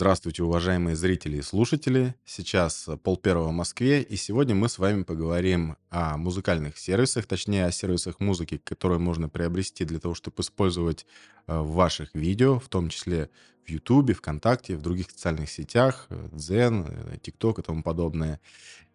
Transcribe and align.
Здравствуйте, 0.00 0.42
уважаемые 0.44 0.96
зрители 0.96 1.36
и 1.36 1.42
слушатели. 1.42 2.14
Сейчас 2.24 2.88
пол 3.02 3.18
первого 3.18 3.48
в 3.48 3.52
Москве, 3.52 4.00
и 4.00 4.16
сегодня 4.16 4.54
мы 4.54 4.70
с 4.70 4.78
вами 4.78 5.02
поговорим 5.02 5.76
о 5.90 6.16
музыкальных 6.16 6.78
сервисах, 6.78 7.26
точнее 7.26 7.66
о 7.66 7.70
сервисах 7.70 8.18
музыки, 8.18 8.56
которые 8.64 8.98
можно 8.98 9.28
приобрести 9.28 9.84
для 9.84 9.98
того, 9.98 10.14
чтобы 10.14 10.40
использовать 10.40 11.04
э, 11.46 11.58
в 11.58 11.72
ваших 11.72 12.14
видео, 12.14 12.58
в 12.58 12.70
том 12.70 12.88
числе 12.88 13.28
в 13.66 13.68
YouTube, 13.68 14.16
ВКонтакте, 14.16 14.74
в 14.74 14.80
других 14.80 15.10
социальных 15.10 15.50
сетях, 15.50 16.06
Zen, 16.08 17.20
TikTok 17.20 17.60
и 17.60 17.62
тому 17.62 17.82
подобное. 17.82 18.40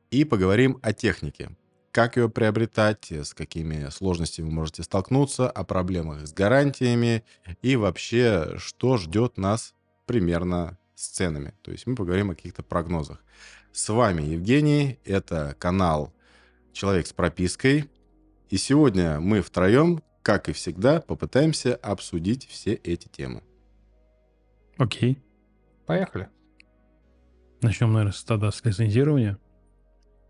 И 0.09 0.23
поговорим 0.23 0.79
о 0.81 0.91
технике. 0.91 1.51
Как 1.91 2.17
ее 2.17 2.29
приобретать, 2.29 3.11
с 3.11 3.35
какими 3.35 3.91
сложностями 3.91 4.47
вы 4.47 4.53
можете 4.53 4.81
столкнуться, 4.81 5.51
о 5.51 5.65
проблемах 5.65 6.25
с 6.25 6.33
гарантиями 6.33 7.23
и 7.61 7.75
вообще, 7.75 8.57
что 8.57 8.97
ждет 8.97 9.37
нас 9.37 9.75
примерно 10.07 10.79
с 10.95 11.07
ценами. 11.07 11.53
То 11.61 11.71
есть 11.71 11.85
мы 11.87 11.95
поговорим 11.95 12.31
о 12.31 12.35
каких-то 12.35 12.63
прогнозах. 12.63 13.23
С 13.71 13.89
вами 13.89 14.21
Евгений, 14.23 14.99
это 15.03 15.55
канал 15.59 16.13
«Человек 16.73 17.07
с 17.07 17.13
пропиской». 17.13 17.89
И 18.49 18.57
сегодня 18.57 19.19
мы 19.19 19.41
втроем, 19.41 20.01
как 20.21 20.49
и 20.49 20.53
всегда, 20.53 21.01
попытаемся 21.01 21.75
обсудить 21.75 22.47
все 22.47 22.73
эти 22.73 23.07
темы. 23.07 23.43
Окей. 24.77 25.21
Поехали. 25.85 26.29
Начнем, 27.61 27.91
наверное, 27.93 28.13
с 28.13 28.23
тогда 28.23 28.51
с 28.51 28.63
лицензирования. 28.63 29.37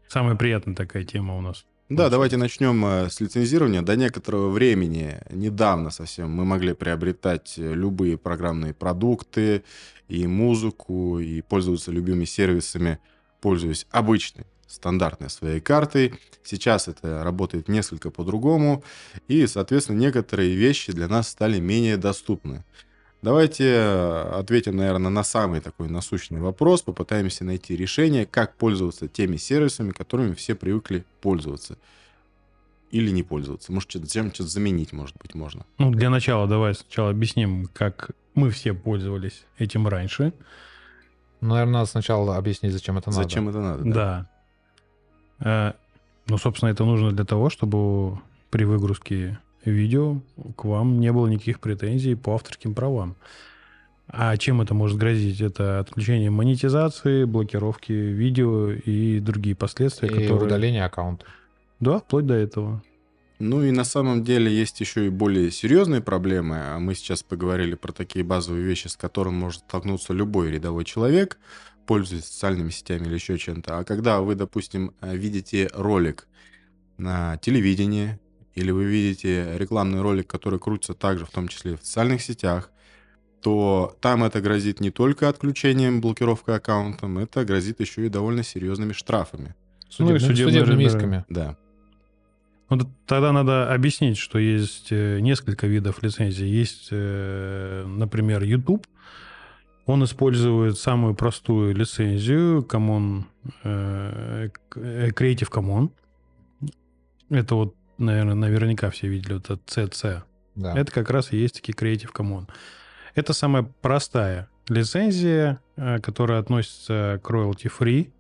Самая 0.08 0.36
приятная 0.36 0.76
такая 0.76 1.04
тема 1.04 1.38
у 1.38 1.42
нас. 1.42 1.66
Да, 1.88 2.10
давайте 2.10 2.38
начнем 2.38 2.84
э, 2.84 3.10
с 3.12 3.20
лицензирования. 3.20 3.84
До 3.84 3.96
некоторого 3.96 4.50
времени, 4.50 5.20
недавно 5.30 5.92
совсем, 5.92 6.32
мы 6.32 6.44
могли 6.44 6.74
приобретать 6.74 7.60
э, 7.60 7.74
любые 7.76 8.18
программные 8.18 8.74
продукты, 8.74 9.64
и 10.08 10.26
музыку, 10.26 11.20
и 11.20 11.42
пользоваться 11.42 11.92
любыми 11.92 12.26
сервисами, 12.26 12.98
пользуясь 13.40 13.86
обычной 13.92 14.46
стандартной 14.68 15.30
своей 15.30 15.60
картой. 15.62 16.20
Сейчас 16.44 16.88
это 16.88 17.24
работает 17.24 17.68
несколько 17.68 18.10
по-другому, 18.10 18.84
и, 19.28 19.46
соответственно, 19.46 20.00
некоторые 20.00 20.56
вещи 20.56 20.92
для 20.92 21.08
нас 21.08 21.30
стали 21.30 21.60
менее 21.60 21.98
доступны. 21.98 22.64
Давайте 23.26 23.64
э, 23.64 24.22
ответим, 24.40 24.78
наверное, 24.78 25.10
на 25.10 25.24
самый 25.24 25.60
такой 25.60 25.90
насущный 25.90 26.40
вопрос, 26.40 26.84
попытаемся 26.84 27.44
найти 27.44 27.76
решение, 27.76 28.28
как 28.28 28.56
пользоваться 28.56 29.08
теми 29.08 29.38
сервисами, 29.38 29.90
которыми 29.90 30.36
все 30.36 30.54
привыкли 30.54 31.06
пользоваться. 31.22 31.80
Или 32.92 33.10
не 33.10 33.24
пользоваться. 33.24 33.72
Может, 33.72 33.90
что-то, 33.90 34.08
что-то 34.08 34.44
заменить, 34.44 34.94
может 34.94 35.18
быть, 35.18 35.34
можно. 35.34 35.66
Ну, 35.80 35.90
для 35.90 36.12
начала 36.12 36.48
давай 36.48 36.76
сначала 36.76 37.10
объясним, 37.10 37.68
как 37.74 38.12
мы 38.36 38.52
все 38.52 38.76
пользовались 38.76 39.44
этим 39.58 39.88
раньше. 39.88 40.32
Наверное, 41.42 41.74
надо 41.74 41.86
сначала 41.88 42.38
объяснить, 42.38 42.74
зачем 42.74 43.00
это 43.00 43.10
надо. 43.10 43.24
Зачем 43.24 43.50
это 43.50 43.60
надо, 43.60 43.84
да. 43.86 44.30
да. 45.40 45.74
Э, 45.74 45.74
ну, 46.28 46.38
собственно, 46.38 46.70
это 46.70 46.86
нужно 46.86 47.12
для 47.12 47.26
того, 47.26 47.50
чтобы 47.50 48.20
при 48.52 48.66
выгрузке 48.66 49.40
видео 49.72 50.22
к 50.56 50.66
вам 50.66 51.00
не 51.00 51.12
было 51.12 51.28
никаких 51.28 51.60
претензий 51.60 52.16
по 52.16 52.36
авторским 52.36 52.74
правам. 52.74 53.16
А 54.08 54.38
чем 54.38 54.62
это 54.62 54.74
может 54.74 54.98
грозить? 54.98 55.42
Это 55.42 55.80
отключение 55.80 56.30
монетизации, 56.30 57.24
блокировки 57.24 57.92
видео 57.92 58.72
и 58.72 59.20
другие 59.20 59.56
последствия, 59.56 60.10
и 60.10 60.12
которые... 60.12 60.44
удаление 60.44 60.86
аккаунта. 60.86 61.26
Да, 61.80 62.00
вплоть 62.00 62.26
до 62.26 62.36
этого. 62.36 62.84
Ну 63.40 63.64
и 63.64 63.72
на 63.72 63.84
самом 63.84 64.24
деле 64.24 64.54
есть 64.54 64.80
еще 64.80 65.08
и 65.08 65.10
более 65.10 65.52
серьезные 65.52 66.02
проблемы. 66.02 66.58
А 66.58 66.80
мы 66.80 66.96
сейчас 66.96 67.24
поговорили 67.24 67.76
про 67.76 67.92
такие 67.92 68.24
базовые 68.24 68.64
вещи, 68.64 68.88
с 68.88 68.96
которыми 68.96 69.36
может 69.36 69.62
столкнуться 69.62 70.14
любой 70.14 70.52
рядовой 70.52 70.86
человек, 70.86 71.38
пользуясь 71.86 72.26
социальными 72.26 72.70
сетями 72.70 73.08
или 73.08 73.16
еще 73.16 73.38
чем-то. 73.38 73.80
А 73.80 73.84
когда 73.84 74.22
вы, 74.22 74.36
допустим, 74.36 74.94
видите 75.02 75.70
ролик 75.74 76.28
на 76.98 77.38
телевидении 77.38 78.20
или 78.56 78.72
вы 78.72 78.86
видите 78.86 79.58
рекламный 79.58 80.02
ролик, 80.02 80.28
который 80.28 80.60
крутится 80.60 80.94
также 80.94 81.26
в 81.26 81.30
том 81.30 81.48
числе 81.48 81.74
и 81.74 81.76
в 81.76 81.86
социальных 81.86 82.22
сетях, 82.22 82.72
то 83.42 83.96
там 84.02 84.24
это 84.24 84.42
грозит 84.42 84.80
не 84.80 84.90
только 84.90 85.30
отключением, 85.30 86.02
блокировкой 86.02 86.56
аккаунтом, 86.56 87.20
это 87.20 87.46
грозит 87.46 87.80
еще 87.80 88.06
и 88.06 88.10
довольно 88.10 88.44
серьезными 88.44 88.94
штрафами. 88.94 89.54
Судеб... 89.90 90.10
Ну 90.10 90.16
и 90.16 90.20
судебными, 90.20 90.60
судебными 90.60 90.84
исками. 90.86 91.26
Да. 91.30 91.56
Ну, 92.70 92.80
тогда 93.06 93.32
надо 93.32 93.72
объяснить, 93.72 94.18
что 94.18 94.40
есть 94.40 94.88
э, 94.90 95.20
несколько 95.20 95.68
видов 95.68 96.02
лицензий. 96.02 96.48
Есть, 96.48 96.88
э, 96.90 97.86
например, 97.86 98.42
YouTube. 98.42 98.88
Он 99.86 100.04
использует 100.04 100.80
самую 100.80 101.14
простую 101.14 101.76
лицензию 101.76 102.64
Common, 102.64 103.26
э, 103.64 104.50
Creative 104.72 105.52
Commons. 105.52 105.92
Это 107.30 107.56
вот 107.56 107.76
наверное, 107.98 108.36
наверняка 108.36 108.90
все 108.90 109.08
видели, 109.08 109.34
вот 109.34 109.50
это 109.50 109.62
CC. 109.66 110.22
Да. 110.56 110.78
Это 110.78 110.92
как 110.92 111.10
раз 111.10 111.34
и 111.34 111.38
есть 111.38 111.56
таки 111.56 111.74
Creative 111.74 112.12
Commons. 112.14 112.48
Это 113.14 113.34
самая 113.34 113.64
простая 113.82 114.50
лицензия, 114.68 115.62
э, 115.76 116.00
которая 116.00 116.40
относится 116.40 117.20
к 117.24 117.30
royalty 117.30 117.72
free. 117.72 118.12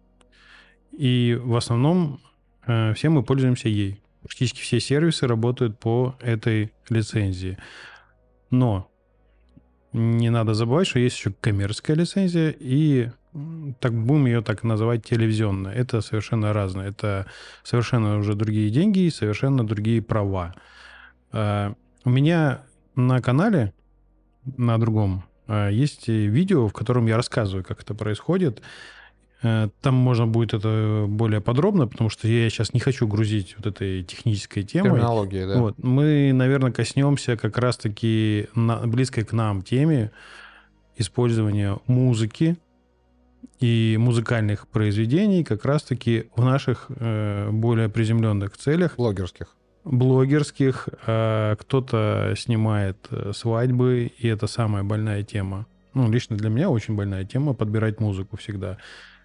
И 0.91 1.39
в 1.41 1.55
основном 1.55 2.21
э, 2.65 2.93
все 2.93 3.09
мы 3.09 3.23
пользуемся 3.23 3.67
ей. 3.69 4.01
Практически 4.21 4.59
все 4.61 4.79
сервисы 4.79 5.27
работают 5.27 5.79
по 5.79 6.15
этой 6.19 6.73
лицензии. 6.89 7.57
Но 8.49 8.89
не 9.93 10.29
надо 10.29 10.53
забывать, 10.53 10.87
что 10.87 10.99
есть 10.99 11.17
еще 11.17 11.33
коммерческая 11.39 11.95
лицензия 11.95 12.53
и 12.57 13.09
так 13.79 13.93
будем 13.93 14.25
ее 14.27 14.41
так 14.41 14.63
называть 14.63 15.03
телевизионная. 15.05 15.73
Это 15.73 16.01
совершенно 16.01 16.53
разное. 16.53 16.89
Это 16.89 17.25
совершенно 17.63 18.17
уже 18.17 18.33
другие 18.33 18.69
деньги 18.69 18.99
и 18.99 19.09
совершенно 19.09 19.65
другие 19.65 20.01
права. 20.01 20.53
А, 21.31 21.73
у 22.03 22.09
меня 22.09 22.61
на 22.95 23.21
канале, 23.21 23.73
на 24.57 24.77
другом, 24.77 25.25
а, 25.47 25.69
есть 25.69 26.07
видео, 26.07 26.67
в 26.67 26.73
котором 26.73 27.07
я 27.07 27.17
рассказываю, 27.17 27.63
как 27.63 27.81
это 27.81 27.93
происходит. 27.93 28.61
Э, 29.43 29.69
там 29.81 29.95
можно 29.95 30.25
будет 30.25 30.53
это 30.53 31.05
более 31.07 31.41
подробно, 31.41 31.87
потому 31.87 32.09
что 32.09 32.27
я 32.27 32.49
сейчас 32.49 32.73
не 32.73 32.79
хочу 32.79 33.05
грузить 33.05 33.55
вот 33.57 33.67
этой 33.67 34.03
технической 34.03 34.63
темой. 34.63 34.91
Терминологии, 34.91 35.45
да. 35.45 35.59
Вот. 35.59 35.75
Мы, 35.77 36.31
наверное, 36.33 36.71
коснемся 36.71 37.35
как 37.35 37.57
раз-таки 37.57 38.47
близкой 38.55 39.25
к 39.25 39.33
нам 39.33 39.61
теме 39.61 40.11
использования 40.97 41.77
музыки 41.85 42.57
и 43.59 43.97
музыкальных 43.99 44.67
произведений 44.67 45.43
как 45.43 45.65
раз-таки 45.65 46.29
в 46.35 46.43
наших 46.43 46.87
э, 46.89 47.49
более 47.51 47.89
приземленных 47.89 48.57
целях. 48.57 48.95
Блогерских. 48.97 49.55
Блогерских. 49.83 50.89
Э, 51.05 51.55
кто-то 51.59 52.33
снимает 52.37 52.97
э, 53.11 53.31
свадьбы, 53.33 54.11
и 54.17 54.27
это 54.27 54.47
самая 54.47 54.83
больная 54.83 55.23
тема. 55.23 55.67
Ну, 55.93 56.11
лично 56.11 56.35
для 56.35 56.49
меня 56.49 56.69
очень 56.69 56.95
больная 56.95 57.23
тема 57.23 57.53
подбирать 57.53 57.99
музыку 57.99 58.37
всегда. 58.37 58.77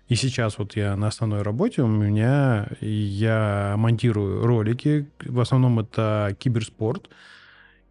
И 0.08 0.16
сейчас 0.16 0.58
вот 0.58 0.74
я 0.76 0.96
на 0.96 1.06
основной 1.06 1.42
работе, 1.42 1.82
у 1.82 1.86
меня 1.86 2.68
я 2.80 3.74
монтирую 3.76 4.44
ролики, 4.44 5.08
в 5.24 5.38
основном 5.38 5.78
это 5.78 6.34
киберспорт, 6.38 7.08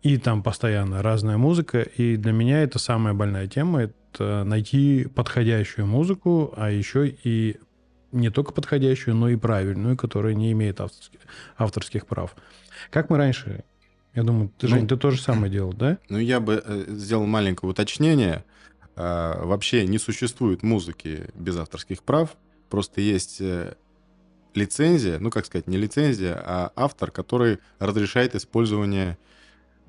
и 0.01 0.17
там 0.17 0.43
постоянно 0.43 1.01
разная 1.01 1.37
музыка, 1.37 1.81
и 1.81 2.15
для 2.15 2.31
меня 2.31 2.61
это 2.61 2.79
самая 2.79 3.13
больная 3.13 3.47
тема, 3.47 3.83
это 3.83 4.43
найти 4.43 5.07
подходящую 5.13 5.87
музыку, 5.87 6.53
а 6.55 6.71
еще 6.71 7.07
и 7.07 7.57
не 8.11 8.29
только 8.29 8.53
подходящую, 8.53 9.15
но 9.15 9.29
и 9.29 9.35
правильную, 9.35 9.97
которая 9.97 10.33
не 10.33 10.51
имеет 10.51 10.81
авторских, 10.81 11.19
авторских 11.57 12.07
прав. 12.07 12.35
Как 12.89 13.09
мы 13.09 13.17
раньше, 13.17 13.63
я 14.15 14.23
думаю, 14.23 14.51
ты, 14.57 14.67
Жень, 14.67 14.81
ну, 14.81 14.87
ты 14.87 14.97
то 14.97 15.11
же 15.11 15.21
самое 15.21 15.51
делал, 15.51 15.73
да? 15.73 15.97
Ну, 16.09 16.17
я 16.17 16.39
бы 16.39 16.63
э, 16.65 16.85
сделал 16.87 17.25
маленькое 17.25 17.69
уточнение– 17.69 18.43
а, 19.01 19.45
вообще 19.45 19.87
не 19.87 19.97
существует 19.97 20.61
музыки 20.61 21.29
без 21.33 21.55
авторских 21.55 22.03
прав. 22.03 22.35
Просто 22.69 22.99
есть 22.99 23.39
э, 23.39 23.75
лицензия, 24.53 25.19
ну, 25.19 25.31
как 25.31 25.45
сказать, 25.45 25.67
не 25.67 25.77
лицензия, 25.77 26.35
а 26.35 26.73
автор, 26.75 27.09
который 27.09 27.59
разрешает 27.79 28.35
использование 28.35 29.17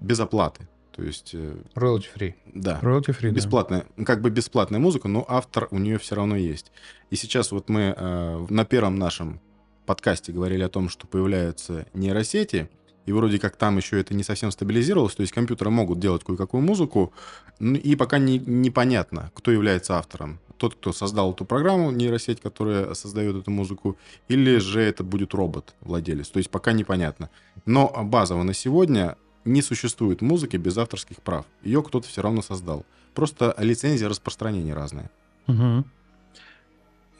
без 0.00 0.20
оплаты. 0.20 0.69
То 0.93 1.02
есть... 1.02 1.31
Э, 1.35 1.56
royalty 1.75 2.06
free. 2.14 2.35
Да. 2.47 2.81
Royalty 2.82 3.17
free, 3.19 3.31
бесплатная, 3.31 3.87
да. 3.97 4.05
Как 4.05 4.20
бы 4.20 4.31
бесплатная 4.31 4.81
музыка, 4.81 5.08
но 5.08 5.25
автор 5.29 5.69
у 5.70 5.79
нее 5.79 5.99
все 5.99 6.14
равно 6.17 6.37
есть. 6.37 6.73
И 7.11 7.17
сейчас 7.17 7.52
вот 7.52 7.69
мы 7.69 7.94
э, 7.97 8.47
на 8.49 8.64
первом 8.64 8.99
нашем 8.99 9.41
подкасте 9.87 10.32
говорили 10.32 10.62
о 10.62 10.69
том, 10.69 10.88
что 10.88 11.06
появляются 11.06 11.87
нейросети, 11.94 12.69
и 13.06 13.12
вроде 13.12 13.38
как 13.38 13.56
там 13.56 13.76
еще 13.76 13.99
это 13.99 14.14
не 14.14 14.23
совсем 14.23 14.50
стабилизировалось, 14.50 15.14
то 15.14 15.23
есть 15.23 15.32
компьютеры 15.32 15.70
могут 15.70 15.99
делать 15.99 16.23
кое-какую 16.23 16.62
музыку, 16.62 17.12
ну, 17.58 17.76
и 17.76 17.97
пока 17.97 18.19
не, 18.19 18.38
непонятно, 18.38 19.31
кто 19.35 19.50
является 19.50 19.97
автором. 19.97 20.38
Тот, 20.58 20.75
кто 20.75 20.93
создал 20.93 21.32
эту 21.32 21.47
программу, 21.47 21.91
нейросеть, 21.91 22.41
которая 22.41 22.93
создает 22.93 23.35
эту 23.35 23.50
музыку, 23.50 23.97
или 24.29 24.58
же 24.58 24.82
это 24.82 25.02
будет 25.02 25.32
робот, 25.32 25.75
владелец. 25.81 26.29
То 26.29 26.37
есть 26.37 26.50
пока 26.50 26.73
непонятно. 26.73 27.31
Но 27.64 27.88
базово 28.05 28.43
на 28.43 28.52
сегодня 28.52 29.17
не 29.52 29.62
существует 29.62 30.23
музыки 30.23 30.56
без 30.56 30.76
авторских 30.79 31.20
прав. 31.23 31.44
Ее 31.62 31.82
кто-то 31.82 32.06
все 32.06 32.23
равно 32.23 32.43
создал. 32.43 32.85
Просто 33.14 33.55
лицензия 33.58 34.08
распространения 34.08 34.75
разная. 34.75 35.11
Угу. 35.47 35.85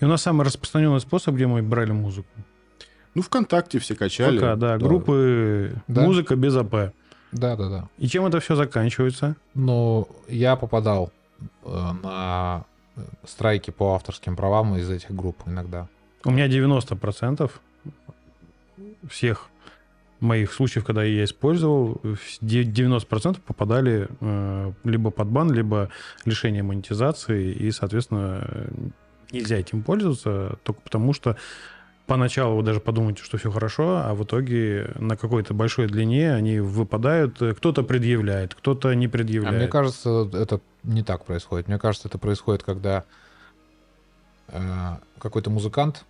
И 0.01 0.05
у 0.05 0.09
нас 0.09 0.23
самый 0.23 0.47
распространенный 0.47 1.01
способ, 1.01 1.35
где 1.35 1.47
мы 1.47 1.63
брали 1.63 1.93
музыку. 1.93 2.29
Ну, 3.15 3.23
ВКонтакте 3.23 3.79
все 3.79 3.95
качали. 3.95 4.39
ВК, 4.39 4.43
да, 4.43 4.57
да. 4.57 4.79
группы 4.79 5.75
да. 5.89 6.03
музыка 6.03 6.37
без 6.37 6.57
АП. 6.57 6.93
Да, 7.33 7.57
да, 7.57 7.69
да. 7.69 7.89
И 7.99 8.09
чем 8.09 8.27
это 8.27 8.41
все 8.41 8.55
заканчивается? 8.55 9.37
Ну, 9.55 10.09
я 10.29 10.57
попадал 10.57 11.13
э, 11.65 11.93
на 12.03 12.65
э, 12.97 13.03
страйки 13.27 13.71
по 13.71 13.95
авторским 13.95 14.37
правам 14.37 14.77
из 14.77 14.89
этих 14.89 15.15
групп 15.15 15.37
иногда. 15.47 15.89
У 16.25 16.31
меня 16.31 16.49
90% 16.49 17.51
всех 19.09 19.50
моих 20.21 20.53
случаев, 20.53 20.85
когда 20.85 21.03
я 21.03 21.25
использовал, 21.25 22.01
90% 22.43 23.41
попадали 23.41 24.09
э, 24.21 24.73
либо 24.85 25.11
под 25.11 25.29
бан, 25.29 25.53
либо 25.53 25.91
лишение 26.25 26.63
монетизации, 26.63 27.53
и, 27.53 27.71
соответственно, 27.71 28.69
нельзя 29.33 29.57
этим 29.57 29.83
пользоваться 29.83 30.59
только 30.63 30.81
потому, 30.81 31.13
что 31.13 31.37
поначалу 32.07 32.57
вы 32.57 32.63
даже 32.65 32.81
подумаете, 32.81 33.23
что 33.23 33.39
все 33.39 33.51
хорошо, 33.51 34.03
а 34.05 34.15
в 34.15 34.25
итоге 34.25 34.91
на 34.97 35.17
какой-то 35.17 35.55
большой 35.55 35.87
длине 35.87 36.35
они 36.35 36.59
выпадают. 36.59 37.39
Кто-то 37.39 37.85
предъявляет, 37.85 38.55
кто-то 38.55 38.93
не 38.95 39.07
предъявляет. 39.07 39.55
А 39.55 39.59
мне 39.59 39.69
кажется, 39.69 40.29
это 40.33 40.61
не 40.83 41.05
так 41.05 41.25
происходит. 41.25 41.69
Мне 41.69 41.79
кажется, 41.79 42.09
это 42.09 42.19
происходит, 42.19 42.65
когда 42.65 43.05
э, 44.49 44.97
какой-то 45.19 45.51
музыкант 45.51 46.05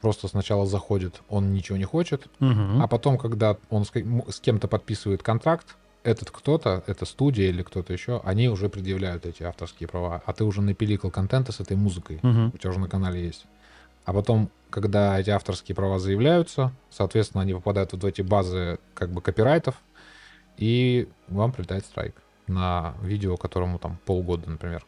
просто 0.00 0.28
сначала 0.28 0.66
заходит, 0.66 1.20
он 1.28 1.52
ничего 1.52 1.78
не 1.78 1.84
хочет, 1.84 2.26
угу. 2.40 2.80
а 2.80 2.86
потом, 2.86 3.18
когда 3.18 3.56
он 3.70 3.84
с, 3.84 4.40
кем-то 4.40 4.68
подписывает 4.68 5.22
контракт, 5.22 5.76
этот 6.02 6.30
кто-то, 6.30 6.84
это 6.86 7.04
студия 7.04 7.48
или 7.48 7.62
кто-то 7.62 7.92
еще, 7.92 8.20
они 8.24 8.48
уже 8.48 8.68
предъявляют 8.68 9.26
эти 9.26 9.42
авторские 9.42 9.88
права, 9.88 10.22
а 10.24 10.32
ты 10.32 10.44
уже 10.44 10.62
напиликал 10.62 11.10
контента 11.10 11.52
с 11.52 11.60
этой 11.60 11.76
музыкой, 11.76 12.18
угу. 12.22 12.52
у 12.54 12.58
тебя 12.58 12.70
уже 12.70 12.78
на 12.78 12.88
канале 12.88 13.24
есть. 13.24 13.46
А 14.04 14.12
потом, 14.12 14.50
когда 14.70 15.18
эти 15.18 15.30
авторские 15.30 15.74
права 15.74 15.98
заявляются, 15.98 16.72
соответственно, 16.90 17.42
они 17.42 17.54
попадают 17.54 17.92
вот 17.92 18.04
в 18.04 18.06
эти 18.06 18.22
базы 18.22 18.78
как 18.94 19.10
бы 19.10 19.20
копирайтов, 19.20 19.74
и 20.56 21.08
вам 21.28 21.52
прилетает 21.52 21.84
страйк 21.84 22.14
на 22.46 22.94
видео, 23.02 23.36
которому 23.36 23.78
там 23.78 23.98
полгода, 24.04 24.48
например. 24.48 24.86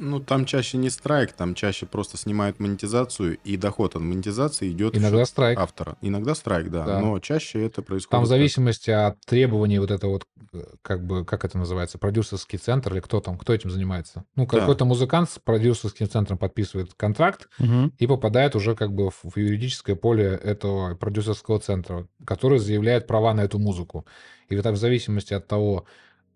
Ну, 0.00 0.20
там 0.20 0.44
чаще 0.44 0.76
не 0.78 0.90
страйк, 0.90 1.32
там 1.32 1.54
чаще 1.54 1.86
просто 1.86 2.16
снимают 2.16 2.60
монетизацию, 2.60 3.38
и 3.44 3.56
доход 3.56 3.96
от 3.96 4.02
монетизации 4.02 4.70
идет 4.70 4.96
Иногда 4.96 5.24
страйк. 5.24 5.58
автора. 5.58 5.96
Иногда 6.00 6.34
страйк, 6.34 6.70
да, 6.70 6.84
да. 6.84 7.00
Но 7.00 7.18
чаще 7.18 7.64
это 7.64 7.82
происходит. 7.82 8.10
Там 8.10 8.22
в 8.22 8.26
зависимости 8.26 8.90
от 8.90 9.20
требований 9.26 9.78
вот 9.78 9.90
этого 9.90 10.12
вот, 10.12 10.26
э, 10.52 10.64
как 10.82 11.04
бы, 11.04 11.24
как 11.24 11.44
это 11.44 11.58
называется, 11.58 11.98
продюсерский 11.98 12.58
центр 12.58 12.92
или 12.92 13.00
кто 13.00 13.20
там, 13.20 13.36
кто 13.36 13.52
этим 13.52 13.70
занимается. 13.70 14.24
Ну, 14.36 14.46
какой-то 14.46 14.80
да. 14.80 14.84
музыкант 14.84 15.30
с 15.30 15.38
продюсерским 15.38 16.08
центром 16.08 16.38
подписывает 16.38 16.94
контракт 16.94 17.48
угу. 17.58 17.90
и 17.98 18.06
попадает 18.06 18.54
уже 18.56 18.74
как 18.74 18.92
бы 18.92 19.10
в 19.10 19.36
юридическое 19.36 19.96
поле 19.96 20.24
этого 20.24 20.94
продюсерского 20.94 21.58
центра, 21.60 22.06
который 22.24 22.58
заявляет 22.58 23.06
права 23.06 23.34
на 23.34 23.40
эту 23.40 23.58
музыку. 23.58 24.06
И 24.48 24.56
вот 24.56 24.62
там 24.62 24.74
в 24.74 24.78
зависимости 24.78 25.34
от 25.34 25.46
того, 25.46 25.86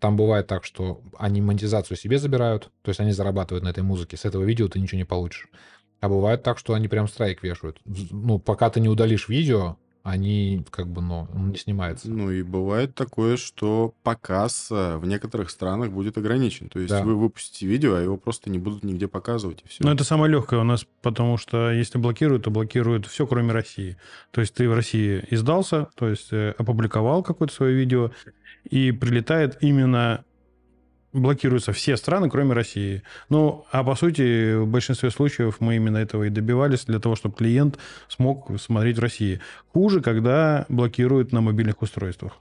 там 0.03 0.17
бывает 0.17 0.47
так, 0.47 0.65
что 0.65 0.99
они 1.17 1.39
монетизацию 1.39 1.95
себе 1.95 2.19
забирают, 2.19 2.69
то 2.81 2.89
есть 2.89 2.99
они 2.99 3.13
зарабатывают 3.13 3.63
на 3.63 3.69
этой 3.69 3.83
музыке. 3.83 4.17
С 4.17 4.25
этого 4.25 4.43
видео 4.43 4.67
ты 4.67 4.77
ничего 4.77 4.97
не 4.97 5.05
получишь. 5.05 5.47
А 6.01 6.09
бывает 6.09 6.43
так, 6.43 6.57
что 6.57 6.73
они 6.73 6.89
прям 6.89 7.07
страйк 7.07 7.41
вешают. 7.41 7.79
Ну, 7.85 8.37
пока 8.37 8.69
ты 8.69 8.81
не 8.81 8.89
удалишь 8.89 9.29
видео, 9.29 9.77
они 10.03 10.65
как 10.69 10.89
бы, 10.89 11.01
ну, 11.01 11.29
не 11.33 11.55
снимаются. 11.55 12.11
Ну 12.11 12.29
и 12.29 12.43
бывает 12.43 12.93
такое, 12.93 13.37
что 13.37 13.93
показ 14.03 14.67
э, 14.69 14.97
в 14.97 15.05
некоторых 15.05 15.49
странах 15.49 15.91
будет 15.91 16.17
ограничен. 16.17 16.67
То 16.67 16.79
есть 16.79 16.91
да. 16.91 17.01
вы 17.01 17.15
выпустите 17.15 17.65
видео, 17.65 17.95
а 17.95 18.01
его 18.01 18.17
просто 18.17 18.49
не 18.49 18.59
будут 18.59 18.83
нигде 18.83 19.07
показывать, 19.07 19.61
и 19.63 19.67
все. 19.69 19.81
Ну 19.81 19.89
это 19.89 20.03
самое 20.03 20.29
легкое 20.29 20.59
у 20.59 20.65
нас, 20.65 20.85
потому 21.01 21.37
что 21.37 21.71
если 21.71 21.97
блокируют, 21.97 22.43
то 22.43 22.51
блокируют 22.51 23.05
все, 23.05 23.25
кроме 23.25 23.53
России. 23.53 23.95
То 24.31 24.41
есть 24.41 24.53
ты 24.53 24.67
в 24.67 24.73
России 24.73 25.25
издался, 25.29 25.87
то 25.95 26.09
есть 26.09 26.33
э, 26.33 26.53
опубликовал 26.57 27.23
какое-то 27.23 27.53
свое 27.53 27.73
видео, 27.73 28.11
и 28.69 28.91
прилетает 28.91 29.57
именно 29.61 30.23
блокируются 31.13 31.71
все 31.71 31.95
страны, 31.95 32.29
кроме 32.29 32.53
России. 32.53 33.03
Ну, 33.29 33.65
а 33.71 33.83
по 33.83 33.95
сути, 33.95 34.55
в 34.55 34.67
большинстве 34.67 35.11
случаев 35.11 35.57
мы 35.59 35.75
именно 35.75 35.97
этого 35.97 36.23
и 36.23 36.29
добивались 36.29 36.85
для 36.85 36.99
того, 36.99 37.15
чтобы 37.15 37.35
клиент 37.35 37.77
смог 38.07 38.49
смотреть 38.59 38.97
в 38.97 39.01
России. 39.01 39.39
Хуже, 39.71 40.01
когда 40.01 40.65
блокируют 40.69 41.31
на 41.31 41.41
мобильных 41.41 41.81
устройствах. 41.81 42.39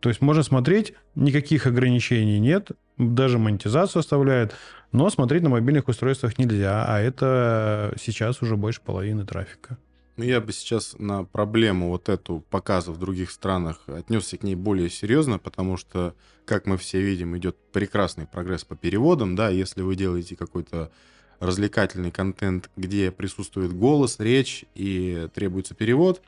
То 0.00 0.08
есть 0.08 0.20
можно 0.20 0.42
смотреть, 0.42 0.94
никаких 1.14 1.68
ограничений 1.68 2.40
нет, 2.40 2.72
даже 2.98 3.38
монетизацию 3.38 4.00
оставляют, 4.00 4.52
но 4.90 5.08
смотреть 5.10 5.44
на 5.44 5.48
мобильных 5.48 5.86
устройствах 5.86 6.38
нельзя, 6.38 6.84
а 6.84 6.98
это 6.98 7.94
сейчас 8.00 8.42
уже 8.42 8.56
больше 8.56 8.80
половины 8.80 9.24
трафика. 9.24 9.78
Ну, 10.22 10.28
я 10.28 10.40
бы 10.40 10.52
сейчас 10.52 10.94
на 11.00 11.24
проблему 11.24 11.88
вот 11.88 12.08
эту 12.08 12.44
показа 12.48 12.92
в 12.92 12.96
других 12.96 13.32
странах 13.32 13.80
отнесся 13.88 14.38
к 14.38 14.44
ней 14.44 14.54
более 14.54 14.88
серьезно, 14.88 15.40
потому 15.40 15.76
что, 15.76 16.14
как 16.44 16.64
мы 16.66 16.76
все 16.76 17.00
видим, 17.00 17.36
идет 17.36 17.56
прекрасный 17.72 18.28
прогресс 18.28 18.64
по 18.64 18.76
переводам, 18.76 19.34
да, 19.34 19.48
если 19.48 19.82
вы 19.82 19.96
делаете 19.96 20.36
какой-то 20.36 20.92
развлекательный 21.40 22.12
контент, 22.12 22.70
где 22.76 23.10
присутствует 23.10 23.72
голос, 23.72 24.20
речь 24.20 24.64
и 24.76 25.28
требуется 25.34 25.74
перевод, 25.74 26.22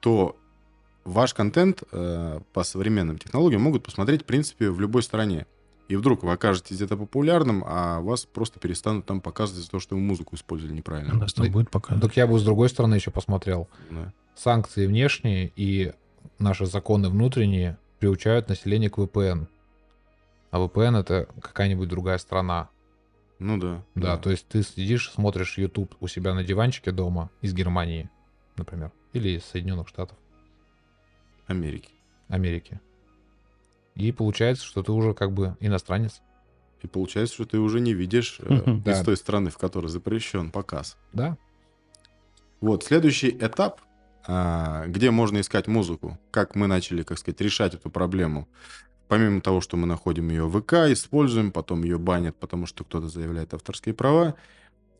то 0.00 0.34
ваш 1.04 1.34
контент 1.34 1.82
э, 1.92 2.40
по 2.54 2.62
современным 2.62 3.18
технологиям 3.18 3.60
могут 3.60 3.84
посмотреть, 3.84 4.22
в 4.22 4.24
принципе, 4.24 4.70
в 4.70 4.80
любой 4.80 5.02
стране 5.02 5.46
и 5.88 5.96
вдруг 5.96 6.22
вы 6.22 6.32
окажетесь 6.32 6.76
где-то 6.76 6.96
популярным, 6.96 7.64
а 7.66 8.00
вас 8.00 8.26
просто 8.26 8.60
перестанут 8.60 9.06
там 9.06 9.22
показывать 9.22 9.64
за 9.64 9.70
то, 9.70 9.80
что 9.80 9.96
вы 9.96 10.02
музыку 10.02 10.36
использовали 10.36 10.74
неправильно. 10.74 11.14
Нас 11.14 11.32
там 11.32 11.50
будет 11.50 11.70
показывать. 11.70 12.02
Так 12.02 12.16
я 12.16 12.26
бы 12.26 12.38
с 12.38 12.44
другой 12.44 12.68
стороны 12.68 12.94
еще 12.94 13.10
посмотрел. 13.10 13.68
Да. 13.90 14.12
Санкции 14.36 14.86
внешние 14.86 15.50
и 15.56 15.92
наши 16.38 16.66
законы 16.66 17.08
внутренние 17.08 17.78
приучают 17.98 18.48
население 18.48 18.90
к 18.90 18.98
VPN. 18.98 19.46
А 20.50 20.58
VPN 20.58 21.00
это 21.00 21.26
какая-нибудь 21.40 21.88
другая 21.88 22.18
страна. 22.18 22.68
Ну 23.38 23.56
да, 23.58 23.82
да. 23.94 24.16
Да, 24.16 24.16
то 24.18 24.30
есть 24.30 24.46
ты 24.46 24.62
сидишь, 24.62 25.10
смотришь 25.10 25.56
YouTube 25.56 25.94
у 26.00 26.08
себя 26.08 26.34
на 26.34 26.44
диванчике 26.44 26.90
дома 26.90 27.30
из 27.40 27.54
Германии, 27.54 28.10
например, 28.56 28.92
или 29.14 29.38
из 29.38 29.44
Соединенных 29.44 29.88
Штатов. 29.88 30.18
Америки. 31.46 31.90
Америки. 32.28 32.80
И 33.98 34.12
получается, 34.12 34.64
что 34.64 34.82
ты 34.82 34.92
уже 34.92 35.12
как 35.12 35.32
бы 35.32 35.56
иностранец. 35.60 36.22
И 36.82 36.86
получается, 36.86 37.34
что 37.34 37.44
ты 37.44 37.58
уже 37.58 37.80
не 37.80 37.92
видишь 37.92 38.38
э, 38.40 38.80
из 38.86 39.04
той 39.04 39.16
страны, 39.16 39.50
в 39.50 39.58
которой 39.58 39.88
запрещен 39.88 40.52
показ. 40.52 40.96
Да. 41.12 41.36
Вот, 42.60 42.84
следующий 42.84 43.30
этап, 43.30 43.80
а, 44.26 44.86
где 44.86 45.10
можно 45.10 45.40
искать 45.40 45.66
музыку. 45.66 46.16
Как 46.30 46.54
мы 46.54 46.68
начали, 46.68 47.02
как 47.02 47.18
сказать, 47.18 47.40
решать 47.40 47.74
эту 47.74 47.90
проблему. 47.90 48.48
Помимо 49.08 49.40
того, 49.40 49.60
что 49.60 49.76
мы 49.76 49.86
находим 49.86 50.28
ее 50.28 50.46
в 50.46 50.60
ВК, 50.60 50.74
используем, 50.92 51.50
потом 51.50 51.82
ее 51.82 51.98
банят, 51.98 52.36
потому 52.36 52.66
что 52.66 52.84
кто-то 52.84 53.08
заявляет 53.08 53.54
авторские 53.54 53.94
права, 53.94 54.36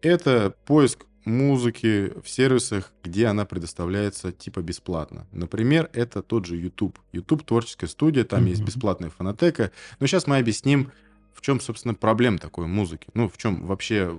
это 0.03 0.55
поиск 0.67 1.05
музыки 1.25 2.13
в 2.23 2.29
сервисах, 2.29 2.93
где 3.03 3.27
она 3.27 3.45
предоставляется 3.45 4.33
типа 4.33 4.61
бесплатно. 4.61 5.27
Например, 5.33 5.91
это 5.93 6.23
тот 6.23 6.47
же 6.47 6.57
YouTube. 6.57 6.99
YouTube 7.13 7.45
творческая 7.45 7.87
студия, 7.87 8.25
там 8.25 8.45
mm-hmm. 8.45 8.49
есть 8.49 8.63
бесплатная 8.63 9.11
фонотека. 9.11 9.73
Но 10.01 10.07
сейчас 10.07 10.27
мы 10.27 10.39
объясним, 10.39 10.91
в 11.35 11.41
чем, 11.41 11.61
собственно, 11.61 11.95
проблема 11.95 12.39
такой 12.39 12.67
музыки. 12.67 13.09
Ну, 13.15 13.29
в 13.29 13.37
чем 13.37 13.67
вообще, 13.67 14.17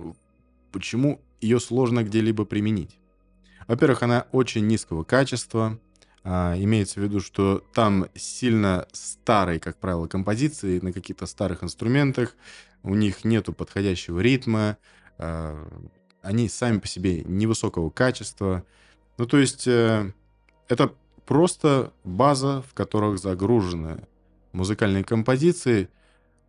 почему 0.72 1.20
ее 1.40 1.60
сложно 1.60 2.02
где-либо 2.02 2.44
применить. 2.44 2.98
Во-первых, 3.66 4.02
она 4.02 4.26
очень 4.32 4.66
низкого 4.66 5.04
качества. 5.04 5.78
А, 6.22 6.54
имеется 6.58 7.00
в 7.00 7.02
виду, 7.02 7.20
что 7.20 7.64
там 7.72 8.06
сильно 8.14 8.86
старые, 8.92 9.58
как 9.58 9.78
правило, 9.78 10.06
композиции 10.06 10.78
на 10.80 10.92
каких-то 10.92 11.26
старых 11.26 11.64
инструментах. 11.64 12.36
У 12.82 12.94
них 12.94 13.24
нету 13.24 13.52
подходящего 13.52 14.20
ритма. 14.20 14.76
Они 16.22 16.48
сами 16.48 16.78
по 16.78 16.86
себе 16.86 17.22
невысокого 17.22 17.90
качества. 17.90 18.64
Ну, 19.16 19.26
то 19.26 19.38
есть 19.38 19.66
э, 19.66 20.12
это 20.68 20.92
просто 21.26 21.92
база, 22.04 22.62
в 22.62 22.74
которых 22.74 23.18
загружены 23.18 24.06
музыкальные 24.52 25.04
композиции, 25.04 25.88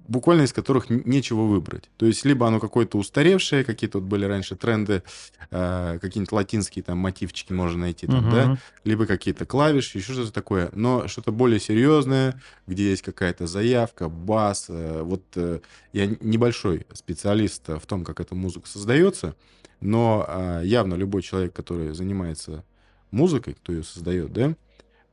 буквально 0.07 0.43
из 0.43 0.53
которых 0.53 0.89
нечего 0.89 1.43
выбрать. 1.43 1.89
То 1.97 2.05
есть 2.05 2.25
либо 2.25 2.47
оно 2.47 2.59
какое-то 2.59 2.97
устаревшее, 2.97 3.63
какие-то 3.63 3.99
вот 3.99 4.07
были 4.07 4.25
раньше 4.25 4.55
тренды, 4.55 5.03
э, 5.51 5.99
какие-нибудь 6.01 6.31
латинские 6.31 6.83
там 6.83 6.97
мотивчики 6.97 7.53
можно 7.53 7.81
найти, 7.81 8.07
там, 8.07 8.27
uh-huh. 8.27 8.31
да, 8.31 8.57
либо 8.83 9.05
какие-то 9.05 9.45
клавиши, 9.45 9.97
еще 9.97 10.13
что-то 10.13 10.33
такое, 10.33 10.69
но 10.73 11.07
что-то 11.07 11.31
более 11.31 11.59
серьезное, 11.59 12.41
где 12.67 12.89
есть 12.89 13.03
какая-то 13.03 13.47
заявка, 13.47 14.09
бас. 14.09 14.65
Э, 14.69 15.01
вот 15.03 15.23
э, 15.35 15.59
я 15.93 16.07
небольшой 16.19 16.85
специалист 16.93 17.67
в 17.67 17.85
том, 17.85 18.03
как 18.03 18.19
эта 18.19 18.35
музыка 18.35 18.67
создается, 18.67 19.35
но 19.81 20.25
а, 20.27 20.61
явно 20.61 20.93
любой 20.93 21.23
человек, 21.23 21.53
который 21.53 21.93
занимается 21.93 22.63
музыкой, 23.09 23.55
кто 23.55 23.73
ее 23.73 23.83
создает, 23.83 24.31
да, 24.31 24.55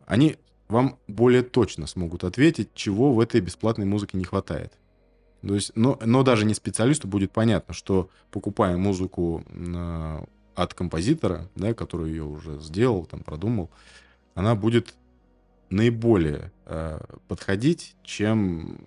они 0.07 0.37
вам 0.69 0.99
более 1.07 1.43
точно 1.43 1.87
смогут 1.87 2.25
ответить, 2.25 2.71
чего 2.75 3.13
в 3.13 3.21
этой 3.21 3.41
бесплатной 3.41 3.87
музыке 3.87 4.19
не 4.19 4.25
хватает. 4.25 4.73
То 5.43 5.55
есть, 5.55 5.73
но, 5.75 5.99
но 6.05 6.23
даже 6.23 6.45
не 6.45 6.55
специалисту 6.55 7.07
будет 7.07 7.33
понятно, 7.33 7.73
что 7.73 8.11
покупая 8.31 8.77
музыку 8.77 9.45
э, 9.49 10.25
от 10.55 10.75
композитора, 10.75 11.49
да, 11.55 11.75
который 11.75 12.11
ее 12.11 12.25
уже 12.25 12.59
сделал, 12.59 13.07
там, 13.07 13.21
продумал, 13.21 13.71
она 14.35 14.55
будет 14.55 14.95
наиболее 15.71 16.53
э, 16.67 17.01
подходить, 17.29 17.95
чем 18.03 18.81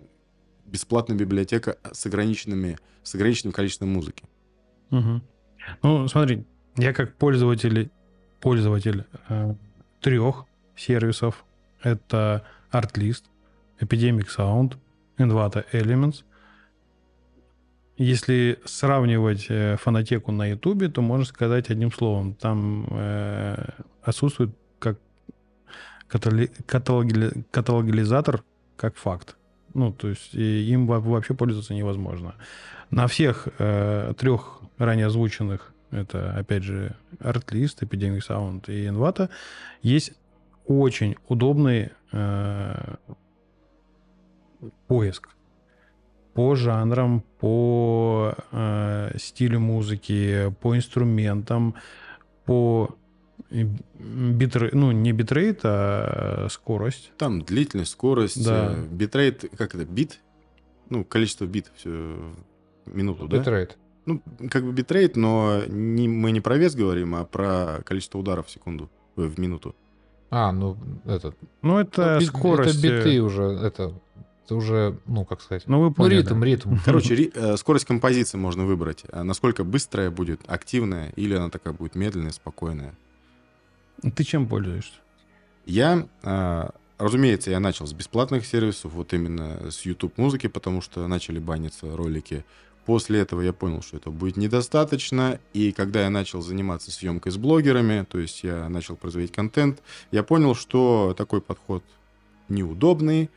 бесплатная 0.66 1.16
библиотека 1.16 1.78
с, 1.90 2.06
ограниченными, 2.06 2.78
с 3.02 3.14
ограниченным 3.14 3.52
количеством 3.52 3.88
музыки. 3.90 4.24
Угу. 4.90 5.20
Ну, 5.82 6.08
смотри, 6.08 6.44
я 6.76 6.92
как 6.92 7.16
пользователь, 7.16 7.90
пользователь 8.40 9.04
э, 9.28 9.54
трех 10.00 10.44
сервисов, 10.76 11.44
это 11.82 12.42
Artlist, 12.72 13.24
Epidemic 13.80 14.28
Sound, 14.36 14.76
Envato 15.18 15.64
Elements. 15.72 16.24
Если 17.96 18.58
сравнивать 18.64 19.46
э, 19.48 19.76
фонотеку 19.76 20.32
на 20.32 20.46
Ютубе, 20.46 20.88
то 20.88 21.02
можно 21.02 21.26
сказать 21.26 21.70
одним 21.70 21.92
словом, 21.92 22.34
там 22.34 22.86
э, 22.90 23.54
отсутствует 24.02 24.50
как 24.78 24.98
каталоги, 26.08 27.44
каталогизатор 27.50 28.42
как 28.76 28.96
факт. 28.96 29.36
Ну, 29.74 29.92
то 29.92 30.08
есть 30.08 30.34
им 30.34 30.86
вообще 30.86 31.34
пользоваться 31.34 31.74
невозможно. 31.74 32.34
На 32.90 33.06
всех 33.06 33.48
э, 33.58 34.12
трех 34.18 34.60
ранее 34.78 35.06
озвученных, 35.06 35.72
это, 35.90 36.34
опять 36.34 36.62
же, 36.62 36.94
Artlist, 37.20 37.80
Epidemic 37.80 38.20
Sound 38.26 38.64
и 38.70 38.86
Envato, 38.86 39.30
есть 39.82 40.12
очень 40.66 41.16
удобный 41.28 41.90
э, 42.12 42.94
поиск 44.86 45.28
по 46.34 46.54
жанрам, 46.54 47.22
по 47.38 48.34
э, 48.52 49.16
стилю 49.18 49.60
музыки, 49.60 50.54
по 50.60 50.76
инструментам, 50.76 51.74
по 52.46 52.96
битрейт, 53.50 54.74
ну, 54.74 54.92
не 54.92 55.12
битрейт, 55.12 55.60
а 55.64 56.46
скорость. 56.50 57.12
Там 57.18 57.42
длительность, 57.42 57.92
скорость, 57.92 58.44
да. 58.44 58.74
Э, 58.74 58.86
битрейт, 58.86 59.44
как 59.56 59.74
это, 59.74 59.84
бит? 59.84 60.20
Ну, 60.88 61.04
количество 61.04 61.44
бит 61.44 61.70
все 61.74 61.90
в 61.90 62.94
минуту, 62.94 63.28
да? 63.28 63.38
Битрейт. 63.38 63.78
Ну, 64.04 64.20
как 64.50 64.64
бы 64.64 64.72
битрейт, 64.72 65.16
но 65.16 65.62
не, 65.68 66.08
мы 66.08 66.32
не 66.32 66.40
про 66.40 66.56
вес 66.56 66.74
говорим, 66.74 67.14
а 67.14 67.24
про 67.24 67.82
количество 67.84 68.18
ударов 68.18 68.46
в 68.46 68.50
секунду, 68.50 68.90
э, 69.16 69.22
в 69.22 69.38
минуту. 69.38 69.76
А, 70.34 70.50
ну, 70.50 70.78
этот... 71.04 71.36
Ну, 71.60 71.78
это 71.78 72.16
ну, 72.18 72.26
скорость... 72.26 72.82
Это 72.82 73.04
биты 73.04 73.20
уже, 73.22 73.42
это... 73.42 73.92
Это 74.44 74.56
уже, 74.56 74.98
ну, 75.06 75.26
как 75.26 75.42
сказать... 75.42 75.64
Ну, 75.66 75.80
вы 75.80 75.92
поняли. 75.92 76.14
Ну, 76.14 76.20
ритм, 76.22 76.42
ритм. 76.42 76.76
Короче, 76.84 77.14
ри, 77.14 77.30
э, 77.34 77.56
скорость 77.58 77.84
композиции 77.84 78.38
можно 78.38 78.64
выбрать. 78.64 79.04
А 79.12 79.24
насколько 79.24 79.62
быстрая 79.62 80.10
будет, 80.10 80.40
активная, 80.46 81.10
или 81.16 81.34
она 81.34 81.50
такая 81.50 81.74
будет 81.74 81.94
медленная, 81.96 82.32
спокойная. 82.32 82.94
Ты 84.16 84.24
чем 84.24 84.48
пользуешься? 84.48 84.94
Я, 85.66 86.08
а, 86.22 86.70
разумеется, 86.96 87.50
я 87.50 87.60
начал 87.60 87.86
с 87.86 87.92
бесплатных 87.92 88.46
сервисов, 88.46 88.94
вот 88.94 89.12
именно 89.12 89.70
с 89.70 89.82
YouTube 89.82 90.16
музыки, 90.16 90.46
потому 90.46 90.80
что 90.80 91.06
начали 91.08 91.40
баниться 91.40 91.94
ролики. 91.94 92.46
После 92.84 93.20
этого 93.20 93.40
я 93.42 93.52
понял, 93.52 93.80
что 93.80 93.96
это 93.96 94.10
будет 94.10 94.36
недостаточно, 94.36 95.38
и 95.52 95.70
когда 95.70 96.02
я 96.02 96.10
начал 96.10 96.42
заниматься 96.42 96.90
съемкой 96.90 97.30
с 97.30 97.36
блогерами, 97.36 98.04
то 98.08 98.18
есть 98.18 98.42
я 98.42 98.68
начал 98.68 98.96
производить 98.96 99.30
контент, 99.30 99.82
я 100.10 100.24
понял, 100.24 100.56
что 100.56 101.14
такой 101.16 101.40
подход 101.40 101.84
неудобный, 102.48 103.30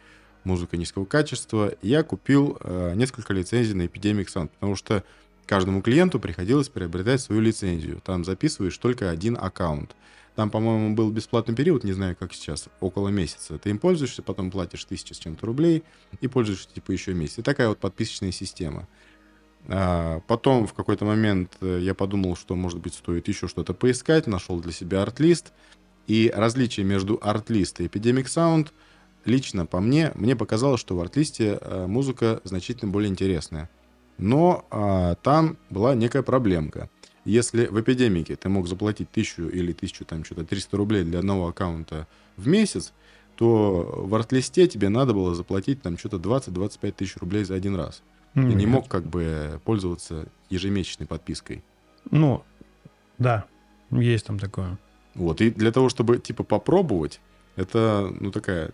музыка 0.44 0.78
низкого 0.78 1.06
качества. 1.06 1.74
Я 1.82 2.04
купил 2.04 2.58
э, 2.62 2.94
несколько 2.96 3.34
лицензий 3.34 3.74
на 3.74 3.84
Epidemic 3.84 4.28
Sound, 4.28 4.50
потому 4.60 4.76
что 4.76 5.04
каждому 5.46 5.82
клиенту 5.82 6.20
приходилось 6.20 6.70
приобретать 6.70 7.22
свою 7.22 7.42
лицензию. 7.42 8.02
Там 8.04 8.26
записываешь 8.26 8.78
только 8.78 9.10
один 9.10 9.38
аккаунт. 9.40 9.96
Там, 10.36 10.50
по-моему, 10.50 10.96
был 10.96 11.12
бесплатный 11.12 11.56
период, 11.56 11.84
не 11.84 11.94
знаю, 11.94 12.16
как 12.20 12.34
сейчас, 12.34 12.68
около 12.82 13.08
месяца. 13.08 13.58
Ты 13.58 13.70
им 13.70 13.80
пользуешься, 13.80 14.22
потом 14.22 14.52
платишь 14.52 14.84
тысячу 14.84 15.14
с 15.14 15.18
чем-то 15.18 15.46
рублей 15.46 15.84
и 16.20 16.28
пользуешься 16.28 16.68
типа 16.74 16.92
еще 16.92 17.14
месяц. 17.14 17.40
И 17.40 17.42
такая 17.42 17.70
вот 17.70 17.78
подписочная 17.78 18.32
система. 18.32 18.88
А, 19.68 20.22
потом 20.28 20.68
в 20.68 20.74
какой-то 20.74 21.06
момент 21.06 21.54
э, 21.62 21.80
я 21.82 21.94
подумал, 21.94 22.36
что, 22.36 22.56
может 22.56 22.80
быть, 22.80 22.94
стоит 22.94 23.28
еще 23.28 23.48
что-то 23.48 23.74
поискать, 23.74 24.28
нашел 24.28 24.60
для 24.60 24.72
себя 24.72 25.02
артлист. 25.02 25.54
И 26.08 26.32
различие 26.36 26.86
между 26.86 27.20
артлист 27.22 27.82
и 27.82 27.86
Epidemic 27.86 28.26
Sound 28.26 28.70
лично 29.26 29.66
по 29.66 29.80
мне, 29.80 30.12
мне 30.16 30.36
показалось, 30.36 30.80
что 30.80 30.96
в 30.96 31.02
артлисте 31.02 31.58
э, 31.60 31.88
музыка 31.88 32.42
значительно 32.44 32.92
более 32.92 33.10
интересная. 33.10 33.70
Но 34.18 34.66
а, 34.70 35.16
там 35.16 35.58
была 35.70 35.94
некая 35.94 36.22
проблемка. 36.22 36.90
Если 37.26 37.66
в 37.66 37.82
эпидемике 37.82 38.36
ты 38.36 38.50
мог 38.50 38.68
заплатить 38.68 39.12
тысячу 39.12 39.50
или 39.50 39.74
тысячу, 39.74 40.06
там 40.06 40.24
что-то 40.24 40.46
300 40.46 40.78
рублей 40.78 41.04
для 41.04 41.20
одного 41.20 41.48
аккаунта 41.48 42.08
в 42.38 42.48
месяц, 42.48 42.94
то 43.36 44.06
в 44.06 44.16
артлисте 44.16 44.68
тебе 44.68 44.90
надо 44.90 45.14
было 45.14 45.36
заплатить 45.36 45.82
там 45.82 45.98
что-то 45.98 46.18
20-25 46.18 46.92
тысяч 46.94 47.18
рублей 47.18 47.44
за 47.44 47.56
один 47.56 47.76
раз. 47.76 48.04
Mm-hmm. 48.36 48.50
Ты 48.50 48.56
не 48.56 48.66
мог 48.66 48.88
как 48.88 49.06
бы 49.06 49.60
пользоваться 49.64 50.28
ежемесячной 50.50 51.08
подпиской. 51.08 51.64
Ну, 52.12 52.44
да, 53.18 53.46
есть 53.92 54.26
там 54.26 54.40
такое. 54.40 54.78
Вот, 55.14 55.42
и 55.42 55.50
для 55.50 55.72
того, 55.72 55.90
чтобы, 55.90 56.20
типа, 56.20 56.44
попробовать, 56.44 57.22
это, 57.56 58.14
ну, 58.20 58.32
такая 58.32 58.72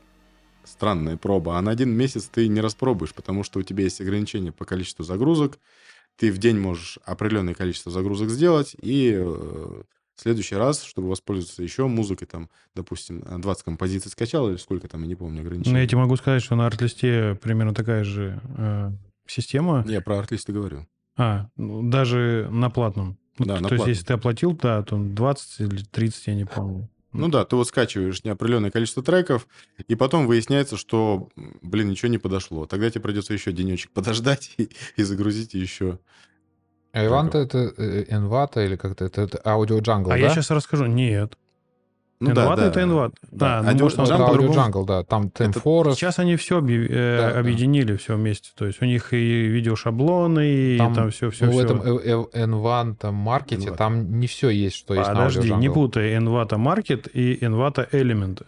странная 0.63 1.17
проба. 1.17 1.57
А 1.57 1.61
на 1.61 1.71
один 1.71 1.91
месяц 1.91 2.25
ты 2.25 2.47
не 2.47 2.61
распробуешь, 2.61 3.13
потому 3.13 3.43
что 3.43 3.59
у 3.59 3.63
тебя 3.63 3.83
есть 3.83 4.01
ограничения 4.01 4.51
по 4.51 4.65
количеству 4.65 5.03
загрузок, 5.03 5.59
ты 6.17 6.31
в 6.31 6.37
день 6.37 6.59
можешь 6.59 6.99
определенное 7.05 7.53
количество 7.53 7.91
загрузок 7.91 8.29
сделать, 8.29 8.75
и 8.81 9.13
э, 9.13 9.23
в 9.23 10.21
следующий 10.21 10.55
раз, 10.55 10.83
чтобы 10.83 11.09
воспользоваться 11.09 11.63
еще 11.63 11.87
музыкой, 11.87 12.27
там, 12.27 12.49
допустим, 12.75 13.21
20 13.21 13.63
композиций 13.63 14.11
скачал, 14.11 14.49
или 14.49 14.57
сколько 14.57 14.87
там, 14.87 15.01
я 15.01 15.07
не 15.07 15.15
помню, 15.15 15.41
ограничения. 15.41 15.73
Ну, 15.73 15.81
я 15.81 15.87
тебе 15.87 15.97
могу 15.99 16.15
сказать, 16.17 16.43
что 16.43 16.55
на 16.55 16.67
арт-листе 16.67 17.37
примерно 17.41 17.73
такая 17.73 18.03
же 18.03 18.39
э, 18.57 18.91
система. 19.25 19.83
Я 19.87 20.01
про 20.01 20.19
арт-листы 20.19 20.53
говорю. 20.53 20.87
А, 21.17 21.47
ну, 21.55 21.87
даже 21.89 22.47
на 22.51 22.69
платном. 22.69 23.17
Да, 23.37 23.45
то 23.45 23.47
на 23.47 23.55
есть, 23.57 23.67
платном. 23.69 23.89
если 23.89 24.05
ты 24.05 24.13
оплатил, 24.13 24.53
да, 24.53 24.83
то 24.83 24.97
20 24.97 25.59
или 25.61 25.83
30, 25.83 26.27
я 26.27 26.35
не 26.35 26.45
помню. 26.45 26.89
Ну 27.13 27.27
да, 27.27 27.43
ты 27.43 27.55
вот 27.55 27.67
скачиваешь 27.67 28.23
неопределенное 28.23 28.71
количество 28.71 29.03
треков, 29.03 29.47
и 29.87 29.95
потом 29.95 30.27
выясняется, 30.27 30.77
что, 30.77 31.29
блин, 31.61 31.89
ничего 31.89 32.09
не 32.09 32.17
подошло. 32.17 32.65
Тогда 32.65 32.89
тебе 32.89 33.01
придется 33.01 33.33
еще 33.33 33.51
денечек 33.51 33.91
подождать 33.93 34.53
и, 34.57 34.69
и 34.95 35.03
загрузить 35.03 35.53
еще. 35.53 35.99
А 36.93 37.05
Иванта 37.05 37.37
это 37.39 37.73
Envato 38.09 38.57
э, 38.57 38.65
или 38.65 38.75
как-то 38.75 39.05
это, 39.05 39.21
это 39.21 39.41
Audio 39.45 39.79
Jungle, 39.79 40.07
а 40.07 40.09
да? 40.09 40.17
я 40.17 40.29
сейчас 40.29 40.51
расскажу. 40.51 40.85
Нет. 40.85 41.37
Ну, 42.21 42.29
Envato 42.29 42.55
да, 42.55 42.67
это 42.67 42.79
Envato. 42.81 43.13
Да, 43.31 43.61
да 43.63 43.71
ну, 43.71 43.79
может, 43.79 43.99
это 43.99 44.13
Audio 44.13 44.49
Jungle, 44.53 44.85
да. 44.85 45.03
Там 45.03 45.31
это... 45.33 45.59
Forest. 45.59 45.95
Сейчас 45.95 46.19
они 46.19 46.35
все 46.35 46.59
объ... 46.59 46.69
Э, 46.69 47.17
да, 47.17 47.39
объединили 47.39 47.93
да. 47.93 47.97
все 47.97 48.15
вместе. 48.15 48.51
То 48.55 48.67
есть 48.67 48.79
у 48.79 48.85
них 48.85 49.11
и 49.11 49.47
видеошаблоны, 49.47 50.47
и 50.47 50.77
там, 50.77 50.93
там 50.93 51.09
все, 51.09 51.31
все, 51.31 51.45
ну, 51.45 51.51
все. 51.51 51.61
в 51.61 51.63
этом 51.63 51.79
Envato 51.79 53.11
маркете 53.11 53.69
Envato. 53.69 53.75
там 53.75 54.19
не 54.19 54.27
все 54.27 54.49
есть, 54.49 54.75
что 54.75 54.93
есть 54.93 55.07
Подожди, 55.07 55.39
на 55.39 55.43
Audio 55.43 55.55
Jungle. 55.55 55.59
не 55.59 55.69
путай 55.69 56.15
Envato 56.15 56.57
Market 56.57 57.09
и 57.11 57.43
Envato 57.43 57.89
Element. 57.91 58.43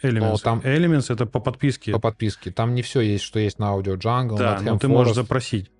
Elements. 0.00 0.20
Но 0.20 0.36
там... 0.36 0.60
Elements 0.60 1.12
это 1.12 1.26
по 1.26 1.40
подписке. 1.40 1.90
По 1.90 1.98
подписке. 1.98 2.52
Там 2.52 2.74
не 2.74 2.82
все 2.82 3.00
есть, 3.00 3.24
что 3.24 3.40
есть 3.40 3.58
на 3.58 3.76
Audio 3.76 3.96
Jungle, 3.98 4.38
да, 4.38 4.60
но 4.62 4.78
ты 4.78 4.86
Forest. 4.86 4.90
можешь 4.90 5.14
запросить. 5.14 5.70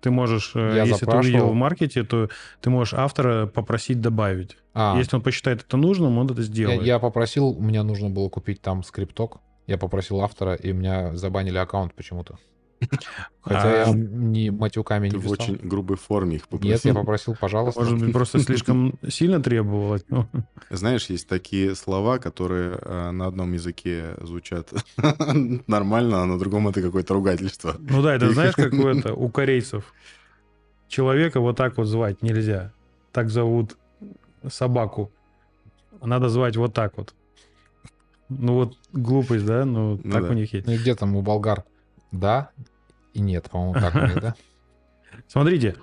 Ты 0.00 0.10
можешь, 0.10 0.52
э, 0.54 0.58
Я 0.76 0.82
если 0.84 1.00
запрашивал. 1.00 1.22
ты 1.22 1.28
увидел 1.28 1.48
в 1.48 1.54
маркете, 1.54 2.04
то 2.04 2.28
ты 2.60 2.70
можешь 2.70 2.94
автора 2.94 3.46
попросить 3.46 4.00
добавить. 4.00 4.56
А. 4.74 4.96
Если 4.96 5.16
он 5.16 5.22
посчитает 5.22 5.62
это 5.62 5.76
нужным, 5.76 6.18
он 6.18 6.26
это 6.30 6.42
сделает. 6.42 6.80
Я, 6.82 6.94
я 6.94 6.98
попросил, 6.98 7.54
мне 7.54 7.82
нужно 7.82 8.08
было 8.08 8.28
купить 8.28 8.60
там 8.60 8.82
скрипток. 8.84 9.38
Я 9.66 9.76
попросил 9.76 10.20
автора, 10.20 10.54
и 10.54 10.72
меня 10.72 11.16
забанили 11.16 11.58
аккаунт 11.58 11.94
почему-то. 11.94 12.38
Хотя 13.40 13.84
я 13.84 13.92
не 13.94 14.50
матюками 14.50 15.08
не 15.08 15.16
писал. 15.16 15.28
в 15.28 15.32
очень 15.32 15.56
грубой 15.56 15.96
форме 15.96 16.36
их 16.36 16.48
попросил. 16.48 16.70
Нет, 16.70 16.84
я 16.84 16.94
попросил, 16.94 17.36
пожалуйста. 17.38 17.80
Может 17.80 17.98
быть, 17.98 18.12
просто 18.12 18.40
слишком 18.40 18.98
сильно 19.08 19.42
требовал 19.42 19.98
Знаешь, 20.70 21.06
есть 21.06 21.28
такие 21.28 21.74
слова, 21.74 22.18
которые 22.18 22.78
э, 22.80 23.10
на 23.10 23.26
одном 23.26 23.52
языке 23.52 24.14
звучат 24.20 24.72
нормально, 25.66 26.22
а 26.22 26.26
на 26.26 26.38
другом 26.38 26.68
это 26.68 26.82
какое-то 26.82 27.14
ругательство. 27.14 27.76
Ну 27.78 28.02
да, 28.02 28.14
это 28.14 28.30
знаешь, 28.32 28.54
как 28.54 28.72
это 28.74 29.14
у 29.14 29.28
корейцев. 29.30 29.94
Человека 30.88 31.40
вот 31.40 31.56
так 31.56 31.76
вот 31.76 31.86
звать 31.86 32.22
нельзя. 32.22 32.72
Так 33.12 33.30
зовут 33.30 33.76
собаку. 34.48 35.10
Надо 36.02 36.28
звать 36.28 36.56
вот 36.56 36.74
так 36.74 36.96
вот. 36.96 37.14
Ну 38.28 38.54
вот 38.54 38.76
глупость, 38.92 39.46
да? 39.46 39.64
Ну, 39.64 40.00
ну 40.02 40.12
так 40.12 40.24
да. 40.24 40.30
у 40.30 40.32
них 40.32 40.52
есть. 40.52 40.66
Ну 40.66 40.74
и 40.74 40.78
где 40.78 40.94
там 40.94 41.16
у 41.16 41.22
болгар? 41.22 41.64
Да 42.12 42.50
и 43.18 43.20
нет, 43.20 43.50
по-моему, 43.50 43.74
так 43.74 43.92
будет, 43.92 44.20
да? 44.20 44.34
Смотрите, 45.28 45.76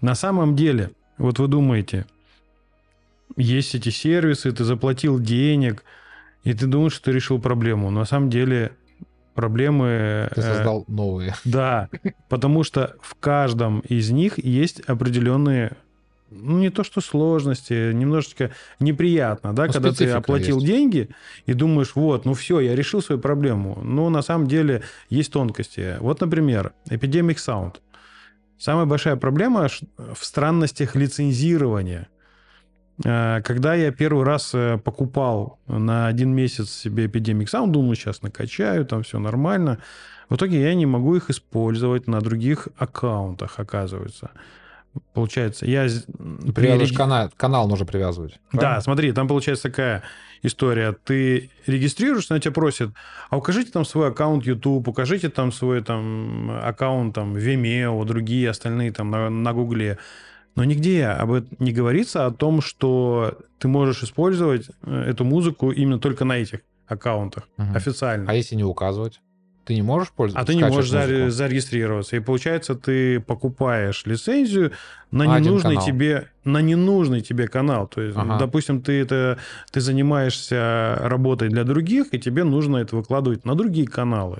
на 0.00 0.14
самом 0.14 0.56
деле, 0.56 0.92
вот 1.18 1.38
вы 1.38 1.48
думаете, 1.48 2.06
есть 3.36 3.74
эти 3.74 3.90
сервисы, 3.90 4.52
ты 4.52 4.64
заплатил 4.64 5.18
денег, 5.18 5.84
и 6.44 6.54
ты 6.54 6.66
думаешь, 6.66 6.92
что 6.94 7.06
ты 7.06 7.12
решил 7.12 7.40
проблему. 7.40 7.90
Но 7.90 8.00
на 8.00 8.06
самом 8.06 8.30
деле 8.30 8.72
проблемы... 9.34 10.30
Ты 10.34 10.42
создал 10.42 10.82
э, 10.82 10.84
новые. 10.92 11.34
Да, 11.44 11.88
потому 12.28 12.62
что 12.62 12.96
в 13.00 13.14
каждом 13.16 13.80
из 13.80 14.10
них 14.10 14.38
есть 14.38 14.80
определенные 14.80 15.76
ну, 16.30 16.58
не 16.58 16.70
то 16.70 16.84
что 16.84 17.00
сложности, 17.00 17.92
немножечко 17.92 18.50
неприятно, 18.80 19.52
да, 19.54 19.66
ну, 19.66 19.72
когда 19.72 19.92
ты 19.92 20.10
оплатил 20.10 20.56
есть. 20.56 20.66
деньги 20.66 21.08
и 21.46 21.54
думаешь, 21.54 21.94
вот, 21.94 22.24
ну 22.24 22.34
все, 22.34 22.60
я 22.60 22.74
решил 22.74 23.02
свою 23.02 23.20
проблему. 23.20 23.80
Но 23.82 24.10
на 24.10 24.22
самом 24.22 24.46
деле 24.46 24.82
есть 25.10 25.32
тонкости. 25.32 25.96
Вот, 26.00 26.20
например, 26.20 26.72
Epidemic 26.88 27.36
Sound. 27.36 27.76
Самая 28.58 28.86
большая 28.86 29.16
проблема 29.16 29.68
в 29.96 30.24
странностях 30.24 30.96
лицензирования. 30.96 32.08
Э, 33.04 33.40
когда 33.42 33.74
я 33.74 33.92
первый 33.92 34.24
раз 34.24 34.50
э, 34.54 34.78
покупал 34.78 35.58
на 35.66 36.08
один 36.08 36.34
месяц 36.34 36.70
себе 36.70 37.06
Epidemic 37.06 37.46
Sound, 37.46 37.70
думал, 37.70 37.94
сейчас 37.94 38.22
накачаю, 38.22 38.84
там 38.84 39.02
все 39.02 39.18
нормально. 39.18 39.78
В 40.28 40.36
итоге 40.36 40.60
я 40.60 40.74
не 40.74 40.86
могу 40.86 41.16
их 41.16 41.30
использовать 41.30 42.06
на 42.06 42.20
других 42.20 42.68
аккаунтах, 42.76 43.58
оказывается. 43.58 44.30
Получается, 45.14 45.66
я... 45.66 45.86
Привязываешь 46.54 46.92
канал, 46.92 47.30
канал 47.36 47.68
нужно 47.68 47.86
привязывать. 47.86 48.38
Правильно? 48.50 48.76
Да, 48.76 48.80
смотри, 48.80 49.12
там 49.12 49.28
получается 49.28 49.64
такая 49.64 50.02
история. 50.42 50.96
Ты 51.04 51.50
регистрируешься, 51.66 52.34
она 52.34 52.40
тебя 52.40 52.52
просит, 52.52 52.90
а 53.30 53.36
укажите 53.36 53.70
там 53.70 53.84
свой 53.84 54.08
аккаунт 54.08 54.44
YouTube, 54.44 54.88
укажите 54.88 55.28
там 55.28 55.52
свой 55.52 55.82
там 55.82 56.50
аккаунт 56.62 57.14
там 57.14 57.36
Vimeo, 57.36 58.04
другие 58.04 58.50
остальные 58.50 58.92
там 58.92 59.10
на, 59.10 59.30
на 59.30 59.52
Гугле. 59.52 59.98
Но 60.54 60.64
нигде 60.64 61.06
об 61.06 61.32
этом 61.32 61.56
не 61.60 61.72
говорится 61.72 62.26
о 62.26 62.32
том, 62.32 62.60
что 62.60 63.38
ты 63.58 63.68
можешь 63.68 64.02
использовать 64.02 64.68
э, 64.82 65.04
эту 65.10 65.24
музыку 65.24 65.70
именно 65.70 66.00
только 66.00 66.24
на 66.24 66.38
этих 66.38 66.60
аккаунтах 66.86 67.48
угу. 67.56 67.68
официально. 67.74 68.30
А 68.30 68.34
если 68.34 68.56
не 68.56 68.64
указывать? 68.64 69.20
Ты 69.68 69.74
не 69.74 69.82
можешь 69.82 70.12
пользоваться? 70.12 70.42
А 70.42 70.46
ты 70.46 70.54
не 70.54 70.64
можешь 70.64 70.90
музыку? 70.90 71.28
зарегистрироваться. 71.28 72.16
И 72.16 72.20
получается, 72.20 72.74
ты 72.74 73.20
покупаешь 73.20 74.02
лицензию 74.06 74.72
на 75.10 75.38
ненужный 75.38 75.76
тебе 75.76 76.28
на 76.42 76.62
ненужный 76.62 77.20
тебе 77.20 77.48
канал. 77.48 77.86
То 77.86 78.00
есть, 78.00 78.16
ага. 78.16 78.38
допустим, 78.38 78.80
ты 78.80 78.98
это 78.98 79.36
ты 79.70 79.82
занимаешься 79.82 80.96
работой 81.02 81.50
для 81.50 81.64
других, 81.64 82.06
и 82.12 82.18
тебе 82.18 82.44
нужно 82.44 82.78
это 82.78 82.96
выкладывать 82.96 83.44
на 83.44 83.54
другие 83.54 83.86
каналы. 83.86 84.38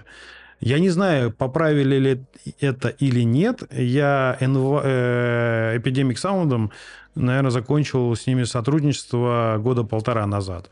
Я 0.60 0.78
не 0.78 0.88
знаю, 0.88 1.30
поправили 1.30 1.98
ли 1.98 2.24
это 2.58 2.88
или 2.88 3.20
нет. 3.20 3.62
Я 3.70 4.34
NV, 4.40 4.80
э, 4.82 5.76
Epidemic 5.76 6.14
Sound, 6.14 6.70
наверное, 7.14 7.50
закончил 7.50 8.16
с 8.16 8.26
ними 8.26 8.44
сотрудничество 8.44 9.58
года 9.60 9.84
полтора 9.84 10.26
назад. 10.26 10.70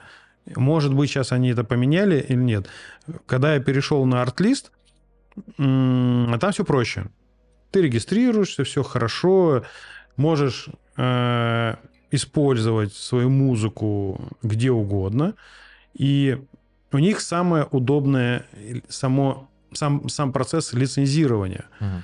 Может 0.54 0.94
быть, 0.94 1.10
сейчас 1.10 1.32
они 1.32 1.50
это 1.50 1.64
поменяли 1.64 2.24
или 2.28 2.36
нет. 2.36 2.68
Когда 3.26 3.54
я 3.54 3.60
перешел 3.60 4.04
на 4.04 4.22
арт-лист, 4.22 4.70
там 5.56 6.52
все 6.52 6.64
проще. 6.64 7.06
Ты 7.70 7.82
регистрируешься, 7.82 8.64
все 8.64 8.82
хорошо, 8.82 9.64
можешь 10.16 10.68
э, 10.96 11.74
использовать 12.10 12.94
свою 12.94 13.28
музыку 13.28 14.20
где 14.42 14.70
угодно. 14.70 15.34
И 15.94 16.38
у 16.92 16.98
них 16.98 17.20
самое 17.20 17.66
удобное 17.70 18.46
само, 18.88 19.50
сам, 19.72 20.08
сам 20.08 20.32
процесс 20.32 20.72
лицензирования. 20.72 21.66
Угу 21.80 22.02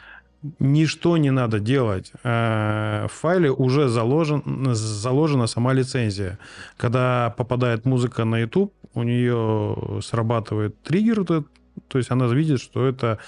ничто 0.59 1.17
не 1.17 1.31
надо 1.31 1.61
делать. 1.61 2.13
Э, 2.25 3.07
в 3.09 3.13
файле 3.13 3.51
уже 3.51 3.89
заложен, 3.89 4.75
заложена 4.75 5.47
сама 5.47 5.73
лицензия. 5.73 6.39
Когда 6.77 7.35
попадает 7.37 7.85
музыка 7.85 8.25
на 8.25 8.39
YouTube, 8.41 8.73
у 8.95 9.03
нее 9.03 10.01
срабатывает 10.03 10.81
триггер, 10.83 11.25
то 11.89 11.99
есть 11.99 12.11
она 12.11 12.27
видит, 12.27 12.61
что 12.61 12.87
это 12.87 13.19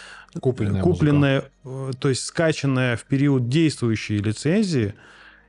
купленная, 0.40 0.82
купленная 0.82 1.44
э, 1.64 1.90
то 1.98 2.08
есть 2.08 2.24
скачанная 2.24 2.96
в 2.96 3.04
период 3.04 3.48
действующей 3.48 4.18
лицензии, 4.18 4.94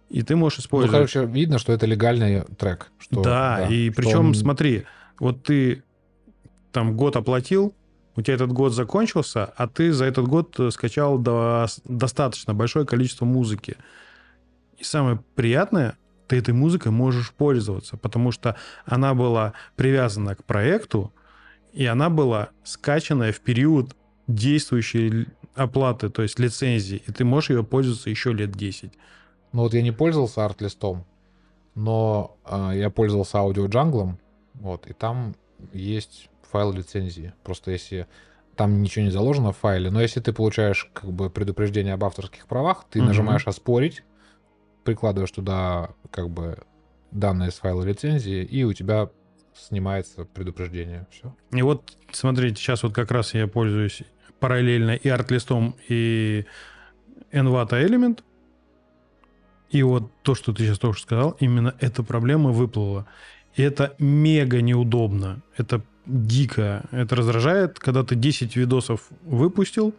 и 0.09 0.21
ты 0.21 0.35
можешь 0.35 0.59
ну, 0.59 0.61
использовать. 0.63 0.91
Ну, 0.91 0.97
короче, 0.97 1.31
видно, 1.31 1.59
что 1.59 1.73
это 1.73 1.85
легальный 1.85 2.43
трек. 2.57 2.91
Что, 2.99 3.21
да, 3.21 3.57
да, 3.57 3.67
и 3.67 3.89
причем, 3.89 4.27
он... 4.27 4.35
смотри, 4.35 4.85
вот 5.19 5.43
ты 5.43 5.83
там 6.71 6.95
год 6.95 7.15
оплатил, 7.15 7.73
у 8.15 8.21
тебя 8.21 8.35
этот 8.35 8.51
год 8.51 8.73
закончился, 8.73 9.45
а 9.57 9.67
ты 9.67 9.91
за 9.91 10.05
этот 10.05 10.27
год 10.27 10.59
э, 10.59 10.71
скачал 10.71 11.17
до, 11.17 11.67
достаточно 11.83 12.53
большое 12.53 12.85
количество 12.85 13.25
музыки. 13.25 13.77
И 14.77 14.83
самое 14.83 15.21
приятное, 15.35 15.97
ты 16.27 16.37
этой 16.37 16.53
музыкой 16.53 16.91
можешь 16.91 17.31
пользоваться, 17.31 17.97
потому 17.97 18.31
что 18.31 18.55
она 18.85 19.13
была 19.13 19.53
привязана 19.75 20.35
к 20.35 20.43
проекту, 20.43 21.13
и 21.73 21.85
она 21.85 22.09
была 22.09 22.49
скачанная 22.63 23.31
в 23.31 23.41
период 23.41 23.95
действующей 24.27 25.27
оплаты, 25.53 26.09
то 26.09 26.21
есть 26.21 26.39
лицензии, 26.39 27.01
и 27.05 27.11
ты 27.11 27.25
можешь 27.25 27.49
ее 27.49 27.63
пользоваться 27.63 28.09
еще 28.09 28.33
лет 28.33 28.51
10. 28.51 28.91
Ну 29.51 29.61
вот 29.61 29.73
я 29.73 29.81
не 29.81 29.91
пользовался 29.91 30.45
арт-листом, 30.45 31.05
но 31.75 32.37
э, 32.45 32.71
я 32.75 32.89
пользовался 32.89 33.39
аудиоджанглом, 33.39 34.19
вот, 34.53 34.87
и 34.87 34.93
там 34.93 35.35
есть 35.73 36.29
файл 36.55 36.71
лицензии. 36.71 37.33
Просто 37.43 37.71
если 37.71 38.07
там 38.55 38.81
ничего 38.81 39.03
не 39.03 39.11
заложено 39.11 39.51
в 39.51 39.57
файле, 39.57 39.91
но 39.91 40.01
если 40.01 40.21
ты 40.21 40.31
получаешь 40.31 40.89
как 40.93 41.11
бы 41.11 41.29
предупреждение 41.29 41.93
об 41.93 42.05
авторских 42.05 42.47
правах, 42.47 42.85
ты 42.89 42.99
угу. 42.99 43.09
нажимаешь 43.09 43.45
«Оспорить», 43.45 44.03
прикладываешь 44.85 45.31
туда 45.31 45.89
как 46.11 46.29
бы 46.29 46.59
данные 47.11 47.51
с 47.51 47.55
файла 47.55 47.83
лицензии, 47.83 48.41
и 48.41 48.63
у 48.63 48.71
тебя 48.71 49.09
снимается 49.53 50.23
предупреждение. 50.23 51.07
Все. 51.11 51.35
И 51.51 51.61
вот, 51.61 51.97
смотрите, 52.13 52.55
сейчас 52.55 52.83
вот 52.83 52.93
как 52.93 53.11
раз 53.11 53.33
я 53.33 53.47
пользуюсь 53.47 54.03
параллельно 54.39 54.91
и 54.91 55.09
арт-листом, 55.09 55.75
и 55.89 56.45
Envato 57.33 57.71
Element. 57.71 58.23
И 59.71 59.83
вот 59.83 60.09
то, 60.21 60.35
что 60.35 60.53
ты 60.53 60.63
сейчас 60.63 60.79
тоже 60.79 61.01
сказал, 61.01 61.35
именно 61.41 61.75
эта 61.81 62.01
проблема 62.01 62.51
выплыла. 62.51 63.07
И 63.55 63.61
это 63.61 63.93
мега 63.99 64.61
неудобно. 64.61 65.41
Это 65.57 65.81
дико. 66.05 66.83
Это 66.91 67.15
раздражает, 67.15 67.79
когда 67.79 68.03
ты 68.03 68.15
10 68.15 68.55
видосов 68.55 69.01
выпустил, 69.23 69.93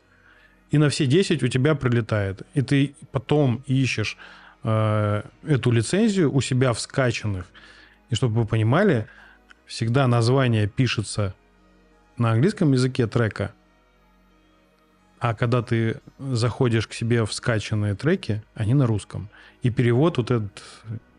и 0.70 0.78
на 0.78 0.88
все 0.88 1.06
10 1.06 1.42
у 1.42 1.48
тебя 1.48 1.74
прилетает. 1.74 2.42
И 2.54 2.62
ты 2.62 2.94
потом 3.12 3.62
ищешь 3.66 4.16
э, 4.64 5.22
эту 5.46 5.70
лицензию 5.70 6.34
у 6.34 6.40
себя 6.40 6.72
в 6.72 6.80
скачанных. 6.80 7.46
И 8.10 8.14
чтобы 8.14 8.40
вы 8.40 8.46
понимали, 8.46 9.06
всегда 9.66 10.06
название 10.06 10.68
пишется 10.68 11.34
на 12.18 12.32
английском 12.32 12.72
языке 12.72 13.06
трека, 13.06 13.52
а 15.18 15.34
когда 15.34 15.62
ты 15.62 16.00
заходишь 16.18 16.86
к 16.86 16.92
себе 16.92 17.24
в 17.24 17.32
скачанные 17.32 17.94
треки, 17.94 18.42
они 18.54 18.74
на 18.74 18.86
русском. 18.86 19.28
И 19.62 19.70
перевод, 19.70 20.18
вот 20.18 20.30
этот 20.30 20.62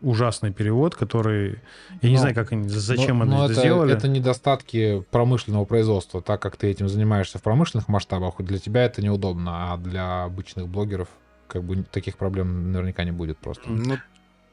ужасный 0.00 0.52
перевод, 0.52 0.94
который... 0.94 1.58
Я 1.90 1.98
но, 2.02 2.08
не 2.08 2.16
знаю, 2.16 2.34
как 2.34 2.52
они, 2.52 2.68
зачем 2.68 3.18
но, 3.18 3.24
они 3.24 3.34
но 3.34 3.44
это, 3.46 3.54
сделали. 3.54 3.92
Это 3.92 4.08
недостатки 4.08 5.04
промышленного 5.10 5.64
производства. 5.64 6.22
Так 6.22 6.40
как 6.40 6.56
ты 6.56 6.68
этим 6.68 6.88
занимаешься 6.88 7.38
в 7.38 7.42
промышленных 7.42 7.88
масштабах, 7.88 8.36
для 8.38 8.58
тебя 8.58 8.84
это 8.84 9.02
неудобно, 9.02 9.72
а 9.72 9.76
для 9.76 10.24
обычных 10.24 10.68
блогеров 10.68 11.08
как 11.48 11.64
бы 11.64 11.82
таких 11.82 12.16
проблем 12.16 12.72
наверняка 12.72 13.04
не 13.04 13.10
будет 13.10 13.38
просто. 13.38 13.68
Ну, 13.68 13.96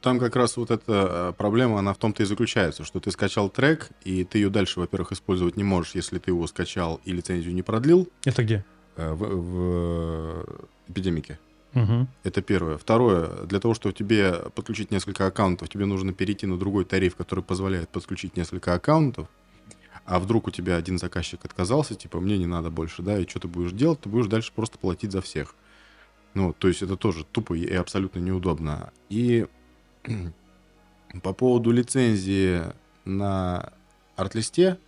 там 0.00 0.18
как 0.18 0.36
раз 0.36 0.56
вот 0.56 0.70
эта 0.70 1.30
э, 1.30 1.32
проблема, 1.36 1.78
она 1.78 1.92
в 1.92 1.98
том-то 1.98 2.22
и 2.22 2.26
заключается, 2.26 2.84
что 2.84 3.00
ты 3.00 3.10
скачал 3.10 3.48
трек, 3.48 3.90
и 4.04 4.24
ты 4.24 4.38
ее 4.38 4.50
дальше, 4.50 4.80
во-первых, 4.80 5.12
использовать 5.12 5.56
не 5.56 5.64
можешь, 5.64 5.94
если 5.94 6.18
ты 6.18 6.30
его 6.30 6.46
скачал 6.46 7.00
и 7.04 7.12
лицензию 7.12 7.54
не 7.54 7.62
продлил. 7.62 8.08
Это 8.24 8.42
где? 8.42 8.64
Э, 8.96 9.12
в, 9.12 9.26
в 9.26 10.44
эпидемике. 10.88 11.38
Угу. 11.74 12.06
Это 12.24 12.40
первое. 12.40 12.78
Второе, 12.78 13.44
для 13.44 13.60
того, 13.60 13.74
чтобы 13.74 13.94
тебе 13.94 14.32
подключить 14.54 14.90
несколько 14.90 15.26
аккаунтов, 15.26 15.68
тебе 15.68 15.84
нужно 15.84 16.14
перейти 16.14 16.46
на 16.46 16.58
другой 16.58 16.86
тариф, 16.86 17.14
который 17.14 17.44
позволяет 17.44 17.90
подключить 17.90 18.36
несколько 18.36 18.72
аккаунтов. 18.72 19.28
А 20.06 20.18
вдруг 20.18 20.46
у 20.46 20.50
тебя 20.50 20.76
один 20.76 20.98
заказчик 20.98 21.44
отказался, 21.44 21.94
типа, 21.94 22.20
мне 22.20 22.38
не 22.38 22.46
надо 22.46 22.70
больше, 22.70 23.02
да, 23.02 23.18
и 23.18 23.28
что 23.28 23.40
ты 23.40 23.48
будешь 23.48 23.72
делать? 23.72 24.00
Ты 24.00 24.08
будешь 24.08 24.28
дальше 24.28 24.52
просто 24.54 24.78
платить 24.78 25.12
за 25.12 25.20
всех. 25.20 25.54
Ну, 26.32 26.54
то 26.54 26.68
есть 26.68 26.80
это 26.80 26.96
тоже 26.96 27.24
тупо 27.24 27.54
и 27.54 27.74
абсолютно 27.74 28.20
неудобно. 28.20 28.92
И 29.10 29.46
по 31.22 31.34
поводу 31.34 31.70
лицензии 31.70 32.62
на 33.04 33.72
арт-листе, 34.16 34.78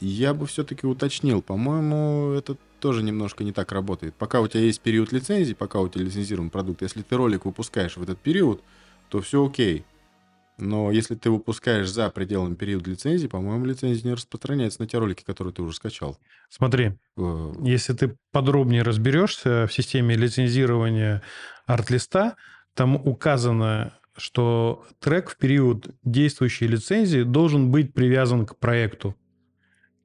я 0.00 0.34
бы 0.34 0.46
все-таки 0.46 0.86
уточнил. 0.86 1.40
По-моему, 1.40 2.32
это 2.32 2.56
тоже 2.82 3.04
немножко 3.04 3.44
не 3.44 3.52
так 3.52 3.70
работает. 3.70 4.14
Пока 4.16 4.40
у 4.40 4.48
тебя 4.48 4.64
есть 4.64 4.80
период 4.80 5.12
лицензии, 5.12 5.54
пока 5.54 5.78
у 5.78 5.88
тебя 5.88 6.04
лицензируемый 6.04 6.50
продукт, 6.50 6.82
если 6.82 7.02
ты 7.02 7.16
ролик 7.16 7.44
выпускаешь 7.44 7.96
в 7.96 8.02
этот 8.02 8.18
период, 8.18 8.60
то 9.08 9.20
все 9.20 9.46
окей. 9.46 9.84
Но 10.58 10.90
если 10.90 11.14
ты 11.14 11.30
выпускаешь 11.30 11.88
за 11.88 12.10
пределами 12.10 12.56
периода 12.56 12.90
лицензии, 12.90 13.28
по-моему, 13.28 13.64
лицензия 13.66 14.08
не 14.08 14.14
распространяется 14.14 14.82
на 14.82 14.88
те 14.88 14.98
ролики, 14.98 15.22
которые 15.22 15.54
ты 15.54 15.62
уже 15.62 15.76
скачал. 15.76 16.18
Смотри, 16.50 16.98
э... 17.16 17.52
если 17.62 17.94
ты 17.94 18.16
подробнее 18.32 18.82
разберешься 18.82 19.66
в 19.68 19.72
системе 19.72 20.16
лицензирования 20.16 21.22
арт-листа, 21.66 22.34
там 22.74 22.96
указано, 22.96 23.94
что 24.16 24.84
трек 24.98 25.30
в 25.30 25.36
период 25.36 25.94
действующей 26.02 26.66
лицензии 26.66 27.22
должен 27.22 27.70
быть 27.70 27.94
привязан 27.94 28.44
к 28.44 28.56
проекту. 28.56 29.14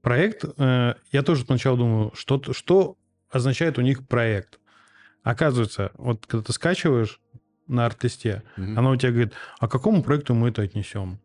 Проект, 0.07 0.45
э, 0.57 0.93
я 1.11 1.23
тоже 1.23 1.43
сначала 1.43 1.77
думаю, 1.77 2.11
что, 2.13 2.41
что 2.53 2.95
означает 3.29 3.77
у 3.77 3.81
них 3.81 4.07
проект. 4.07 4.57
Оказывается, 5.21 5.91
вот 5.95 6.25
когда 6.25 6.45
ты 6.45 6.53
скачиваешь 6.53 7.19
на 7.67 7.85
арт-листе, 7.85 8.43
угу. 8.55 8.71
оно 8.77 8.91
у 8.91 8.95
тебя 8.95 9.11
говорит, 9.11 9.33
а 9.59 9.67
к 9.67 9.71
какому 9.71 10.03
проекту 10.03 10.33
мы 10.33 10.47
это 10.49 10.61
отнесем? 10.61 11.19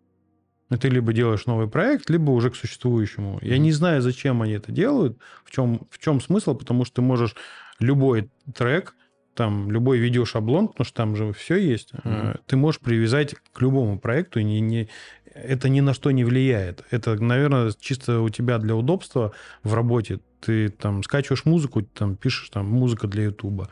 И 0.69 0.77
ты 0.77 0.89
либо 0.89 1.13
делаешь 1.13 1.47
новый 1.47 1.69
проект, 1.69 2.11
либо 2.11 2.31
уже 2.31 2.51
к 2.51 2.57
существующему. 2.57 3.39
Я 3.41 3.59
не 3.59 3.71
знаю, 3.71 4.03
зачем 4.03 4.43
они 4.43 4.55
это 4.55 4.73
делают, 4.73 5.17
в 5.45 5.53
чем, 5.53 5.87
в 5.89 5.99
чем 5.99 6.21
смысл, 6.21 6.57
потому 6.57 6.85
что 6.85 6.97
ты 6.97 7.03
можешь 7.03 7.37
любой 7.79 8.31
трек, 8.53 8.97
там, 9.35 9.71
любой 9.71 9.99
видеошаблон, 9.99 10.69
потому 10.69 10.85
что 10.85 10.97
там 10.97 11.17
же 11.17 11.33
все 11.33 11.57
есть, 11.57 11.93
mm-hmm. 11.93 12.41
ты 12.47 12.57
можешь 12.57 12.81
привязать 12.81 13.35
к 13.35 13.61
любому 13.61 13.99
проекту, 13.99 14.41
и 14.41 14.45
не, 14.45 14.61
не, 14.61 14.89
это 15.35 15.69
ни 15.69 15.81
на 15.81 15.95
что 15.95 16.11
не 16.11 16.25
влияет. 16.25 16.85
Это, 16.91 17.15
наверное, 17.23 17.73
чисто 17.81 18.21
у 18.21 18.29
тебя 18.29 18.59
для 18.59 18.77
удобства 18.77 19.33
в 19.63 19.75
работе. 19.75 20.21
Ты 20.41 20.69
там 20.69 21.03
скачиваешь 21.03 21.45
музыку, 21.45 21.83
там 21.83 22.17
пишешь 22.17 22.51
там 22.51 22.67
музыка 22.67 23.07
для 23.07 23.25
Ютуба. 23.25 23.69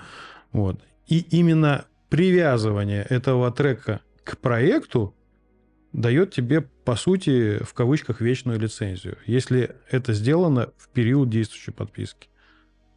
Вот. 0.52 0.80
И 1.06 1.18
именно 1.30 1.84
привязывание 2.08 3.02
этого 3.02 3.50
трека 3.50 4.00
к 4.24 4.38
проекту 4.38 5.14
дает 5.92 6.32
тебе, 6.32 6.62
по 6.84 6.94
сути, 6.94 7.62
в 7.62 7.74
кавычках, 7.74 8.20
вечную 8.20 8.58
лицензию, 8.58 9.18
если 9.26 9.74
это 9.90 10.12
сделано 10.12 10.70
в 10.76 10.88
период 10.88 11.28
действующей 11.28 11.72
подписки. 11.72 12.28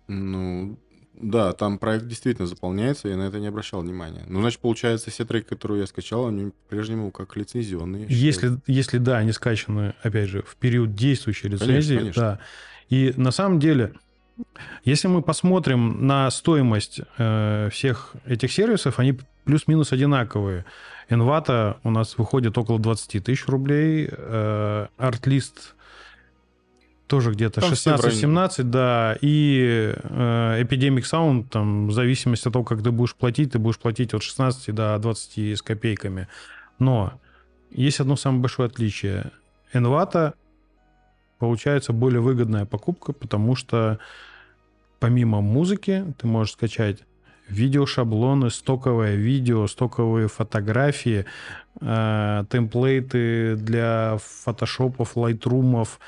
Ну, 0.08 0.78
да, 1.16 1.54
там 1.54 1.78
проект 1.78 2.08
действительно 2.08 2.48
заполняется, 2.48 3.08
я 3.08 3.16
на 3.16 3.24
это 3.24 3.40
не 3.40 3.48
обращал 3.48 3.82
внимания. 3.82 4.24
Ну, 4.28 4.42
значит, 4.42 4.60
получается, 4.60 5.12
все 5.12 5.26
треки, 5.26 5.48
которые 5.48 5.82
я 5.82 5.88
скачал, 5.88 6.28
они 6.28 6.52
по-прежнему 6.68 7.12
как 7.12 7.36
лицензионные. 7.38 8.06
Если, 8.10 8.58
если 8.68 8.98
да, 8.98 9.18
они 9.18 9.32
скачаны, 9.32 9.94
опять 10.02 10.30
же, 10.30 10.42
в 10.42 10.56
период 10.56 10.96
действующей 10.96 11.50
лицензии, 11.50 11.98
конечно, 11.98 11.98
конечно. 11.98 12.22
да. 12.22 12.40
И 12.90 13.14
на 13.16 13.32
самом 13.32 13.60
деле, 13.60 13.94
если 14.84 15.08
мы 15.08 15.22
посмотрим 15.22 16.08
на 16.08 16.30
стоимость 16.32 17.02
э, 17.18 17.70
всех 17.72 18.14
этих 18.26 18.52
сервисов, 18.52 19.00
они 19.00 19.18
плюс-минус 19.46 19.92
одинаковые. 19.92 20.66
Envato 21.10 21.78
у 21.84 21.92
нас 21.92 22.18
выходит 22.18 22.58
около 22.58 22.80
20 22.80 23.24
тысяч 23.24 23.46
рублей, 23.48 24.10
э, 24.10 24.88
Artlist 24.98 25.74
тоже 27.14 27.30
где-то 27.30 27.62
16-17, 27.62 28.64
да, 28.64 29.16
и 29.22 29.94
э, 29.96 30.64
Epidemic 30.64 31.04
Sound, 31.04 31.48
там, 31.48 31.88
в 31.88 31.92
зависимости 31.92 32.48
от 32.48 32.54
того, 32.54 32.66
как 32.66 32.82
ты 32.82 32.90
будешь 32.90 33.14
платить, 33.14 33.52
ты 33.52 33.60
будешь 33.60 33.78
платить 33.78 34.16
от 34.16 34.24
16 34.24 34.74
до 34.74 34.98
20 34.98 35.38
с 35.38 35.62
копейками. 35.62 36.28
Но 36.80 37.14
есть 37.70 38.00
одно 38.00 38.16
самое 38.16 38.42
большое 38.42 38.66
отличие. 38.66 39.30
Envato 39.74 40.34
получается 41.38 41.94
более 41.94 42.20
выгодная 42.20 42.66
покупка, 42.66 43.14
потому 43.14 43.56
что 43.56 44.00
помимо 45.00 45.42
музыки 45.42 46.16
ты 46.18 46.26
можешь 46.26 46.54
скачать 46.54 47.04
видеошаблоны, 47.48 48.50
стоковое 48.50 49.14
видео, 49.14 49.68
стоковые 49.68 50.30
фотографии, 50.30 51.26
э, 51.80 52.46
темплейты 52.50 53.56
для 53.56 54.18
фотошопов, 54.20 55.16
лайтрумов, 55.16 56.00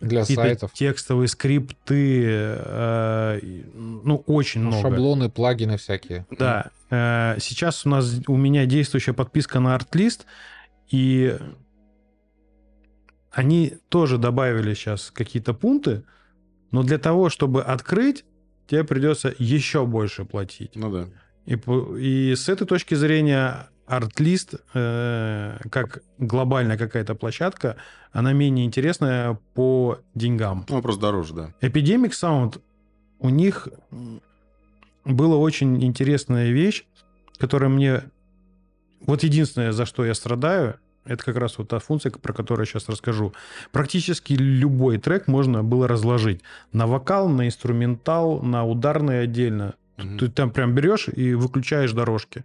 для 0.00 0.24
сайтов. 0.24 0.72
Текстовые 0.72 1.28
скрипты, 1.28 2.24
э, 2.26 3.40
ну, 3.74 4.22
очень 4.26 4.62
ну, 4.62 4.68
много. 4.68 4.82
Шаблоны, 4.82 5.30
плагины 5.30 5.76
всякие. 5.76 6.26
Да. 6.30 6.70
Э, 6.90 7.36
сейчас 7.40 7.86
у 7.86 7.88
нас, 7.88 8.20
у 8.26 8.36
меня 8.36 8.66
действующая 8.66 9.14
подписка 9.14 9.60
на 9.60 9.76
ArtList, 9.76 10.22
и 10.90 11.36
они 13.30 13.74
тоже 13.88 14.18
добавили 14.18 14.74
сейчас 14.74 15.10
какие-то 15.10 15.54
пункты, 15.54 16.04
но 16.70 16.82
для 16.82 16.98
того, 16.98 17.30
чтобы 17.30 17.62
открыть, 17.62 18.24
тебе 18.66 18.84
придется 18.84 19.34
еще 19.38 19.86
больше 19.86 20.24
платить. 20.24 20.76
Ну 20.76 20.90
да. 20.90 21.08
И, 21.46 21.58
и 21.98 22.34
с 22.34 22.48
этой 22.48 22.66
точки 22.66 22.94
зрения 22.94 23.68
Artlist, 23.86 24.60
э, 24.72 25.58
как 25.70 26.02
глобальная 26.18 26.78
какая-то 26.78 27.14
площадка, 27.14 27.76
она 28.12 28.32
менее 28.32 28.66
интересная 28.66 29.38
по 29.54 29.98
деньгам. 30.14 30.64
Ну, 30.68 30.80
просто 30.82 31.02
дороже, 31.02 31.34
да. 31.34 31.54
Epidemic 31.60 32.10
Sound, 32.10 32.60
у 33.18 33.28
них 33.28 33.68
была 35.04 35.36
очень 35.36 35.82
интересная 35.84 36.50
вещь, 36.50 36.84
которая 37.38 37.70
мне... 37.70 38.02
Вот 39.00 39.22
единственное, 39.22 39.72
за 39.72 39.84
что 39.84 40.04
я 40.04 40.14
страдаю, 40.14 40.78
это 41.04 41.22
как 41.22 41.36
раз 41.36 41.58
вот 41.58 41.68
та 41.68 41.78
функция, 41.78 42.10
про 42.10 42.32
которую 42.32 42.64
я 42.64 42.70
сейчас 42.70 42.88
расскажу. 42.88 43.34
Практически 43.70 44.32
любой 44.32 44.98
трек 44.98 45.26
можно 45.26 45.62
было 45.62 45.86
разложить 45.86 46.40
на 46.72 46.86
вокал, 46.86 47.28
на 47.28 47.46
инструментал, 47.46 48.40
на 48.40 48.64
ударный 48.64 49.22
отдельно. 49.22 49.74
Mm-hmm. 49.98 50.18
Ты 50.18 50.28
там 50.30 50.50
прям 50.50 50.74
берешь 50.74 51.08
и 51.08 51.34
выключаешь 51.34 51.92
дорожки 51.92 52.44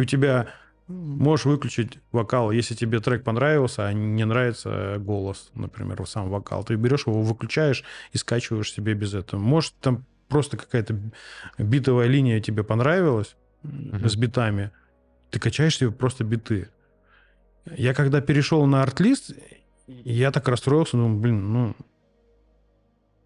и 0.00 0.02
у 0.02 0.06
тебя 0.06 0.48
можешь 0.88 1.44
выключить 1.44 1.98
вокал, 2.10 2.50
если 2.50 2.74
тебе 2.74 3.00
трек 3.00 3.22
понравился, 3.22 3.86
а 3.86 3.92
не 3.92 4.24
нравится 4.24 4.96
голос, 4.98 5.50
например, 5.54 6.04
сам 6.06 6.30
вокал. 6.30 6.64
Ты 6.64 6.74
берешь 6.74 7.06
его, 7.06 7.22
выключаешь 7.22 7.84
и 8.12 8.18
скачиваешь 8.18 8.72
себе 8.72 8.94
без 8.94 9.14
этого. 9.14 9.38
Может, 9.38 9.74
там 9.80 10.04
просто 10.28 10.56
какая-то 10.56 10.98
битовая 11.58 12.06
линия 12.06 12.40
тебе 12.40 12.64
понравилась 12.64 13.36
uh-huh. 13.62 14.08
с 14.08 14.16
битами, 14.16 14.70
ты 15.30 15.38
качаешь 15.38 15.76
себе 15.76 15.90
просто 15.90 16.24
биты. 16.24 16.68
Я 17.76 17.94
когда 17.94 18.20
перешел 18.20 18.66
на 18.66 18.82
арт-лист, 18.82 19.32
я 19.86 20.32
так 20.32 20.48
расстроился, 20.48 20.96
думаю, 20.96 21.20
блин, 21.20 21.52
ну, 21.52 21.76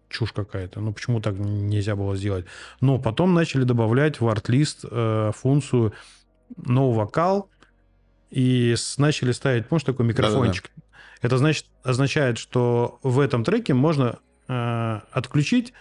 чушь 0.09 0.33
какая-то. 0.33 0.81
Ну, 0.81 0.93
почему 0.93 1.19
так 1.19 1.35
нельзя 1.37 1.95
было 1.95 2.15
сделать? 2.15 2.45
Но 2.81 2.99
потом 2.99 3.33
начали 3.33 3.63
добавлять 3.63 4.19
в 4.19 4.27
арт-лист 4.27 4.85
э, 4.89 5.31
функцию 5.35 5.93
no 6.57 6.93
вокал, 6.93 7.49
и 8.29 8.75
начали 8.97 9.31
ставить, 9.31 9.67
помнишь, 9.67 9.83
такой 9.83 10.05
микрофончик. 10.05 10.71
Да-да-да. 10.75 11.25
Это 11.25 11.37
значит, 11.37 11.65
означает, 11.83 12.37
что 12.37 12.99
в 13.01 13.19
этом 13.19 13.43
треке 13.43 13.73
можно 13.73 14.19
э, 14.47 14.99
отключить 15.11 15.73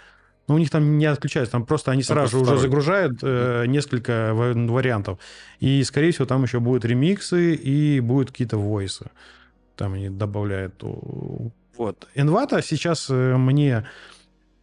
но 0.46 0.56
у 0.56 0.58
них 0.58 0.70
там 0.70 0.98
не 0.98 1.06
отключается, 1.06 1.52
там 1.52 1.64
просто 1.64 1.90
они 1.90 2.02
сразу 2.02 2.38
же 2.38 2.42
уже 2.42 2.58
загружают 2.58 3.20
э, 3.22 3.64
несколько 3.66 4.32
вариантов. 4.34 5.18
И, 5.58 5.82
скорее 5.84 6.12
всего, 6.12 6.26
там 6.26 6.42
еще 6.42 6.60
будут 6.60 6.84
ремиксы 6.84 7.54
и 7.54 8.00
будут 8.00 8.30
какие-то 8.30 8.58
войсы. 8.58 9.10
Там 9.76 9.94
они 9.94 10.10
добавляют. 10.10 10.82
Вот. 10.82 12.08
Envato 12.14 12.60
сейчас 12.62 13.08
э, 13.08 13.36
мне 13.36 13.86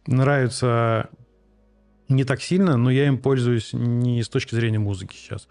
нравится 0.06 1.08
не 2.08 2.24
так 2.24 2.42
сильно, 2.42 2.76
но 2.76 2.90
я 2.90 3.06
им 3.06 3.18
пользуюсь 3.18 3.72
не 3.72 4.22
с 4.22 4.28
точки 4.28 4.54
зрения 4.54 4.78
музыки 4.78 5.16
сейчас. 5.16 5.48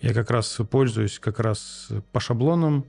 Я 0.00 0.12
как 0.12 0.30
раз 0.30 0.58
пользуюсь 0.70 1.18
как 1.18 1.40
раз 1.40 1.88
по 2.12 2.20
шаблонам. 2.20 2.84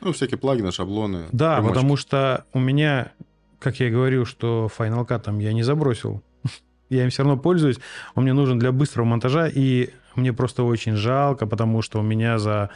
Ну, 0.00 0.12
всякие 0.12 0.38
плагины, 0.38 0.72
шаблоны. 0.72 1.26
Да, 1.32 1.56
примочки. 1.56 1.74
потому 1.74 1.96
что 1.96 2.44
у 2.52 2.58
меня, 2.58 3.12
как 3.58 3.80
я 3.80 3.88
и 3.88 3.90
говорил, 3.90 4.26
что 4.26 4.70
Final 4.76 5.06
Cut 5.06 5.20
там 5.20 5.38
я 5.38 5.52
не 5.52 5.62
забросил. 5.62 6.22
я 6.88 7.04
им 7.04 7.10
все 7.10 7.22
равно 7.22 7.38
пользуюсь. 7.38 7.78
Он 8.14 8.24
мне 8.24 8.32
нужен 8.32 8.58
для 8.58 8.72
быстрого 8.72 9.06
монтажа, 9.06 9.48
и 9.48 9.90
мне 10.14 10.32
просто 10.32 10.62
очень 10.64 10.94
жалко, 10.94 11.46
потому 11.46 11.82
что 11.82 12.00
у 12.00 12.02
меня 12.02 12.38
за 12.38 12.70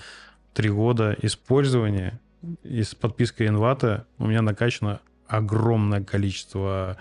три 0.54 0.70
года 0.70 1.16
использования 1.22 2.18
и 2.62 2.83
с 2.83 2.94
подпиской 2.94 3.48
Envato 3.48 4.04
у 4.18 4.26
меня 4.26 4.42
накачано 4.42 5.00
огромное 5.26 6.02
количество 6.02 6.96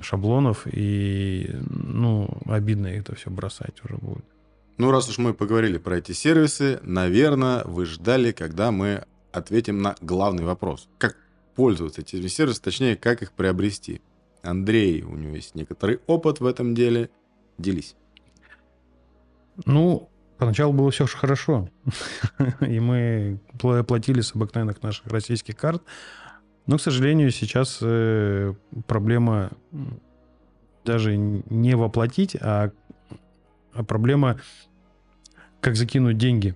шаблонов, 0.00 0.66
и, 0.70 1.50
ну, 1.70 2.28
обидно 2.44 2.86
это 2.86 3.14
все 3.14 3.30
бросать 3.30 3.82
уже 3.84 3.96
будет. 3.96 4.24
Ну, 4.78 4.90
раз 4.90 5.08
уж 5.08 5.16
мы 5.16 5.32
поговорили 5.32 5.78
про 5.78 5.98
эти 5.98 6.12
сервисы, 6.12 6.80
наверное, 6.82 7.64
вы 7.64 7.86
ждали, 7.86 8.32
когда 8.32 8.70
мы 8.70 9.06
ответим 9.32 9.80
на 9.80 9.96
главный 10.02 10.44
вопрос. 10.44 10.88
Как 10.98 11.16
пользоваться 11.54 12.02
этими 12.02 12.26
сервисами, 12.26 12.64
точнее, 12.64 12.96
как 12.96 13.22
их 13.22 13.32
приобрести. 13.32 14.02
Андрей, 14.42 15.02
у 15.02 15.16
него 15.16 15.34
есть 15.34 15.54
некоторый 15.54 16.00
опыт 16.06 16.40
в 16.40 16.46
этом 16.46 16.74
деле. 16.74 17.08
Делись. 17.56 17.96
Ну, 19.64 20.10
поначалу 20.36 20.74
было 20.74 20.90
все 20.90 21.06
же 21.06 21.16
хорошо. 21.16 21.70
И 22.60 22.78
мы 22.78 23.40
платили 23.58 24.20
с 24.20 24.34
обыкновенных 24.34 24.82
наших 24.82 25.06
российских 25.06 25.56
карт. 25.56 25.82
Но, 26.66 26.76
к 26.76 26.82
сожалению, 26.82 27.30
сейчас 27.30 27.78
э, 27.80 28.52
проблема 28.86 29.52
даже 30.84 31.16
не 31.16 31.74
воплотить, 31.74 32.36
а 32.38 32.72
а 33.76 33.84
проблема, 33.84 34.40
как 35.60 35.76
закинуть 35.76 36.18
деньги. 36.18 36.54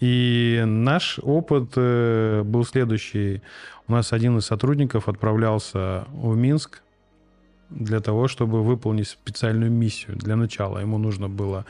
И 0.00 0.62
наш 0.64 1.18
опыт 1.18 1.72
э, 1.76 2.42
был 2.44 2.64
следующий. 2.64 3.42
У 3.88 3.92
нас 3.92 4.12
один 4.12 4.38
из 4.38 4.46
сотрудников 4.46 5.08
отправлялся 5.08 6.06
в 6.12 6.36
Минск 6.36 6.82
для 7.70 8.00
того, 8.00 8.28
чтобы 8.28 8.62
выполнить 8.62 9.08
специальную 9.08 9.72
миссию. 9.72 10.16
Для 10.16 10.36
начала 10.36 10.78
ему 10.78 10.98
нужно 10.98 11.28
было 11.28 11.66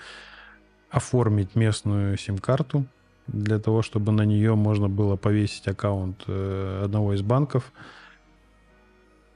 оформить 0.90 1.54
местную 1.54 2.18
сим-карту 2.18 2.86
для 3.26 3.58
того, 3.58 3.82
чтобы 3.82 4.12
на 4.12 4.22
нее 4.22 4.54
можно 4.54 4.88
было 4.88 5.16
повесить 5.16 5.66
аккаунт 5.68 6.24
э, 6.26 6.82
одного 6.84 7.14
из 7.14 7.22
банков. 7.22 7.72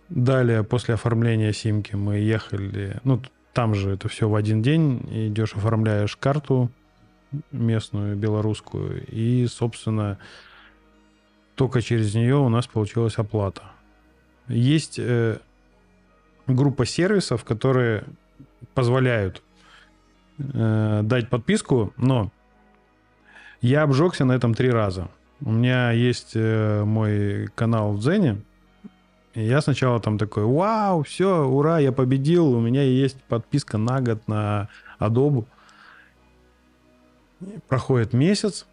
Далее, 0.08 0.64
после 0.64 0.94
оформления 0.94 1.52
симки, 1.52 1.94
мы 1.94 2.16
ехали... 2.18 3.00
Ну, 3.04 3.20
там 3.54 3.74
же 3.74 3.90
это 3.90 4.08
все 4.08 4.28
в 4.28 4.34
один 4.34 4.62
день. 4.62 5.06
Идешь, 5.10 5.54
оформляешь 5.54 6.16
карту 6.16 6.70
местную, 7.50 8.16
белорусскую. 8.16 9.04
И, 9.06 9.46
собственно, 9.46 10.18
только 11.54 11.80
через 11.82 12.14
нее 12.14 12.36
у 12.36 12.48
нас 12.48 12.66
получилась 12.66 13.18
оплата. 13.18 13.62
Есть 14.48 14.98
э, 14.98 15.38
группа 16.46 16.84
сервисов, 16.84 17.44
которые 17.44 18.04
позволяют 18.74 19.42
э, 20.38 21.00
дать 21.04 21.28
подписку, 21.28 21.92
но 21.96 22.30
я 23.60 23.82
обжегся 23.82 24.24
на 24.24 24.32
этом 24.32 24.54
три 24.54 24.70
раза. 24.70 25.08
У 25.40 25.50
меня 25.50 25.92
есть 25.92 26.32
э, 26.34 26.84
мой 26.84 27.48
канал 27.54 27.92
в 27.92 28.00
Дзене, 28.00 28.42
и 29.34 29.42
я 29.44 29.60
сначала 29.60 29.98
там 30.00 30.18
такой, 30.18 30.44
вау, 30.44 31.02
все, 31.04 31.44
ура, 31.44 31.78
я 31.78 31.92
победил, 31.92 32.52
у 32.52 32.60
меня 32.60 32.82
есть 32.82 33.22
подписка 33.24 33.78
на 33.78 34.00
год 34.00 34.28
на 34.28 34.68
Adobe. 34.98 35.46
Проходит 37.68 38.12
месяц, 38.12 38.66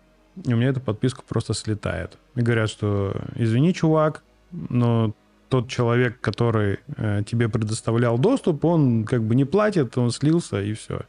и 0.46 0.54
у 0.54 0.58
меня 0.58 0.70
эта 0.70 0.80
подписка 0.80 1.22
просто 1.28 1.54
слетает. 1.54 2.18
И 2.36 2.42
говорят, 2.42 2.70
что 2.70 3.16
извини, 3.36 3.74
чувак, 3.74 4.24
но 4.52 5.14
тот 5.50 5.68
человек, 5.68 6.20
который 6.22 6.80
э, 6.96 7.24
тебе 7.26 7.50
предоставлял 7.50 8.18
доступ, 8.18 8.64
он 8.66 9.04
как 9.04 9.24
бы 9.24 9.36
не 9.36 9.46
платит, 9.46 9.98
он 9.98 10.12
слился 10.12 10.62
и 10.62 10.74
все. 10.74 11.02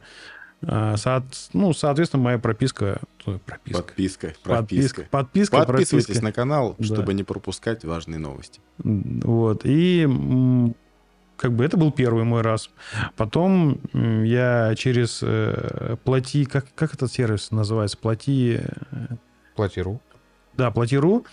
А, 0.63 0.95
со, 0.97 1.23
ну, 1.53 1.73
соответственно, 1.73 2.23
моя 2.23 2.39
прописка... 2.39 3.01
Прописка. 3.23 3.81
Подписка. 3.81 4.33
Прописка. 4.43 5.07
Подписка. 5.09 5.57
Подписывайтесь 5.57 6.07
прописка. 6.07 6.23
на 6.23 6.31
канал, 6.31 6.75
да. 6.77 6.85
чтобы 6.85 7.13
не 7.13 7.23
пропускать 7.23 7.83
важные 7.83 8.19
новости. 8.19 8.59
Вот. 8.77 9.61
И 9.63 10.07
как 11.41 11.53
бы 11.53 11.65
это 11.65 11.75
был 11.75 11.91
первый 11.91 12.23
мой 12.23 12.41
раз. 12.41 12.69
Потом 13.17 13.79
я 13.93 14.75
через 14.75 15.21
э, 15.23 15.97
плати... 16.03 16.45
Как, 16.45 16.67
как 16.75 16.93
этот 16.93 17.11
сервис 17.11 17.49
называется? 17.49 17.97
Плати... 17.97 18.59
Э, 18.91 19.15
Плати.ру. 19.55 19.99
Да, 20.53 20.69
Плати.ру. 20.69 21.25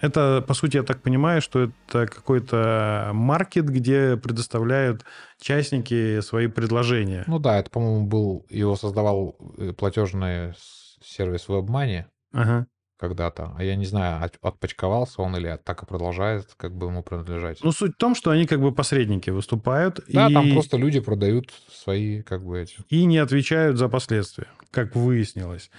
Это, 0.00 0.44
по 0.46 0.54
сути, 0.54 0.78
я 0.78 0.82
так 0.82 1.00
понимаю, 1.00 1.40
что 1.40 1.60
это 1.60 2.06
какой-то 2.06 3.10
маркет, 3.14 3.68
где 3.68 4.16
предоставляют 4.16 5.04
частники 5.40 6.20
свои 6.20 6.48
предложения. 6.48 7.22
Ну 7.28 7.38
да, 7.38 7.58
это, 7.60 7.70
по-моему, 7.70 8.06
был... 8.06 8.46
Его 8.50 8.74
создавал 8.74 9.36
э, 9.58 9.72
платежный 9.74 10.54
сервис 11.00 11.48
WebMoney. 11.48 12.04
Ага 12.32 12.66
когда-то. 12.98 13.54
А 13.56 13.62
я 13.62 13.76
не 13.76 13.84
знаю, 13.84 14.28
отпочковался 14.42 15.22
он 15.22 15.36
или 15.36 15.58
так 15.64 15.82
и 15.82 15.86
продолжает 15.86 16.54
как 16.56 16.76
бы 16.76 16.86
ему 16.86 17.02
принадлежать. 17.02 17.62
Ну, 17.62 17.72
суть 17.72 17.94
в 17.94 17.96
том, 17.96 18.14
что 18.14 18.30
они 18.30 18.46
как 18.46 18.60
бы 18.60 18.72
посредники 18.72 19.30
выступают. 19.30 20.00
Да, 20.08 20.28
и... 20.28 20.34
там 20.34 20.52
просто 20.52 20.76
люди 20.76 21.00
продают 21.00 21.52
свои 21.72 22.22
как 22.22 22.44
бы 22.44 22.60
эти... 22.60 22.76
И 22.88 23.04
не 23.04 23.18
отвечают 23.18 23.78
за 23.78 23.88
последствия, 23.88 24.48
как 24.70 24.96
выяснилось. 24.96 25.70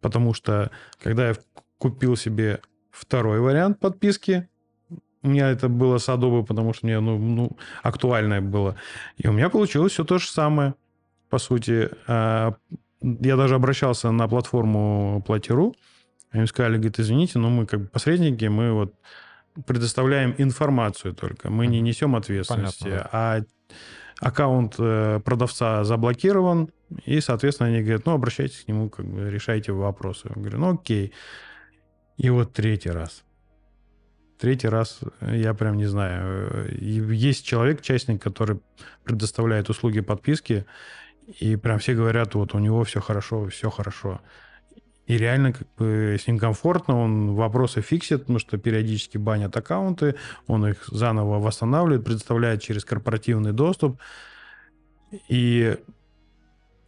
Потому 0.00 0.34
что, 0.34 0.70
когда 1.02 1.28
я 1.28 1.36
купил 1.78 2.16
себе 2.16 2.60
второй 2.90 3.40
вариант 3.40 3.80
подписки, 3.80 4.48
у 5.22 5.28
меня 5.28 5.50
это 5.50 5.68
было 5.68 5.98
с 5.98 6.08
Adobe, 6.08 6.46
потому 6.46 6.72
что 6.72 6.86
мне 6.86 7.00
ну, 7.00 7.18
ну, 7.18 7.56
актуальное 7.82 8.40
было. 8.40 8.76
И 9.16 9.26
у 9.26 9.32
меня 9.32 9.50
получилось 9.50 9.92
все 9.92 10.04
то 10.04 10.18
же 10.18 10.28
самое, 10.28 10.74
по 11.28 11.38
сути. 11.38 11.90
А, 12.06 12.54
я 13.00 13.36
даже 13.36 13.56
обращался 13.56 14.12
на 14.12 14.28
платформу 14.28 15.22
Плати.ру, 15.26 15.74
они 16.30 16.46
сказали, 16.46 16.76
говорит, 16.76 17.00
извините, 17.00 17.38
но 17.38 17.50
мы 17.50 17.66
как 17.66 17.80
бы 17.80 17.86
посредники, 17.86 18.44
мы 18.46 18.72
вот 18.72 18.94
предоставляем 19.66 20.34
информацию 20.38 21.14
только, 21.14 21.50
мы 21.50 21.66
не 21.66 21.80
несем 21.80 22.14
ответственности, 22.14 22.84
Понятно, 22.84 23.08
а 23.12 23.40
аккаунт 24.20 24.74
э, 24.78 25.20
продавца 25.24 25.84
заблокирован, 25.84 26.70
и, 27.04 27.20
соответственно, 27.20 27.68
они 27.68 27.82
говорят, 27.82 28.06
ну, 28.06 28.12
обращайтесь 28.12 28.64
к 28.64 28.68
нему, 28.68 28.88
как 28.88 29.06
бы 29.06 29.30
решайте 29.30 29.72
вопросы. 29.72 30.28
Я 30.28 30.40
говорю, 30.40 30.58
ну, 30.58 30.74
окей. 30.74 31.12
И 32.16 32.30
вот 32.30 32.52
третий 32.52 32.90
раз. 32.90 33.24
Третий 34.38 34.68
раз, 34.68 35.00
я 35.20 35.52
прям 35.54 35.76
не 35.76 35.86
знаю. 35.86 36.68
Есть 36.80 37.44
человек, 37.44 37.82
частник, 37.82 38.22
который 38.22 38.60
предоставляет 39.04 39.68
услуги 39.68 40.00
подписки, 40.00 40.64
и 41.40 41.56
прям 41.56 41.78
все 41.78 41.94
говорят, 41.94 42.34
вот 42.34 42.54
у 42.54 42.58
него 42.58 42.84
все 42.84 43.00
хорошо, 43.00 43.48
все 43.48 43.70
хорошо. 43.70 44.20
И 45.08 45.16
реально 45.16 45.54
как 45.54 45.66
бы 45.78 46.18
с 46.20 46.26
ним 46.26 46.38
комфортно, 46.38 47.00
он 47.00 47.34
вопросы 47.34 47.80
фиксит, 47.80 48.20
потому 48.20 48.38
что 48.38 48.58
периодически 48.58 49.16
банят 49.16 49.56
аккаунты, 49.56 50.16
он 50.46 50.66
их 50.66 50.86
заново 50.88 51.38
восстанавливает, 51.40 52.04
предоставляет 52.04 52.60
через 52.60 52.84
корпоративный 52.84 53.52
доступ. 53.52 53.98
И 55.28 55.78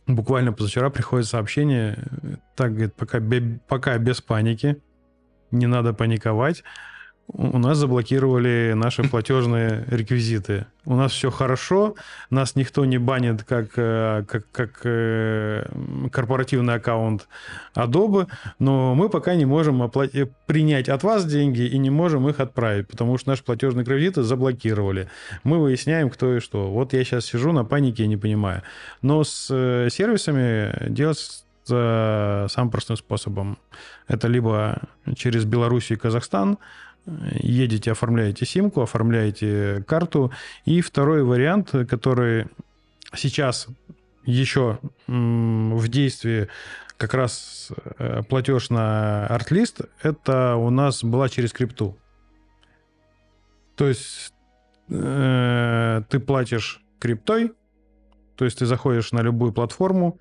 буквально 0.06 0.52
позавчера 0.52 0.90
приходит 0.90 1.28
сообщение, 1.28 1.98
так, 2.56 2.72
говорит, 2.72 2.94
пока, 2.94 3.22
пока 3.66 3.96
без 3.96 4.20
паники, 4.20 4.76
не 5.50 5.66
надо 5.66 5.94
паниковать, 5.94 6.62
у 7.32 7.58
нас 7.58 7.78
заблокировали 7.78 8.72
наши 8.74 9.02
платежные 9.04 9.84
реквизиты. 9.88 10.66
У 10.84 10.94
нас 10.94 11.12
все 11.12 11.30
хорошо, 11.30 11.94
нас 12.30 12.56
никто 12.56 12.84
не 12.84 12.98
банит 12.98 13.44
как, 13.44 13.70
э, 13.76 14.24
как, 14.26 14.50
как 14.50 14.80
э, 14.84 15.66
корпоративный 16.10 16.74
аккаунт 16.74 17.28
Adobe, 17.74 18.26
но 18.58 18.94
мы 18.94 19.08
пока 19.08 19.34
не 19.34 19.44
можем 19.44 19.82
оплатить, 19.82 20.30
принять 20.46 20.88
от 20.88 21.02
вас 21.02 21.24
деньги 21.24 21.62
и 21.62 21.78
не 21.78 21.90
можем 21.90 22.28
их 22.28 22.40
отправить, 22.40 22.88
потому 22.88 23.18
что 23.18 23.30
наши 23.30 23.44
платежные 23.44 23.84
кредиты 23.84 24.22
заблокировали. 24.22 25.08
Мы 25.44 25.58
выясняем, 25.58 26.10
кто 26.10 26.36
и 26.36 26.40
что. 26.40 26.70
Вот 26.70 26.92
я 26.94 27.04
сейчас 27.04 27.26
сижу 27.26 27.52
на 27.52 27.64
панике 27.64 28.04
и 28.04 28.08
не 28.08 28.16
понимаю. 28.16 28.62
Но 29.02 29.22
с 29.22 29.48
э, 29.50 29.88
сервисами 29.90 30.88
делать 30.88 31.44
самым 31.66 32.70
простым 32.70 32.96
способом. 32.96 33.56
Это 34.08 34.26
либо 34.26 34.82
через 35.14 35.44
Беларусь 35.44 35.92
и 35.92 35.96
Казахстан, 35.96 36.58
едете, 37.06 37.92
оформляете 37.92 38.46
симку, 38.46 38.82
оформляете 38.82 39.84
карту. 39.86 40.32
И 40.64 40.80
второй 40.80 41.22
вариант, 41.22 41.70
который 41.88 42.46
сейчас 43.14 43.68
еще 44.24 44.78
в 45.06 45.88
действии 45.88 46.48
как 46.96 47.14
раз 47.14 47.70
э, 47.98 48.22
платеж 48.28 48.68
на 48.68 49.26
артлист, 49.26 49.80
это 50.02 50.56
у 50.56 50.68
нас 50.68 51.02
была 51.02 51.30
через 51.30 51.52
крипту. 51.52 51.96
То 53.74 53.88
есть 53.88 54.34
э, 54.90 56.02
ты 56.10 56.20
платишь 56.20 56.82
криптой, 56.98 57.52
то 58.36 58.44
есть 58.44 58.58
ты 58.58 58.66
заходишь 58.66 59.12
на 59.12 59.22
любую 59.22 59.54
платформу, 59.54 60.18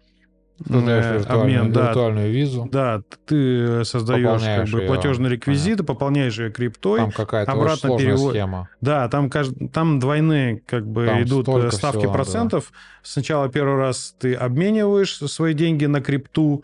Создаешь 0.67 1.06
э, 1.06 1.17
виртуальную, 1.19 1.60
обмен, 1.60 1.74
да, 1.74 1.88
виртуальную 1.88 2.32
визу. 2.32 2.69
Да, 2.72 3.02
ты 3.26 3.86
создаешь 3.86 4.41
как 4.41 4.69
бы, 4.69 4.86
платежные 4.88 5.32
реквизиты, 5.32 5.84
пополняешь 5.84 6.38
ее 6.38 6.52
криптой. 6.52 7.00
Там 7.00 7.12
какая-то 7.12 7.52
обратно 7.52 7.98
перевод... 7.98 8.32
схема. 8.32 8.69
Да, 8.82 9.08
там, 9.08 9.30
там 9.30 10.00
двойные 10.00 10.62
как 10.65 10.86
бы 10.86 11.06
там 11.06 11.24
идут 11.24 11.48
э, 11.48 11.72
ставки 11.72 12.00
всего, 12.00 12.13
процентов. 12.13 12.72
Да. 12.72 12.78
Сначала 13.04 13.50
первый 13.50 13.78
раз 13.78 14.15
ты 14.19 14.34
обмениваешь 14.34 15.15
свои 15.15 15.54
деньги 15.54 15.86
на 15.86 16.02
крипту, 16.02 16.63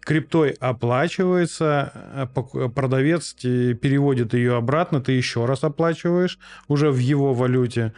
криптой 0.00 0.50
оплачивается, 0.60 1.92
э, 2.34 2.68
продавец 2.68 3.34
переводит 3.34 4.34
ее 4.34 4.56
обратно, 4.56 5.00
ты 5.00 5.12
еще 5.12 5.46
раз 5.46 5.64
оплачиваешь 5.64 6.38
уже 6.68 6.90
в 6.90 6.98
его 6.98 7.34
валюте. 7.34 7.92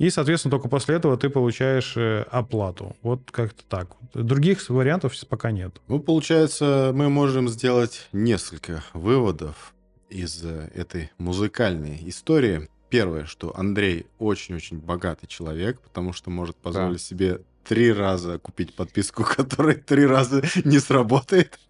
И, 0.00 0.08
соответственно, 0.08 0.52
только 0.52 0.70
после 0.70 0.94
этого 0.96 1.18
ты 1.18 1.28
получаешь 1.28 1.94
э, 1.94 2.22
оплату. 2.30 2.96
Вот 3.02 3.30
как-то 3.30 3.62
так. 3.68 3.90
Других 4.14 4.66
вариантов 4.70 5.12
пока 5.28 5.50
нет. 5.50 5.78
Ну, 5.88 6.00
получается, 6.00 6.90
мы 6.94 7.10
можем 7.10 7.50
сделать 7.50 8.08
несколько 8.10 8.82
выводов 8.94 9.74
из 10.08 10.42
э, 10.42 10.70
этой 10.74 11.10
музыкальной 11.18 12.00
истории. 12.06 12.70
Первое, 12.88 13.26
что 13.26 13.54
Андрей 13.54 14.06
очень-очень 14.18 14.78
богатый 14.78 15.26
человек, 15.26 15.82
потому 15.82 16.14
что 16.14 16.30
может 16.30 16.56
позволить 16.56 16.96
да. 16.96 17.04
себе 17.04 17.40
три 17.68 17.92
раза 17.92 18.38
купить 18.38 18.74
подписку, 18.74 19.22
которая 19.36 19.74
три 19.74 20.06
раза 20.06 20.42
не 20.64 20.78
сработает. 20.78 21.60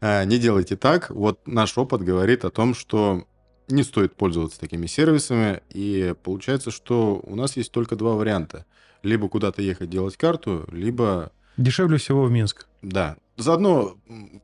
А, 0.00 0.24
не 0.24 0.38
делайте 0.38 0.76
так. 0.76 1.10
Вот 1.10 1.44
наш 1.48 1.76
опыт 1.76 2.02
говорит 2.02 2.44
о 2.44 2.50
том, 2.50 2.72
что 2.76 3.26
не 3.68 3.82
стоит 3.82 4.14
пользоваться 4.14 4.58
такими 4.58 4.86
сервисами. 4.86 5.60
И 5.70 6.14
получается, 6.22 6.70
что 6.70 7.20
у 7.24 7.36
нас 7.36 7.56
есть 7.56 7.72
только 7.72 7.96
два 7.96 8.14
варианта. 8.14 8.64
Либо 9.02 9.28
куда-то 9.28 9.62
ехать 9.62 9.90
делать 9.90 10.16
карту, 10.16 10.68
либо... 10.72 11.30
Дешевле 11.56 11.98
всего 11.98 12.24
в 12.24 12.30
Минск. 12.30 12.66
Да. 12.82 13.16
Заодно, 13.36 13.96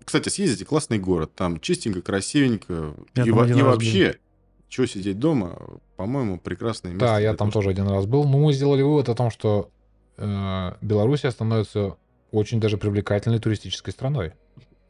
кстати, 0.04 0.28
съездите, 0.28 0.64
классный 0.64 0.98
город. 0.98 1.32
Там 1.34 1.58
чистенько, 1.60 2.02
красивенько. 2.02 2.94
Я 3.14 3.24
и, 3.24 3.30
во- 3.30 3.46
и 3.46 3.62
вообще, 3.62 4.18
что 4.68 4.86
сидеть 4.86 5.18
дома, 5.18 5.58
по-моему, 5.96 6.38
прекрасное 6.38 6.92
место. 6.92 7.06
Да, 7.06 7.18
я 7.18 7.34
там 7.34 7.50
того, 7.50 7.60
тоже 7.60 7.70
один 7.70 7.88
раз 7.88 8.06
был. 8.06 8.24
Но 8.24 8.38
мы 8.38 8.52
сделали 8.52 8.82
вывод 8.82 9.08
о 9.08 9.14
том, 9.14 9.30
что 9.30 9.70
э, 10.16 10.72
Белоруссия 10.80 11.30
становится 11.30 11.96
очень 12.30 12.60
даже 12.60 12.78
привлекательной 12.78 13.38
туристической 13.38 13.92
страной. 13.92 14.32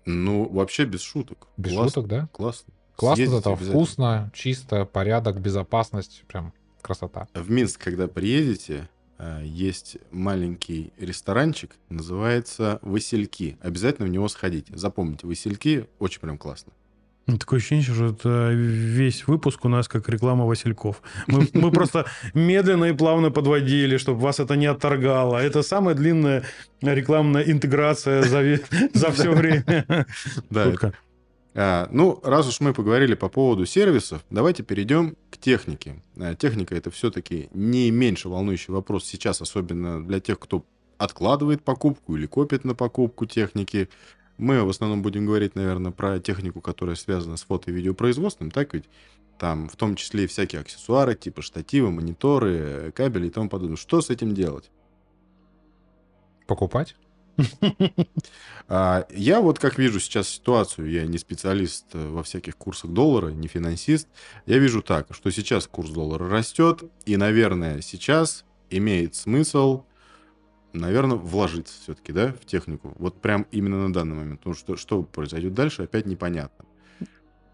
Ну, 0.06 0.48
вообще 0.48 0.84
без 0.84 1.00
шуток. 1.00 1.48
Без 1.56 1.72
Класс, 1.72 1.88
шуток, 1.88 2.08
да? 2.08 2.28
Классно. 2.32 2.72
Классно, 2.96 3.36
это 3.36 3.56
вкусно, 3.56 4.30
чисто, 4.34 4.84
порядок, 4.84 5.40
безопасность. 5.40 6.24
Прям 6.28 6.52
Красота. 6.84 7.28
В 7.32 7.50
Минск, 7.50 7.82
когда 7.82 8.08
приедете, 8.08 8.90
э, 9.18 9.40
есть 9.44 9.96
маленький 10.10 10.92
ресторанчик, 10.98 11.76
называется 11.88 12.78
«Васильки». 12.82 13.56
Обязательно 13.62 14.06
в 14.06 14.10
него 14.10 14.28
сходите. 14.28 14.76
Запомните, 14.76 15.26
«Васильки» 15.26 15.88
очень 15.98 16.20
прям 16.20 16.36
классно. 16.36 16.72
Ну, 17.26 17.38
такое 17.38 17.58
ощущение, 17.58 17.84
что 17.84 18.08
это 18.08 18.50
весь 18.52 19.26
выпуск 19.26 19.64
у 19.64 19.68
нас 19.68 19.88
как 19.88 20.10
реклама 20.10 20.44
Васильков. 20.44 21.00
Мы, 21.26 21.48
мы 21.54 21.70
просто 21.70 22.04
медленно 22.34 22.84
и 22.84 22.92
плавно 22.92 23.30
подводили, 23.30 23.96
чтобы 23.96 24.20
вас 24.20 24.40
это 24.40 24.56
не 24.56 24.66
отторгало. 24.66 25.38
Это 25.38 25.62
самая 25.62 25.94
длинная 25.94 26.42
рекламная 26.82 27.44
интеграция 27.44 28.22
за, 28.24 28.60
за 28.92 29.10
все 29.10 29.30
время. 29.30 30.06
Да. 30.50 30.74
А, 31.56 31.88
ну, 31.92 32.20
раз 32.24 32.48
уж 32.48 32.60
мы 32.60 32.74
поговорили 32.74 33.14
по 33.14 33.28
поводу 33.28 33.64
сервисов, 33.64 34.24
давайте 34.28 34.64
перейдем 34.64 35.16
к 35.30 35.38
технике. 35.38 36.02
А, 36.18 36.34
техника 36.34 36.74
это 36.74 36.90
все-таки 36.90 37.48
не 37.54 37.90
меньше 37.92 38.28
волнующий 38.28 38.74
вопрос 38.74 39.04
сейчас, 39.04 39.40
особенно 39.40 40.04
для 40.04 40.18
тех, 40.18 40.40
кто 40.40 40.64
откладывает 40.98 41.62
покупку 41.62 42.16
или 42.16 42.26
копит 42.26 42.64
на 42.64 42.74
покупку 42.74 43.26
техники. 43.26 43.88
Мы 44.36 44.64
в 44.64 44.68
основном 44.68 45.02
будем 45.02 45.26
говорить, 45.26 45.54
наверное, 45.54 45.92
про 45.92 46.18
технику, 46.18 46.60
которая 46.60 46.96
связана 46.96 47.36
с 47.36 47.44
фото- 47.44 47.70
и 47.70 47.74
видеопроизводством, 47.74 48.50
так 48.50 48.74
ведь? 48.74 48.84
Там 49.38 49.68
в 49.68 49.76
том 49.76 49.94
числе 49.94 50.24
и 50.24 50.26
всякие 50.26 50.60
аксессуары, 50.60 51.14
типа 51.14 51.42
штативы, 51.42 51.90
мониторы, 51.90 52.92
кабели 52.94 53.28
и 53.28 53.30
тому 53.30 53.48
подобное. 53.48 53.76
Что 53.76 54.00
с 54.00 54.10
этим 54.10 54.34
делать? 54.34 54.70
Покупать? 56.46 56.96
А, 58.66 59.06
я 59.10 59.42
вот 59.42 59.58
как 59.58 59.76
вижу 59.76 60.00
сейчас 60.00 60.26
ситуацию, 60.26 60.90
я 60.90 61.04
не 61.04 61.18
специалист 61.18 61.84
э, 61.92 62.08
во 62.08 62.22
всяких 62.22 62.56
курсах 62.56 62.92
доллара, 62.92 63.28
не 63.28 63.46
финансист, 63.46 64.08
я 64.46 64.56
вижу 64.56 64.80
так, 64.80 65.08
что 65.10 65.30
сейчас 65.30 65.66
курс 65.66 65.90
доллара 65.90 66.30
растет, 66.30 66.82
и, 67.04 67.18
наверное, 67.18 67.82
сейчас 67.82 68.46
имеет 68.70 69.16
смысл 69.16 69.84
наверное, 70.72 71.18
вложиться 71.18 71.74
все-таки, 71.82 72.12
да, 72.12 72.32
в 72.32 72.46
технику. 72.46 72.94
Вот 72.98 73.20
прям 73.20 73.46
именно 73.50 73.86
на 73.86 73.92
данный 73.92 74.16
момент. 74.16 74.40
Потому 74.40 74.56
что 74.56 74.76
что 74.76 75.02
произойдет 75.02 75.54
дальше, 75.54 75.82
опять 75.82 76.06
непонятно. 76.06 76.64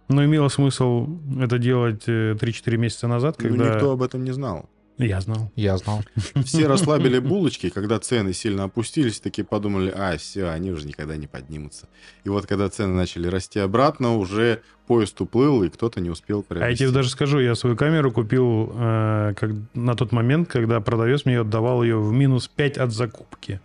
Но 0.09 0.25
имело 0.25 0.49
смысл 0.49 1.07
это 1.39 1.59
делать 1.59 2.09
3-4 2.09 2.39
э, 2.65 2.77
месяца 2.77 3.09
назад, 3.09 3.37
ну, 3.39 3.49
когда... 3.49 3.65
Ну, 3.65 3.75
никто 3.75 3.91
об 3.91 4.03
этом 4.03 4.25
не 4.25 4.33
знал. 4.33 4.70
Я 5.03 5.21
знал. 5.23 5.51
Я 5.57 5.79
знал. 5.79 6.03
Все 6.45 6.67
расслабили 6.67 7.19
булочки, 7.21 7.71
когда 7.71 7.99
цены 7.99 8.35
сильно 8.35 8.65
опустились, 8.65 9.19
такие 9.19 9.47
подумали, 9.47 9.91
а, 9.97 10.19
все, 10.19 10.51
они 10.51 10.73
уже 10.73 10.87
никогда 10.87 11.17
не 11.17 11.27
поднимутся. 11.27 11.89
И 12.25 12.29
вот 12.29 12.47
когда 12.47 12.69
цены 12.69 12.93
начали 12.95 13.27
расти 13.27 13.59
обратно, 13.61 14.17
уже 14.17 14.61
поезд 14.87 15.19
уплыл, 15.23 15.63
и 15.63 15.71
кто-то 15.71 16.03
не 16.03 16.11
успел 16.11 16.43
приобрести. 16.43 16.67
А 16.67 16.71
я 16.71 16.77
тебе 16.77 16.91
даже 16.91 17.09
скажу, 17.09 17.39
я 17.39 17.55
свою 17.55 17.77
камеру 17.77 18.13
купил 18.13 18.73
э, 18.75 19.33
как, 19.37 19.53
на 19.73 19.95
тот 19.95 20.13
момент, 20.13 20.49
когда 20.51 20.81
продавец 20.81 21.25
мне 21.25 21.41
отдавал 21.41 21.83
ее 21.83 21.99
в 21.99 22.13
минус 22.13 22.49
5 22.49 22.77
от 22.77 22.93
закупки. 22.93 23.59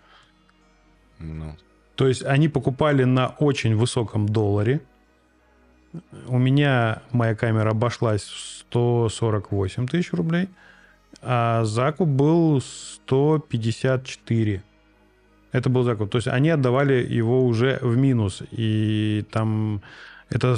Ну. 1.19 1.58
То 1.95 2.08
есть 2.08 2.24
они 2.24 2.48
покупали 2.48 3.04
на 3.04 3.28
очень 3.39 3.76
высоком 3.76 4.30
долларе. 4.30 4.80
У 6.28 6.38
меня 6.38 7.02
моя 7.12 7.36
камера 7.36 7.71
обошлась 7.71 8.24
в 8.24 8.60
148 8.69 9.88
тысяч 9.88 10.13
рублей 10.13 10.48
а 11.26 11.66
закуп 11.66 12.08
был 12.08 12.62
154. 12.62 14.64
Это 15.52 15.70
был 15.70 15.84
закуп. 15.84 16.12
То 16.12 16.18
есть 16.18 16.28
они 16.28 16.50
отдавали 16.50 17.06
его 17.06 17.46
уже 17.46 17.80
в 17.82 17.98
минус. 17.98 18.42
И 18.52 19.26
там 19.32 19.82
это, 20.30 20.58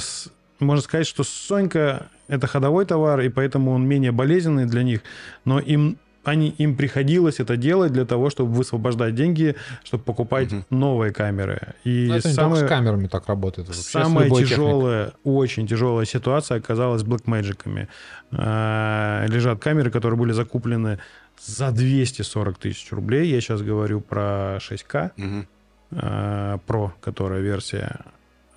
можно 0.60 0.84
сказать, 0.84 1.08
что 1.08 1.24
Сонька 1.24 2.08
это 2.28 2.48
ходовой 2.48 2.86
товар, 2.86 3.22
и 3.22 3.30
поэтому 3.30 3.72
он 3.72 3.88
менее 3.88 4.12
болезненный 4.12 4.66
для 4.66 4.84
них. 4.84 5.02
Но 5.46 5.60
им 5.60 5.98
они, 6.24 6.50
им 6.58 6.76
приходилось 6.76 7.40
это 7.40 7.58
делать 7.58 7.94
для 7.94 8.06
того, 8.06 8.30
чтобы 8.30 8.52
высвобождать 8.52 9.16
деньги, 9.16 9.56
чтобы 9.84 10.04
покупать 10.04 10.52
угу. 10.52 10.64
новые 10.70 11.14
камеры. 11.14 11.76
И 11.84 12.08
это 12.10 12.30
самое, 12.30 12.66
с 12.66 12.70
камерами 12.70 13.08
так 13.08 13.28
работает. 13.28 13.74
Самая 13.74 14.30
тяжелая, 14.30 15.06
техникой. 15.06 15.22
очень 15.24 15.68
тяжелая 15.68 16.06
ситуация 16.06 16.58
оказалась 16.58 17.02
с 17.02 17.06
Blackmagic. 17.06 17.88
А, 18.32 19.26
лежат 19.28 19.60
камеры, 19.60 19.90
которые 19.90 20.20
были 20.20 20.34
закуплены 20.34 21.00
за 21.40 21.72
240 21.72 22.58
тысяч 22.58 22.92
рублей. 22.92 23.30
Я 23.30 23.40
сейчас 23.42 23.62
говорю 23.62 24.02
про 24.02 24.58
6К, 24.58 25.12
угу. 25.18 25.48
а, 25.92 26.60
Pro, 26.68 26.92
которая 27.02 27.42
версия. 27.42 28.02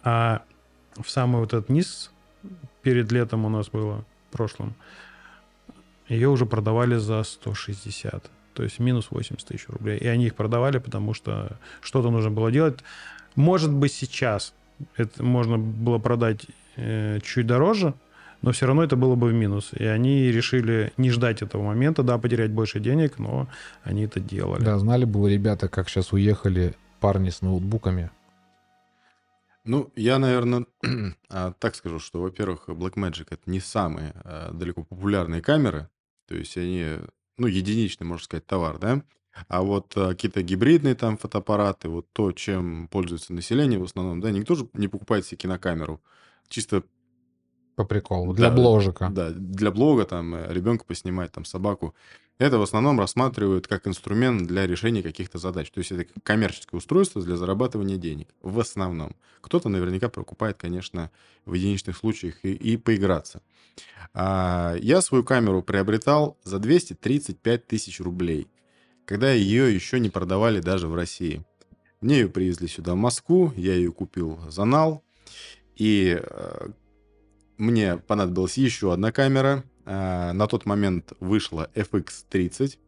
А 0.03 0.43
в 1.01 1.09
самый 1.09 1.41
вот 1.41 1.53
этот 1.53 1.69
низ 1.69 2.11
перед 2.83 3.13
летом 3.13 3.45
у 3.45 3.49
нас 3.49 3.69
было, 3.69 4.05
в 4.29 4.37
прошлом, 4.37 4.75
ее 6.15 6.29
уже 6.29 6.45
продавали 6.47 6.97
за 6.97 7.23
160. 7.23 8.31
То 8.55 8.63
есть 8.63 8.79
минус 8.79 9.09
80 9.11 9.47
тысяч 9.47 9.69
рублей. 9.69 9.99
И 9.99 10.07
они 10.07 10.27
их 10.27 10.35
продавали, 10.35 10.79
потому 10.79 11.15
что 11.15 11.57
что-то 11.81 12.11
нужно 12.11 12.31
было 12.31 12.51
делать. 12.51 12.81
Может 13.37 13.73
быть, 13.73 13.93
сейчас 13.93 14.53
это 14.97 15.23
можно 15.23 15.57
было 15.57 15.99
продать 15.99 16.47
э, 16.77 17.21
чуть 17.23 17.47
дороже, 17.47 17.95
но 18.43 18.53
все 18.53 18.67
равно 18.67 18.83
это 18.83 18.97
было 18.97 19.15
бы 19.15 19.29
в 19.29 19.33
минус. 19.33 19.71
И 19.73 19.85
они 19.85 20.33
решили 20.33 20.93
не 20.97 21.11
ждать 21.11 21.43
этого 21.43 21.63
момента, 21.63 22.03
да, 22.03 22.19
потерять 22.19 22.51
больше 22.51 22.81
денег, 22.81 23.19
но 23.19 23.49
они 23.85 24.03
это 24.03 24.19
делали. 24.19 24.65
Да, 24.65 24.79
знали 24.79 25.05
бы 25.05 25.31
ребята, 25.31 25.69
как 25.69 25.89
сейчас 25.89 26.13
уехали 26.13 26.75
парни 27.01 27.31
с 27.31 27.43
ноутбуками. 27.43 28.11
Ну, 29.65 29.93
я, 29.95 30.19
наверное, 30.19 30.65
а, 31.29 31.53
так 31.59 31.75
скажу, 31.75 31.99
что, 31.99 32.21
во-первых, 32.21 32.69
Blackmagic— 32.69 33.27
это 33.31 33.43
не 33.51 33.61
самые 33.61 34.13
а, 34.25 34.51
далеко 34.53 34.85
популярные 34.85 35.43
камеры, 35.43 35.89
то 36.31 36.37
есть 36.37 36.57
они, 36.57 36.87
ну, 37.39 37.49
единичный, 37.49 38.07
можно 38.07 38.25
сказать, 38.25 38.47
товар, 38.47 38.79
да? 38.79 39.03
А 39.49 39.63
вот 39.63 39.93
а, 39.97 40.11
какие-то 40.11 40.43
гибридные 40.43 40.95
там 40.95 41.17
фотоаппараты, 41.19 41.89
вот 41.89 42.07
то, 42.13 42.31
чем 42.31 42.87
пользуется 42.87 43.33
население 43.33 43.81
в 43.81 43.83
основном, 43.83 44.21
да, 44.21 44.31
никто 44.31 44.55
же 44.55 44.69
не 44.75 44.87
покупает 44.87 45.27
себе 45.27 45.39
кинокамеру. 45.39 46.01
Чисто 46.49 46.85
по 47.75 47.85
приколу, 47.85 48.33
для 48.33 48.49
да, 48.49 48.55
бложика. 48.55 49.11
Да, 49.11 49.31
для 49.31 49.73
блога, 49.73 50.05
там, 50.05 50.37
э, 50.37 50.55
ребенка 50.55 50.85
поснимать, 50.85 51.33
там, 51.33 51.45
собаку. 51.45 51.97
Это 52.41 52.57
в 52.57 52.63
основном 52.63 52.99
рассматривают 52.99 53.67
как 53.67 53.87
инструмент 53.87 54.47
для 54.47 54.67
решения 54.67 55.03
каких-то 55.03 55.37
задач. 55.37 55.71
То 55.71 55.81
есть 55.81 55.93
это 55.93 56.07
коммерческое 56.23 56.79
устройство 56.79 57.21
для 57.21 57.37
зарабатывания 57.37 57.99
денег. 57.99 58.29
В 58.41 58.59
основном. 58.59 59.15
Кто-то 59.43 59.69
наверняка 59.69 60.09
покупает, 60.09 60.57
конечно, 60.57 61.11
в 61.45 61.53
единичных 61.53 61.99
случаях 61.99 62.43
и, 62.43 62.55
и 62.55 62.79
поиграться. 62.79 63.43
А, 64.15 64.75
я 64.81 65.03
свою 65.03 65.23
камеру 65.23 65.63
приобретал 65.63 66.39
за 66.43 66.59
235 66.59 67.67
тысяч 67.67 68.01
рублей, 68.01 68.49
когда 69.05 69.31
ее 69.31 69.75
еще 69.75 70.01
не 70.01 70.09
продавали 70.09 70.61
даже 70.61 70.89
в 70.89 70.95
России. 70.95 71.45
Мне 72.01 72.21
ее 72.21 72.31
привезли 72.31 72.69
сюда, 72.69 72.95
в 72.95 72.97
Москву, 72.97 73.53
я 73.55 73.75
ее 73.75 73.93
купил 73.93 74.41
за 74.49 74.65
нал, 74.65 75.05
и 75.77 76.19
э, 76.19 76.69
мне 77.59 77.99
понадобилась 77.99 78.57
еще 78.57 78.95
одна 78.95 79.13
камера. 79.13 79.63
А, 79.93 80.33
на 80.33 80.47
тот 80.47 80.67
момент 80.67 81.15
вышла 81.19 81.69
FX30. 81.75 82.79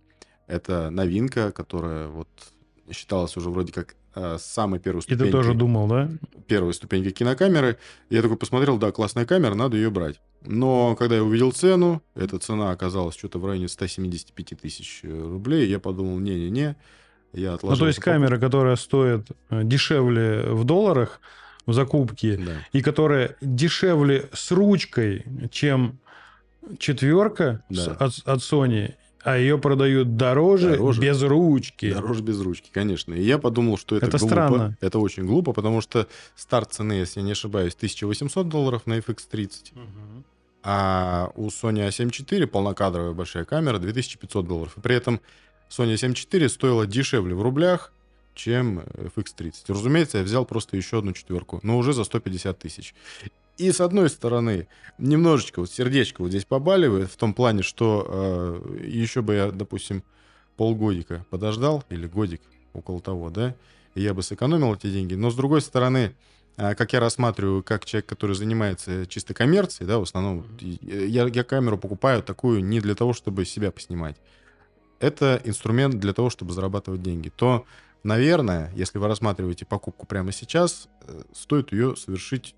Это 0.47 0.89
новинка, 0.91 1.51
которая 1.51 2.07
вот 2.07 2.29
считалась 2.93 3.37
уже 3.37 3.51
вроде 3.51 3.73
как 3.73 3.97
э, 4.15 4.37
самой 4.39 4.79
первой 4.79 5.03
ступенькой. 5.03 5.29
И 5.29 5.31
ты 5.31 5.37
тоже 5.37 5.55
думал, 5.55 5.89
да? 5.89 6.09
Первой 6.47 6.73
ступеньки 6.75 7.11
кинокамеры. 7.11 7.77
Я 8.09 8.23
такой 8.23 8.37
посмотрел, 8.37 8.79
да, 8.79 8.93
классная 8.93 9.27
камера, 9.27 9.55
надо 9.55 9.77
ее 9.77 9.91
брать. 9.91 10.21
Но 10.43 10.95
когда 10.95 11.17
я 11.17 11.25
увидел 11.25 11.51
цену, 11.51 12.03
эта 12.15 12.39
цена 12.39 12.71
оказалась 12.71 13.17
что-то 13.17 13.41
в 13.41 13.47
районе 13.47 13.67
175 13.67 14.61
тысяч 14.61 15.01
э, 15.03 15.09
рублей, 15.09 15.69
я 15.69 15.81
подумал, 15.81 16.21
не-не-не, 16.21 16.77
я 17.33 17.55
отложил. 17.55 17.79
Ну, 17.79 17.81
то 17.81 17.89
есть 17.89 17.99
камера, 17.99 18.39
которая 18.39 18.77
стоит 18.77 19.27
э, 19.51 19.65
дешевле 19.65 20.43
в 20.51 20.63
долларах 20.63 21.21
в 21.67 21.73
закупке, 21.73 22.37
да. 22.37 22.53
и 22.73 22.81
которая 22.81 23.37
дешевле 23.41 24.29
с 24.33 24.53
ручкой, 24.53 25.25
чем 25.51 25.99
четверка 26.79 27.63
да. 27.69 27.97
от, 27.99 28.15
от 28.25 28.41
Sony, 28.41 28.95
а 29.25 29.37
ее 29.37 29.57
продают 29.59 30.17
дороже, 30.17 30.71
дороже 30.71 31.01
без 31.01 31.23
ручки. 31.23 31.93
Дороже 31.93 32.23
без 32.23 32.41
ручки, 32.41 32.71
конечно. 32.73 33.15
И 33.15 33.23
я 33.23 33.39
подумал, 33.39 33.79
что 33.79 33.97
это, 33.97 34.07
это 34.07 34.19
глупо. 34.19 34.35
Странно. 34.35 34.79
Это 34.81 34.99
очень 34.99 35.27
глупо, 35.27 35.53
потому 35.53 35.81
что 35.81 36.09
старт 36.35 36.73
цены, 36.73 36.95
если 36.95 37.21
я 37.21 37.27
не 37.27 37.33
ошибаюсь, 37.33 37.75
1800 37.75 38.49
долларов 38.49 38.87
на 38.87 38.99
FX30. 38.99 39.73
Угу. 39.75 40.25
А 40.65 41.31
у 41.35 41.49
Sony 41.49 41.87
A7 41.89 42.11
IV 42.11 42.47
полнокадровая 42.47 43.13
большая 43.13 43.45
камера 43.45 43.79
2500 43.79 44.47
долларов. 44.47 44.77
И 44.77 44.81
при 44.81 44.97
этом 44.97 45.21
Sony 45.71 45.95
A7 45.95 46.13
IV 46.13 46.49
стоила 46.49 46.87
дешевле 46.87 47.35
в 47.35 47.43
рублях, 47.43 47.93
чем 48.35 48.81
FX30. 48.81 49.53
Разумеется, 49.69 50.19
я 50.19 50.25
взял 50.25 50.45
просто 50.45 50.77
еще 50.77 50.99
одну 50.99 51.13
четверку, 51.13 51.61
но 51.63 51.79
уже 51.79 51.93
за 51.93 52.05
150 52.05 52.59
тысяч. 52.59 52.95
И 53.59 53.71
с 53.71 53.81
одной 53.81 54.09
стороны, 54.09 54.67
немножечко 54.99 55.61
вот 55.61 55.71
сердечко 55.71 56.23
вот 56.23 56.31
здесь 56.31 56.45
побаливает 56.45 57.11
в 57.11 57.17
том 57.17 57.35
плане, 57.35 57.63
что 57.63 58.07
э, 58.09 58.79
еще 58.87 59.23
бы 59.23 59.35
я, 59.35 59.51
допустим, 59.51 60.03
полгодика 60.57 61.25
подождал, 61.31 61.85
или 61.91 62.07
годик, 62.07 62.41
около 62.73 63.01
того, 63.01 63.31
да, 63.31 63.55
и 63.95 64.03
я 64.03 64.15
бы 64.15 64.23
сэкономил 64.23 64.75
эти 64.75 64.91
деньги. 64.91 65.15
Но 65.15 65.31
с 65.31 65.35
другой 65.35 65.61
стороны, 65.61 66.15
а, 66.57 66.75
как 66.75 66.93
я 66.93 67.01
рассматриваю, 67.01 67.63
как 67.63 67.85
человек, 67.85 68.07
который 68.07 68.37
занимается 68.37 69.07
чисто 69.07 69.35
коммерцией, 69.35 69.89
да, 69.89 69.99
в 69.99 70.03
основном, 70.03 70.47
я, 70.61 71.27
я 71.27 71.45
камеру 71.45 71.79
покупаю 71.79 72.23
такую 72.23 72.65
не 72.65 72.81
для 72.81 72.95
того, 72.95 73.13
чтобы 73.13 73.45
себя 73.45 73.71
поснимать. 73.71 74.17
Это 74.99 75.41
инструмент 75.45 75.99
для 75.99 76.13
того, 76.13 76.31
чтобы 76.31 76.53
зарабатывать 76.53 77.03
деньги. 77.03 77.29
То, 77.29 77.65
наверное, 78.05 78.71
если 78.75 78.99
вы 78.99 79.09
рассматриваете 79.09 79.65
покупку 79.65 80.07
прямо 80.07 80.31
сейчас, 80.31 80.89
э, 81.07 81.23
стоит 81.35 81.73
ее 81.73 81.97
совершить 81.97 82.55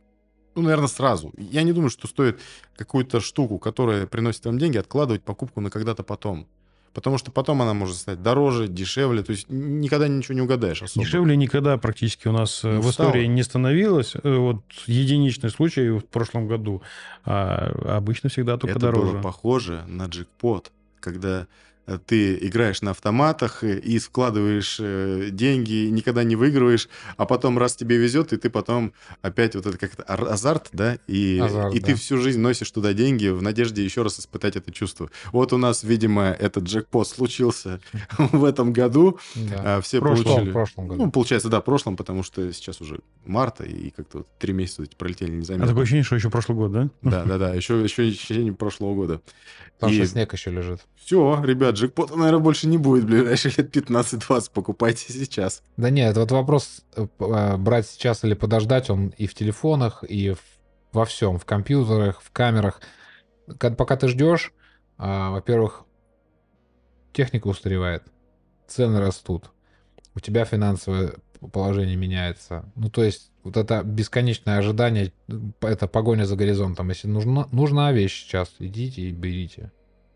ну, 0.54 0.62
наверное, 0.62 0.88
сразу. 0.88 1.32
Я 1.36 1.62
не 1.62 1.72
думаю, 1.72 1.90
что 1.90 2.06
стоит 2.06 2.40
какую-то 2.76 3.20
штуку, 3.20 3.58
которая 3.58 4.06
приносит 4.06 4.44
вам 4.46 4.58
деньги, 4.58 4.78
откладывать 4.78 5.22
покупку 5.22 5.60
на 5.60 5.70
когда-то 5.70 6.02
потом 6.02 6.46
потому 6.94 7.18
что 7.18 7.30
потом 7.30 7.60
она 7.60 7.74
может 7.74 7.96
стать 7.96 8.22
дороже, 8.22 8.68
дешевле, 8.68 9.22
то 9.22 9.32
есть 9.32 9.46
никогда 9.50 10.08
ничего 10.08 10.34
не 10.34 10.40
угадаешь 10.40 10.82
особо. 10.82 11.04
Дешевле 11.04 11.36
никогда 11.36 11.76
практически 11.76 12.28
у 12.28 12.32
нас 12.32 12.64
э, 12.64 12.70
ну, 12.70 12.80
в 12.80 12.92
стало. 12.92 13.08
истории 13.08 13.26
не 13.26 13.42
становилось. 13.42 14.14
Э, 14.14 14.36
вот 14.36 14.62
единичный 14.86 15.50
случай 15.50 15.90
в 15.90 16.04
прошлом 16.06 16.46
году, 16.46 16.82
а 17.24 17.96
обычно 17.96 18.30
всегда 18.30 18.56
только 18.56 18.76
Это 18.76 18.86
дороже. 18.86 19.06
Это 19.08 19.12
было 19.16 19.22
похоже 19.22 19.82
на 19.88 20.06
джекпот, 20.06 20.70
когда 21.00 21.48
ты 22.06 22.38
играешь 22.40 22.82
на 22.82 22.92
автоматах 22.92 23.62
и 23.62 23.98
вкладываешь 23.98 24.78
э, 24.80 25.28
деньги, 25.30 25.88
никогда 25.88 26.24
не 26.24 26.36
выигрываешь, 26.36 26.88
а 27.16 27.26
потом 27.26 27.58
раз 27.58 27.76
тебе 27.76 27.96
везет, 27.96 28.32
и 28.32 28.36
ты 28.36 28.50
потом 28.50 28.92
опять 29.22 29.54
вот 29.54 29.66
это 29.66 29.76
как-то 29.76 30.02
азарт, 30.02 30.68
да, 30.72 30.98
и, 31.06 31.40
азарт, 31.42 31.74
и 31.74 31.80
да. 31.80 31.86
ты 31.86 31.94
всю 31.94 32.18
жизнь 32.18 32.40
носишь 32.40 32.70
туда 32.70 32.92
деньги 32.92 33.28
в 33.28 33.42
надежде 33.42 33.84
еще 33.84 34.02
раз 34.02 34.18
испытать 34.18 34.56
это 34.56 34.72
чувство. 34.72 35.10
Вот 35.32 35.52
у 35.52 35.58
нас, 35.58 35.84
видимо, 35.84 36.24
этот 36.24 36.64
джекпот 36.64 37.08
случился 37.08 37.80
в 38.18 38.44
этом 38.44 38.72
году. 38.72 39.18
Да. 39.34 39.76
А, 39.76 39.80
все 39.80 40.00
прошлом, 40.00 40.24
получили... 40.24 40.50
В 40.50 40.52
прошлом 40.52 40.88
году. 40.88 41.04
Ну, 41.04 41.10
получается, 41.10 41.48
да, 41.48 41.60
в 41.60 41.64
прошлом, 41.64 41.96
потому 41.96 42.22
что 42.22 42.52
сейчас 42.52 42.80
уже 42.80 43.00
марта, 43.24 43.64
и 43.64 43.90
как-то 43.90 44.18
вот 44.18 44.28
три 44.38 44.52
месяца 44.52 44.84
пролетели 44.96 45.32
незаметно. 45.32 45.66
А 45.66 45.68
такое 45.68 45.82
ощущение, 45.82 46.04
что 46.04 46.16
еще 46.16 46.30
прошлый 46.30 46.56
год, 46.56 46.72
да? 46.72 46.90
Да, 47.02 47.24
да, 47.24 47.38
да, 47.38 47.54
еще, 47.54 47.82
еще 47.82 48.02
ощущение 48.04 48.52
прошлого 48.52 48.94
года. 48.94 49.20
Потому 49.78 49.92
и... 49.92 49.96
что 49.96 50.06
снег 50.06 50.32
еще 50.32 50.50
лежит. 50.50 50.80
Все, 51.04 51.42
ребят, 51.44 51.73
джекпота, 51.74 52.16
наверное, 52.16 52.40
больше 52.40 52.66
не 52.66 52.78
будет 52.78 53.04
в 53.04 53.06
ближайшие 53.06 53.54
лет 53.56 53.76
15-20. 53.76 54.50
Покупайте 54.52 55.12
сейчас. 55.12 55.62
Да 55.76 55.90
нет, 55.90 56.16
вот 56.16 56.30
вопрос 56.32 56.82
э, 56.96 57.06
э, 57.18 57.56
брать 57.56 57.86
сейчас 57.86 58.24
или 58.24 58.34
подождать, 58.34 58.90
он 58.90 59.08
и 59.08 59.26
в 59.26 59.34
телефонах, 59.34 60.04
и 60.08 60.34
во 60.92 61.04
всем, 61.04 61.38
в 61.38 61.44
компьютерах, 61.44 62.22
в 62.22 62.30
камерах. 62.30 62.80
Пока 63.58 63.96
ты 63.96 64.08
ждешь, 64.08 64.52
а, 64.96 65.30
во-первых, 65.30 65.84
техника 67.12 67.48
устаревает, 67.48 68.04
цены 68.66 69.00
растут, 69.00 69.50
у 70.14 70.20
тебя 70.20 70.44
финансовое 70.44 71.14
положение 71.52 71.96
меняется. 71.96 72.64
Ну, 72.74 72.88
то 72.88 73.02
есть 73.02 73.30
вот 73.42 73.56
это 73.56 73.82
бесконечное 73.82 74.58
ожидание, 74.58 75.12
это 75.60 75.86
погоня 75.86 76.24
за 76.24 76.36
горизонтом. 76.36 76.88
Если 76.88 77.08
нужна, 77.08 77.46
нужна 77.52 77.92
вещь 77.92 78.22
сейчас, 78.24 78.54
идите 78.58 79.02
и 79.02 79.12
берите. 79.12 79.72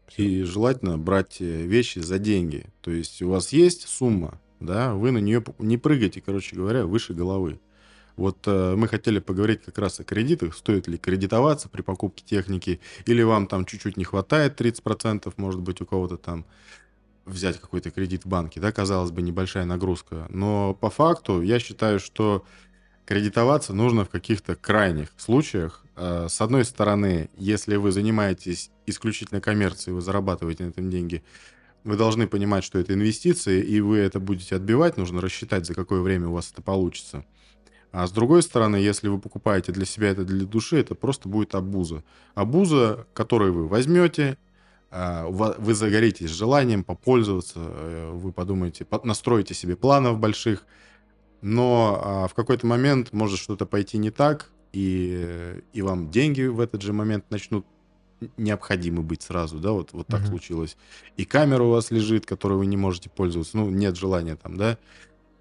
Все. 0.09 0.23
И 0.23 0.43
желательно 0.43 0.99
брать 0.99 1.37
э, 1.41 1.63
вещи 1.67 1.99
за 2.01 2.19
деньги. 2.19 2.67
То 2.81 2.91
есть 2.91 3.23
у 3.23 3.29
вас 3.29 3.53
есть 3.53 3.87
сумма, 3.89 4.41
да, 4.61 4.95
вы 4.95 5.11
на 5.11 5.19
нее 5.19 5.45
не 5.59 5.79
прыгайте, 5.79 6.21
короче 6.21 6.57
говоря, 6.57 6.87
выше 6.87 7.15
головы. 7.15 7.61
Вот 8.17 8.39
э, 8.47 8.75
мы 8.75 8.89
хотели 8.89 9.21
поговорить 9.21 9.63
как 9.63 9.79
раз 9.79 10.01
о 10.01 10.05
кредитах. 10.05 10.57
Стоит 10.57 10.89
ли 10.89 10.99
кредитоваться 10.99 11.69
при 11.69 11.83
покупке 11.83 12.25
техники? 12.25 12.81
Или 13.07 13.23
вам 13.23 13.47
там 13.47 13.65
чуть-чуть 13.65 13.97
не 13.97 14.05
хватает 14.05 14.61
30%, 14.61 15.33
может 15.37 15.61
быть, 15.61 15.81
у 15.81 15.87
кого-то 15.87 16.17
там 16.17 16.45
взять 17.25 17.61
какой-то 17.61 17.91
кредит 17.91 18.25
в 18.25 18.29
банке, 18.29 18.59
да, 18.59 18.73
казалось 18.73 19.13
бы, 19.13 19.23
небольшая 19.23 19.67
нагрузка. 19.67 20.27
Но 20.31 20.75
по 20.75 20.91
факту 20.91 21.43
я 21.43 21.61
считаю, 21.61 22.01
что 22.01 22.45
кредитоваться 23.09 23.73
нужно 23.73 24.05
в 24.05 24.11
каких-то 24.11 24.55
крайних 24.55 25.09
случаях. 25.17 25.83
Э, 25.97 26.27
с 26.29 26.43
одной 26.43 26.67
стороны, 26.67 27.31
если 27.39 27.77
вы 27.77 27.91
занимаетесь 27.91 28.71
исключительно 28.85 29.41
коммерцией, 29.41 29.95
вы 29.95 30.03
зарабатываете 30.03 30.65
на 30.65 30.69
этом 30.69 30.91
деньги, 30.91 31.23
вы 31.85 31.97
должны 31.97 32.29
понимать, 32.29 32.65
что 32.65 32.79
это 32.79 32.93
инвестиции, 32.93 33.63
и 33.63 33.81
вы 33.81 33.97
это 33.97 34.21
будете 34.21 34.57
отбивать, 34.57 34.99
нужно 34.99 35.23
рассчитать, 35.23 35.65
за 35.65 35.73
какое 35.73 36.03
время 36.03 36.29
у 36.29 36.33
вас 36.33 36.51
это 36.53 36.61
получится. 36.61 37.25
А 37.93 38.07
с 38.07 38.13
другой 38.13 38.43
стороны, 38.43 38.77
если 38.77 39.09
вы 39.09 39.19
покупаете 39.19 39.73
для 39.73 39.87
себя 39.87 40.09
это 40.11 40.25
для 40.25 40.45
души, 40.45 40.79
это 40.79 40.95
просто 40.95 41.31
будет 41.31 41.55
абуза. 41.55 42.05
Абуза, 42.35 43.07
которую 43.15 43.55
вы 43.55 43.69
возьмете, 43.69 44.37
а, 44.91 45.27
вы 45.29 45.73
загоритесь 45.73 46.29
желанием 46.29 46.85
попользоваться, 46.85 47.59
э, 47.59 48.11
вы 48.13 48.33
подумаете, 48.33 48.87
настроите 49.03 49.55
себе 49.55 49.77
планов 49.77 50.19
больших, 50.19 50.67
но 51.41 52.01
а, 52.03 52.29
в 52.29 52.35
какой-то 52.35 52.67
момент 52.67 53.13
может 53.13 53.39
что-то 53.39 53.67
пойти 53.67 53.99
не 53.99 54.11
так, 54.11 54.51
и, 54.73 55.61
и 55.73 55.83
вам 55.83 56.11
деньги 56.11 56.43
в 56.43 56.61
этот 56.61 56.83
же 56.83 56.93
момент 56.93 57.25
начнут 57.31 57.67
необходимы 58.37 59.03
быть 59.03 59.23
сразу, 59.23 59.59
да, 59.59 59.73
вот, 59.73 59.93
вот 59.93 60.07
так 60.09 60.23
uh-huh. 60.23 60.29
случилось. 60.29 60.77
И 61.17 61.25
камера 61.25 61.63
у 61.63 61.71
вас 61.71 61.91
лежит, 61.91 62.27
которой 62.27 62.59
вы 62.59 62.67
не 62.67 62.77
можете 62.77 63.11
пользоваться, 63.11 63.57
ну, 63.57 63.71
нет 63.71 63.97
желания 63.97 64.37
там, 64.37 64.57
да, 64.57 64.77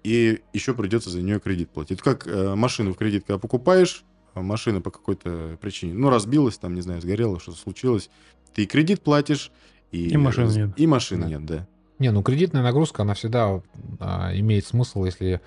и 0.04 0.40
еще 0.52 0.74
придется 0.74 1.10
за 1.10 1.20
нее 1.20 1.40
кредит 1.40 1.70
платить. 1.70 2.00
Это 2.00 2.04
как 2.04 2.26
э, 2.26 2.54
машину 2.54 2.94
в 2.94 2.96
кредит, 2.96 3.24
когда 3.26 3.38
покупаешь, 3.38 4.04
а 4.34 4.42
машина 4.42 4.80
по 4.80 4.90
какой-то 4.90 5.58
причине, 5.60 5.94
ну, 5.94 6.08
разбилась 6.08 6.58
там, 6.58 6.74
не 6.74 6.80
знаю, 6.80 7.00
сгорела, 7.00 7.40
что-то 7.40 7.58
случилось, 7.58 8.10
ты 8.54 8.62
и 8.62 8.66
кредит 8.66 9.02
платишь, 9.02 9.50
и, 9.90 10.08
и 10.08 10.16
машины 10.16 10.50
нет. 10.50 10.70
И 10.76 10.86
машины 10.86 11.22
да. 11.22 11.28
нет, 11.28 11.46
да. 11.46 11.66
Не, 11.98 12.12
ну 12.12 12.22
кредитная 12.22 12.62
нагрузка, 12.62 13.02
она 13.02 13.14
всегда 13.14 13.60
а, 13.98 14.30
имеет 14.34 14.66
смысл, 14.66 15.04
если 15.04 15.40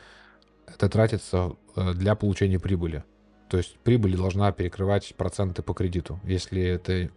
это 0.74 0.90
тратится 0.90 1.56
э, 1.76 1.94
для 1.94 2.16
получения 2.16 2.60
прибыли. 2.60 3.04
То 3.50 3.58
есть 3.58 3.78
прибыль 3.80 4.16
должна 4.16 4.52
перекрывать 4.52 5.14
проценты 5.16 5.62
по 5.62 5.74
кредиту. 5.74 6.20
Если 6.24 6.62
это 6.62 7.10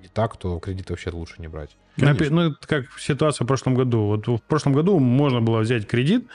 не 0.00 0.08
так, 0.12 0.36
то 0.36 0.58
кредит 0.58 0.90
вообще 0.90 1.10
лучше 1.10 1.40
не 1.40 1.48
брать. 1.48 1.76
Конечно. 1.96 2.30
Ну, 2.30 2.50
это 2.50 2.66
как 2.66 2.86
ситуация 2.98 3.44
в 3.44 3.48
прошлом 3.48 3.74
году. 3.74 4.06
Вот 4.06 4.26
в 4.26 4.42
прошлом 4.42 4.72
году 4.72 4.98
можно 4.98 5.40
было 5.40 5.60
взять 5.60 5.86
кредит, 5.86 6.26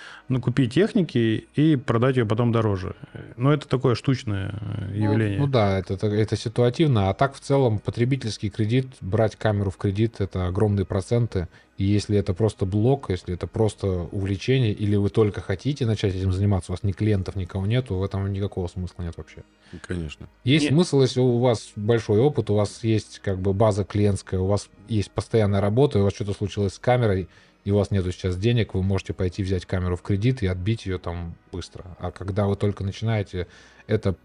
купить 0.42 0.74
техники 0.74 1.48
и 1.56 1.76
продать 1.76 2.18
ее 2.18 2.26
потом 2.26 2.52
дороже. 2.52 2.96
Но 3.36 3.52
это 3.52 3.68
такое 3.68 3.96
штучное 3.96 4.54
э, 4.62 4.92
ну, 4.94 5.12
явление. 5.12 5.40
Ну, 5.40 5.46
ну 5.46 5.52
да, 5.52 5.80
это, 5.80 6.08
это 6.08 6.38
ситуативно. 6.38 7.10
А 7.10 7.14
так 7.14 7.36
в 7.36 7.40
целом 7.40 7.80
потребительский 7.80 8.50
кредит, 8.50 8.88
брать 9.02 9.36
камеру 9.36 9.72
в 9.72 9.78
кредит, 9.78 10.16
это 10.22 10.48
огромные 10.48 10.86
проценты. 10.86 11.48
И 11.80 11.86
если 11.86 12.18
это 12.18 12.34
просто 12.34 12.66
блок, 12.66 13.10
если 13.10 13.34
это 13.34 13.48
просто 13.48 13.88
увлечение, 13.88 14.74
или 14.74 14.98
вы 14.98 15.10
только 15.10 15.40
хотите 15.40 15.86
начать 15.86 16.14
этим 16.14 16.34
заниматься, 16.34 16.72
у 16.72 16.74
вас 16.74 16.84
ни 16.84 16.92
клиентов, 16.92 17.38
никого 17.38 17.66
нету, 17.66 17.96
в 17.96 18.04
этом 18.04 18.30
никакого 18.34 18.68
смысла 18.68 19.04
нет 19.04 19.16
вообще. 19.16 19.44
Конечно. 19.88 20.28
Есть 20.44 20.66
нет. 20.66 20.74
смысл, 20.74 21.02
если 21.02 21.22
у 21.22 21.38
вас 21.38 21.70
большой 21.78 22.20
опыт, 22.20 22.50
у 22.50 22.56
вас 22.56 22.84
есть 22.84 23.20
как 23.20 23.40
бы 23.40 23.54
база 23.54 23.86
клиентская, 23.86 24.42
у 24.42 24.46
вас 24.46 24.68
есть 24.90 25.12
постоянная 25.50 25.62
работа, 25.62 25.98
и 25.98 26.02
у 26.02 26.06
вас 26.06 26.14
что-то 26.14 26.34
случилось 26.34 26.74
с 26.74 26.80
камерой, 26.80 27.28
и 27.66 27.72
у 27.72 27.78
вас 27.78 27.92
нету 27.92 28.12
сейчас 28.12 28.38
денег, 28.38 28.74
вы 28.74 28.84
можете 28.84 29.14
пойти 29.14 29.44
взять 29.44 29.66
камеру 29.66 29.96
в 29.96 30.02
кредит 30.02 30.44
и 30.44 30.48
отбить 30.48 30.86
ее 30.86 30.98
там 30.98 31.36
быстро. 31.52 31.86
А 32.00 32.12
когда 32.12 32.46
вы 32.46 32.56
только 32.56 32.84
начинаете, 32.84 33.48
это 33.88 34.16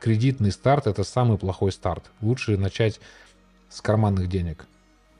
кредитный 0.00 0.52
старт, 0.52 0.86
это 0.86 1.04
самый 1.04 1.38
плохой 1.38 1.72
старт. 1.72 2.10
Лучше 2.20 2.56
начать 2.56 3.00
с 3.70 3.80
карманных 3.80 4.28
денег, 4.28 4.66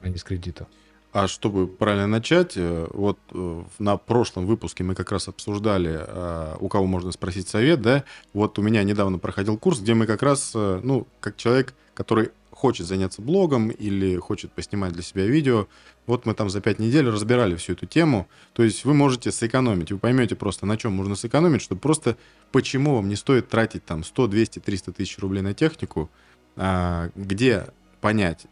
а 0.00 0.08
не 0.08 0.16
с 0.16 0.24
кредита. 0.24 0.66
А 1.12 1.28
чтобы 1.28 1.68
правильно 1.68 2.08
начать, 2.08 2.56
э, 2.56 2.88
вот 2.92 3.18
э, 3.32 3.64
на 3.78 3.96
прошлом 3.96 4.46
выпуске 4.46 4.82
мы 4.82 4.94
как 4.94 5.12
раз 5.12 5.28
обсуждали, 5.28 6.00
э, 6.00 6.56
у 6.58 6.68
кого 6.68 6.86
можно 6.86 7.12
спросить 7.12 7.48
совет, 7.48 7.80
да? 7.80 8.02
Вот 8.32 8.58
у 8.58 8.62
меня 8.62 8.82
недавно 8.82 9.18
проходил 9.18 9.56
курс, 9.56 9.80
где 9.80 9.94
мы 9.94 10.06
как 10.06 10.22
раз, 10.22 10.54
ну, 10.54 11.06
как 11.20 11.36
человек, 11.36 11.74
который 11.94 12.30
хочет 12.64 12.86
заняться 12.86 13.20
блогом 13.20 13.68
или 13.68 14.16
хочет 14.16 14.50
поснимать 14.50 14.94
для 14.94 15.02
себя 15.02 15.26
видео, 15.26 15.66
вот 16.06 16.24
мы 16.24 16.32
там 16.32 16.48
за 16.48 16.62
пять 16.62 16.78
недель 16.78 17.06
разбирали 17.10 17.56
всю 17.56 17.74
эту 17.74 17.84
тему. 17.84 18.26
То 18.54 18.62
есть 18.62 18.86
вы 18.86 18.94
можете 18.94 19.30
сэкономить, 19.32 19.92
вы 19.92 19.98
поймете 19.98 20.34
просто, 20.34 20.64
на 20.64 20.78
чем 20.78 20.94
можно 20.94 21.14
сэкономить, 21.14 21.60
чтобы 21.60 21.82
просто 21.82 22.16
почему 22.52 22.94
вам 22.94 23.10
не 23.10 23.16
стоит 23.16 23.50
тратить 23.50 23.84
там 23.84 24.02
100, 24.02 24.28
200, 24.28 24.58
300 24.60 24.92
тысяч 24.92 25.18
рублей 25.18 25.42
на 25.42 25.52
технику, 25.52 26.08
а, 26.56 27.10
где 27.14 27.66
понять 28.00 28.46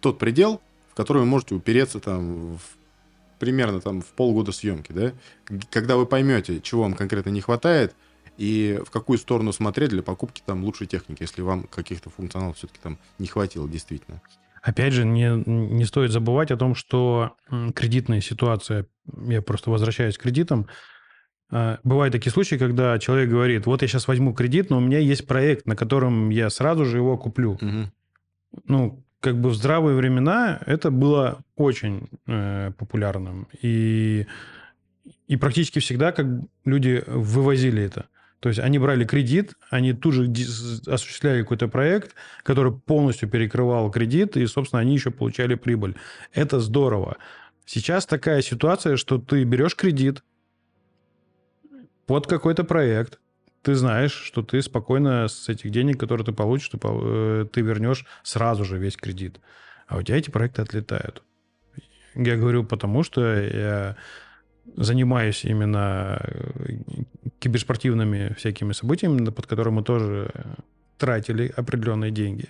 тот 0.00 0.20
предел, 0.20 0.60
который 0.94 1.18
вы 1.18 1.26
можете 1.26 1.56
упереться 1.56 1.98
там 1.98 2.54
в, 2.54 2.60
примерно 3.40 3.80
там 3.80 4.02
в 4.02 4.06
полгода 4.06 4.52
съемки, 4.52 4.92
да? 4.92 5.12
Когда 5.72 5.96
вы 5.96 6.06
поймете, 6.06 6.60
чего 6.60 6.82
вам 6.82 6.94
конкретно 6.94 7.30
не 7.30 7.40
хватает, 7.40 7.92
и 8.36 8.80
в 8.84 8.90
какую 8.90 9.18
сторону 9.18 9.52
смотреть 9.52 9.90
для 9.90 10.02
покупки 10.02 10.42
там 10.44 10.64
лучшей 10.64 10.86
техники, 10.86 11.22
если 11.22 11.42
вам 11.42 11.64
каких-то 11.64 12.10
функционалов 12.10 12.56
все-таки 12.56 12.80
там 12.82 12.98
не 13.18 13.26
хватило 13.26 13.68
действительно. 13.68 14.20
Опять 14.62 14.92
же, 14.92 15.04
не, 15.04 15.30
не 15.46 15.84
стоит 15.84 16.10
забывать 16.10 16.50
о 16.50 16.56
том, 16.56 16.74
что 16.74 17.36
кредитная 17.74 18.20
ситуация, 18.20 18.86
я 19.26 19.40
просто 19.40 19.70
возвращаюсь 19.70 20.18
к 20.18 20.22
кредитам, 20.22 20.66
а, 21.50 21.78
Бывают 21.84 22.12
такие 22.12 22.32
случаи, 22.32 22.56
когда 22.56 22.98
человек 22.98 23.30
говорит, 23.30 23.66
вот 23.66 23.82
я 23.82 23.88
сейчас 23.88 24.08
возьму 24.08 24.34
кредит, 24.34 24.70
но 24.70 24.78
у 24.78 24.80
меня 24.80 24.98
есть 24.98 25.26
проект, 25.26 25.66
на 25.66 25.76
котором 25.76 26.30
я 26.30 26.50
сразу 26.50 26.84
же 26.84 26.96
его 26.96 27.16
куплю. 27.16 27.52
Угу. 27.52 28.62
Ну, 28.66 29.04
как 29.20 29.40
бы 29.40 29.50
в 29.50 29.54
здравые 29.54 29.96
времена 29.96 30.60
это 30.66 30.90
было 30.90 31.40
очень 31.56 32.08
э, 32.26 32.72
популярным. 32.76 33.48
И, 33.62 34.26
и 35.26 35.36
практически 35.36 35.78
всегда 35.78 36.12
как 36.12 36.26
люди 36.64 37.02
вывозили 37.06 37.82
это. 37.82 38.06
То 38.40 38.48
есть 38.50 38.60
они 38.60 38.78
брали 38.78 39.04
кредит, 39.04 39.54
они 39.70 39.92
тут 39.92 40.14
же 40.14 40.30
осуществляли 40.86 41.42
какой-то 41.42 41.68
проект, 41.68 42.14
который 42.42 42.72
полностью 42.72 43.28
перекрывал 43.28 43.90
кредит, 43.90 44.36
и, 44.36 44.46
собственно, 44.46 44.80
они 44.80 44.94
еще 44.94 45.10
получали 45.10 45.54
прибыль. 45.54 45.96
Это 46.32 46.60
здорово. 46.60 47.16
Сейчас 47.64 48.06
такая 48.06 48.42
ситуация, 48.42 48.96
что 48.96 49.18
ты 49.18 49.42
берешь 49.44 49.74
кредит 49.74 50.22
под 52.06 52.26
какой-то 52.26 52.62
проект, 52.62 53.18
ты 53.62 53.74
знаешь, 53.74 54.12
что 54.12 54.42
ты 54.42 54.62
спокойно 54.62 55.26
с 55.26 55.48
этих 55.48 55.70
денег, 55.70 55.98
которые 55.98 56.24
ты 56.24 56.32
получишь, 56.32 56.68
ты, 56.68 56.78
э, 56.80 57.46
ты 57.52 57.62
вернешь 57.62 58.06
сразу 58.22 58.64
же 58.64 58.78
весь 58.78 58.96
кредит. 58.96 59.40
А 59.88 59.96
у 59.96 60.02
тебя 60.02 60.18
эти 60.18 60.30
проекты 60.30 60.62
отлетают. 60.62 61.24
Я 62.14 62.36
говорю 62.36 62.62
потому, 62.62 63.02
что 63.02 63.22
я 63.22 63.96
занимаюсь 64.76 65.44
именно 65.44 66.18
э, 66.20 66.78
киберспортивными 67.38 68.34
всякими 68.34 68.72
событиями, 68.72 69.24
под 69.30 69.46
которые 69.46 69.72
мы 69.72 69.82
тоже 69.82 70.30
тратили 70.98 71.52
определенные 71.56 72.10
деньги. 72.10 72.48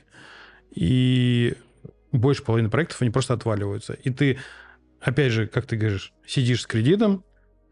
И 0.74 1.54
больше 2.12 2.42
половины 2.42 2.70
проектов, 2.70 3.02
они 3.02 3.10
просто 3.10 3.34
отваливаются. 3.34 3.94
И 3.94 4.10
ты, 4.10 4.38
опять 5.00 5.32
же, 5.32 5.46
как 5.46 5.66
ты 5.66 5.76
говоришь, 5.76 6.12
сидишь 6.26 6.62
с 6.62 6.66
кредитом, 6.66 7.24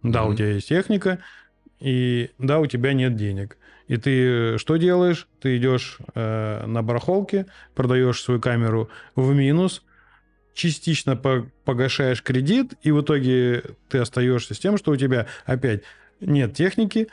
да, 0.03 0.21
mm-hmm. 0.21 0.31
у 0.31 0.35
тебя 0.35 0.51
есть 0.53 0.69
техника, 0.69 1.19
и 1.81 2.31
да, 2.39 2.61
у 2.61 2.67
тебя 2.67 2.93
нет 2.93 3.17
денег. 3.17 3.59
И 3.87 3.97
ты 3.97 4.59
что 4.59 4.77
делаешь? 4.77 5.29
Ты 5.41 5.59
идешь 5.59 5.99
э, 6.15 6.67
на 6.67 6.83
барахолке, 6.83 7.47
продаешь 7.75 8.23
свою 8.23 8.41
камеру 8.41 8.89
в 9.15 9.35
минус, 9.35 9.83
частично 10.55 11.17
погашаешь 11.65 12.23
кредит, 12.23 12.75
и 12.83 12.93
в 12.93 13.03
итоге 13.03 13.63
ты 13.89 13.99
остаешься 13.99 14.55
с 14.55 14.59
тем, 14.59 14.79
что 14.79 14.93
у 14.93 14.97
тебя 14.97 15.27
опять 15.45 15.83
нет 16.21 16.55
техники, 16.55 17.09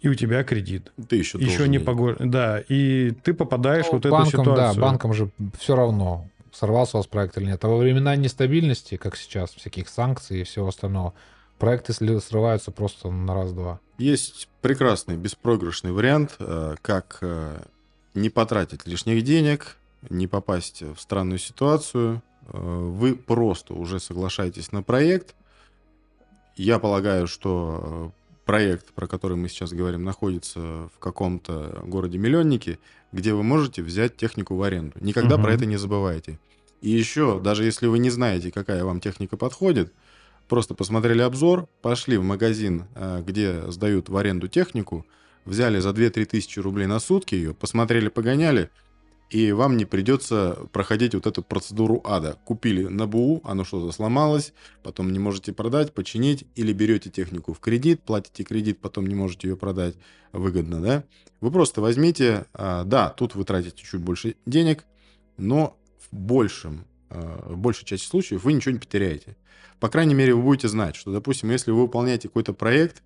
и 0.00 0.08
у 0.08 0.14
тебя 0.14 0.44
кредит. 0.44 0.92
Ты 1.08 1.16
еще 1.16 1.38
Еще 1.38 1.66
не 1.68 1.78
погож... 1.78 2.16
Да, 2.20 2.60
и 2.60 3.12
ты 3.22 3.34
попадаешь 3.34 3.86
ну, 3.86 3.92
вот 3.92 4.02
банкам, 4.04 4.20
эту 4.20 4.30
ситуацию. 4.30 4.74
Да, 4.74 4.80
банкам 4.80 5.12
же 5.14 5.30
все 5.58 5.74
равно, 5.74 6.28
сорвался 6.52 6.96
у 6.96 7.00
вас 7.00 7.06
проект 7.06 7.36
или 7.38 7.46
нет. 7.46 7.64
А 7.64 7.68
во 7.68 7.78
времена 7.78 8.14
нестабильности, 8.14 8.96
как 8.96 9.16
сейчас, 9.16 9.50
всяких 9.50 9.88
санкций 9.88 10.42
и 10.42 10.44
всего 10.44 10.68
остального, 10.68 11.14
проекты 11.58 11.92
срываются 11.92 12.70
просто 12.70 13.10
на 13.10 13.34
раз-два. 13.34 13.80
Есть 13.98 14.48
прекрасный 14.60 15.16
беспроигрышный 15.16 15.92
вариант, 15.92 16.36
э, 16.38 16.76
как 16.82 17.18
э, 17.22 17.62
не 18.14 18.28
потратить 18.28 18.86
лишних 18.86 19.24
денег, 19.24 19.76
не 20.10 20.26
попасть 20.26 20.82
в 20.82 21.00
странную 21.00 21.38
ситуацию, 21.38 22.22
вы 22.52 23.14
просто 23.14 23.74
уже 23.74 24.00
соглашаетесь 24.00 24.72
на 24.72 24.82
проект. 24.82 25.34
Я 26.56 26.78
полагаю, 26.78 27.26
что 27.26 28.12
э, 28.14 28.44
проект, 28.44 28.92
про 28.92 29.06
который 29.06 29.36
мы 29.36 29.48
сейчас 29.48 29.72
говорим, 29.72 30.04
находится 30.04 30.60
в 30.60 30.98
каком-то 30.98 31.82
городе-миллионнике, 31.84 32.78
где 33.12 33.34
вы 33.34 33.42
можете 33.42 33.82
взять 33.82 34.16
технику 34.16 34.54
в 34.54 34.62
аренду. 34.62 34.96
Никогда 35.00 35.36
угу. 35.36 35.44
про 35.44 35.54
это 35.54 35.66
не 35.66 35.76
забывайте. 35.76 36.38
И 36.80 36.90
еще, 36.90 37.40
даже 37.40 37.64
если 37.64 37.86
вы 37.86 37.98
не 37.98 38.10
знаете, 38.10 38.52
какая 38.52 38.84
вам 38.84 39.00
техника 39.00 39.36
подходит, 39.36 39.92
просто 40.48 40.74
посмотрели 40.74 41.22
обзор, 41.22 41.66
пошли 41.82 42.18
в 42.18 42.22
магазин, 42.22 42.84
э, 42.94 43.22
где 43.26 43.70
сдают 43.70 44.08
в 44.08 44.16
аренду 44.16 44.48
технику, 44.48 45.06
взяли 45.44 45.78
за 45.78 45.90
2-3 45.90 46.24
тысячи 46.26 46.58
рублей 46.58 46.86
на 46.86 47.00
сутки 47.00 47.34
ее, 47.34 47.54
посмотрели, 47.54 48.08
погоняли– 48.08 48.70
и 49.34 49.50
вам 49.50 49.76
не 49.76 49.84
придется 49.84 50.68
проходить 50.70 51.12
вот 51.12 51.26
эту 51.26 51.42
процедуру 51.42 52.00
ада. 52.04 52.38
Купили 52.44 52.84
на 52.84 53.08
БУ, 53.08 53.40
оно 53.42 53.64
что-то 53.64 53.90
сломалось, 53.90 54.52
потом 54.84 55.10
не 55.10 55.18
можете 55.18 55.52
продать, 55.52 55.92
починить, 55.92 56.44
или 56.54 56.72
берете 56.72 57.10
технику 57.10 57.52
в 57.52 57.58
кредит, 57.58 58.00
платите 58.02 58.44
кредит, 58.44 58.78
потом 58.78 59.08
не 59.08 59.16
можете 59.16 59.48
ее 59.48 59.56
продать 59.56 59.96
выгодно, 60.30 60.80
да? 60.80 61.04
Вы 61.40 61.50
просто 61.50 61.80
возьмите, 61.80 62.46
а, 62.54 62.84
да, 62.84 63.08
тут 63.08 63.34
вы 63.34 63.42
тратите 63.42 63.82
чуть 63.82 64.00
больше 64.00 64.36
денег, 64.46 64.84
но 65.36 65.76
в 65.98 66.16
большем, 66.16 66.84
а, 67.10 67.54
в 67.54 67.56
большей 67.56 67.86
части 67.86 68.06
случаев 68.06 68.44
вы 68.44 68.52
ничего 68.52 68.70
не 68.70 68.78
потеряете. 68.78 69.36
По 69.80 69.88
крайней 69.88 70.14
мере, 70.14 70.36
вы 70.36 70.42
будете 70.42 70.68
знать, 70.68 70.94
что, 70.94 71.10
допустим, 71.10 71.50
если 71.50 71.72
вы 71.72 71.80
выполняете 71.80 72.28
какой-то 72.28 72.52
проект, 72.52 73.02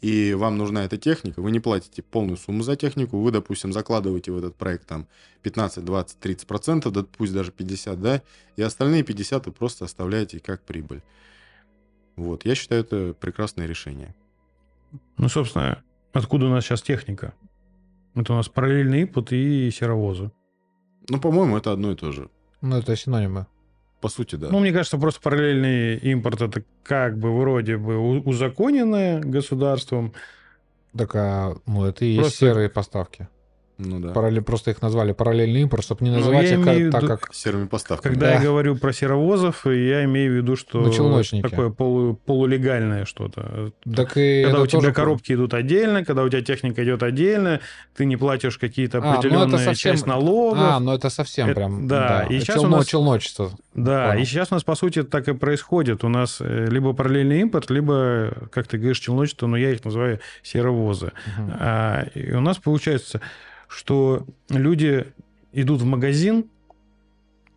и 0.00 0.32
вам 0.32 0.56
нужна 0.56 0.84
эта 0.84 0.96
техника, 0.96 1.42
вы 1.42 1.50
не 1.50 1.60
платите 1.60 2.02
полную 2.02 2.38
сумму 2.38 2.62
за 2.62 2.76
технику, 2.76 3.18
вы, 3.18 3.30
допустим, 3.30 3.72
закладываете 3.72 4.32
в 4.32 4.38
этот 4.38 4.56
проект 4.56 4.86
там 4.86 5.06
15, 5.42 5.84
20, 5.84 6.18
30 6.18 6.46
процентов, 6.46 6.92
да, 6.92 7.04
пусть 7.04 7.34
даже 7.34 7.52
50, 7.52 8.00
да, 8.00 8.22
и 8.56 8.62
остальные 8.62 9.02
50 9.02 9.46
вы 9.46 9.52
просто 9.52 9.84
оставляете 9.84 10.40
как 10.40 10.62
прибыль. 10.62 11.02
Вот, 12.16 12.44
я 12.44 12.54
считаю, 12.54 12.82
это 12.82 13.14
прекрасное 13.14 13.66
решение. 13.66 14.14
Ну, 15.18 15.28
собственно, 15.28 15.82
откуда 16.12 16.46
у 16.46 16.48
нас 16.48 16.64
сейчас 16.64 16.82
техника? 16.82 17.34
Это 18.14 18.32
у 18.32 18.36
нас 18.36 18.48
параллельный 18.48 19.04
input 19.04 19.34
и 19.34 19.70
серовозы. 19.70 20.32
Ну, 21.08 21.20
по-моему, 21.20 21.56
это 21.56 21.72
одно 21.72 21.92
и 21.92 21.94
то 21.94 22.10
же. 22.10 22.30
Ну, 22.60 22.76
это 22.76 22.96
синонимы. 22.96 23.46
По 24.00 24.08
сути, 24.08 24.36
да. 24.36 24.48
Ну, 24.50 24.60
мне 24.60 24.72
кажется, 24.72 24.96
просто 24.96 25.20
параллельный 25.20 25.96
импорт 25.96 26.40
это 26.40 26.62
как 26.82 27.18
бы 27.18 27.36
вроде 27.36 27.76
бы 27.76 27.98
узаконенное 27.98 29.20
государством. 29.20 30.14
Так, 30.96 31.14
а, 31.14 31.56
ну, 31.66 31.84
это 31.84 32.04
и 32.04 32.16
просто... 32.16 32.30
есть 32.30 32.38
серые 32.38 32.70
поставки. 32.70 33.28
Ну 33.82 33.98
да. 33.98 34.10
Параллель, 34.10 34.42
просто 34.42 34.70
их 34.70 34.82
назвали 34.82 35.12
параллельный 35.12 35.62
импорт, 35.62 35.84
чтобы 35.84 36.04
не 36.04 36.10
ну, 36.10 36.18
называть 36.18 36.50
их 36.50 36.64
как, 36.64 36.90
так, 36.92 37.20
как... 37.20 37.34
Серыми 37.34 37.66
поставками. 37.66 38.12
Когда 38.12 38.26
да. 38.26 38.34
я 38.34 38.40
говорю 38.40 38.76
про 38.76 38.92
серовозов, 38.92 39.64
я 39.66 40.04
имею 40.04 40.32
в 40.32 40.36
виду, 40.36 40.56
что 40.56 40.80
ну, 40.80 41.42
такое 41.42 41.70
полу, 41.70 42.14
полулегальное 42.14 43.04
что-то. 43.04 43.72
Так 43.94 44.16
и 44.16 44.42
когда 44.44 44.60
у 44.60 44.66
тебя 44.66 44.80
тоже... 44.80 44.92
коробки 44.92 45.32
идут 45.32 45.54
отдельно, 45.54 46.04
когда 46.04 46.22
у 46.22 46.28
тебя 46.28 46.42
техника 46.42 46.84
идет 46.84 47.02
отдельно, 47.02 47.60
ты 47.96 48.04
не 48.04 48.16
платишь 48.16 48.58
какие-то 48.58 48.98
определенные 48.98 49.44
а, 49.44 49.46
ну 49.46 49.58
совсем... 49.58 49.92
часть 49.92 50.06
налогов. 50.06 50.58
А, 50.60 50.80
ну 50.80 50.92
это 50.92 51.08
совсем 51.10 51.46
это, 51.46 51.54
прям... 51.54 51.88
Да, 51.88 52.26
да. 52.28 52.34
и 52.34 52.40
сейчас 52.40 52.56
Челно, 52.56 52.76
у 52.76 52.78
нас... 52.78 52.86
челночество. 52.86 53.52
Да, 53.74 54.08
Понял. 54.08 54.22
и 54.22 54.24
сейчас 54.24 54.48
у 54.50 54.54
нас, 54.54 54.64
по 54.64 54.74
сути, 54.74 55.02
так 55.02 55.28
и 55.28 55.32
происходит. 55.32 56.04
У 56.04 56.08
нас 56.08 56.38
э, 56.40 56.66
либо 56.68 56.92
параллельный 56.92 57.40
импорт, 57.40 57.70
либо, 57.70 58.32
как 58.50 58.66
ты 58.66 58.78
говоришь, 58.78 58.98
челночество, 58.98 59.46
но 59.46 59.56
я 59.56 59.70
их 59.70 59.84
называю 59.84 60.20
серовозы. 60.42 61.12
Угу. 61.38 61.52
А, 61.60 62.02
и 62.14 62.32
у 62.32 62.40
нас 62.40 62.58
получается 62.58 63.20
что 63.70 64.26
люди 64.48 65.06
идут 65.52 65.80
в 65.80 65.84
магазин 65.84 66.46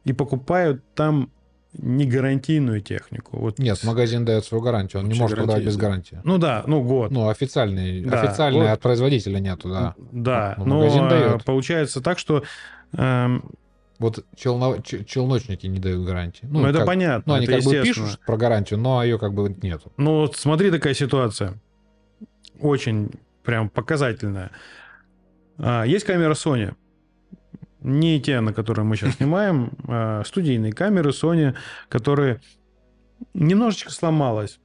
и 0.06 0.14
покупают 0.14 0.84
там 0.94 1.32
не 1.76 2.06
гарантийную 2.06 2.82
технику. 2.82 3.38
Вот. 3.40 3.58
Нет, 3.58 3.84
магазин 3.84 4.24
дает 4.24 4.46
свою 4.46 4.64
гарантию, 4.64 5.00
он 5.00 5.08
Вообще 5.08 5.18
не 5.18 5.22
может 5.22 5.38
продавать 5.38 5.66
без 5.66 5.76
гарантии. 5.76 6.20
Ну 6.24 6.38
да, 6.38 6.64
ну 6.68 6.84
год. 6.84 7.10
Ну 7.10 7.30
официальный, 7.30 8.06
да, 8.06 8.22
официальный 8.22 8.62
год. 8.62 8.70
от 8.70 8.82
производителя 8.82 9.40
нету, 9.40 9.70
да. 9.70 9.96
Да, 10.12 10.54
но, 10.60 10.66
но 10.66 10.80
магазин 10.80 11.10
дает. 11.10 11.44
получается 11.44 12.00
так, 12.02 12.20
что 12.20 12.44
эм, 12.96 13.44
вот 13.98 14.24
челно... 14.36 14.84
челночники 14.84 15.66
не 15.66 15.80
дают 15.80 16.06
гарантии. 16.06 16.46
Ну, 16.46 16.60
ну 16.60 16.68
это 16.68 16.80
как... 16.80 16.88
понятно. 16.88 17.34
Ну, 17.34 17.34
они 17.34 17.48
как 17.48 17.64
бы 17.64 17.82
пишут 17.82 18.20
про 18.24 18.38
гарантию, 18.38 18.80
но 18.80 19.04
ее 19.04 19.18
как 19.18 19.34
бы 19.34 19.56
нету. 19.64 19.92
Ну, 19.98 20.20
вот 20.20 20.36
смотри, 20.36 20.70
такая 20.70 20.94
ситуация. 20.94 21.56
Очень 22.60 23.10
прям 23.44 23.70
показательная. 23.70 24.52
А, 25.58 25.84
есть 25.84 26.06
камера 26.06 26.34
Sony. 26.34 26.76
Не 27.82 28.22
те, 28.22 28.40
на 28.40 28.54
которые 28.54 28.86
мы 28.86 28.96
сейчас 28.96 29.16
снимаем, 29.18 29.72
а 29.88 30.24
студийные 30.26 30.74
камеры 30.74 31.12
Sony, 31.12 31.56
которые 31.90 32.42
немножечко 33.34 33.92
сломалась. 33.92 34.60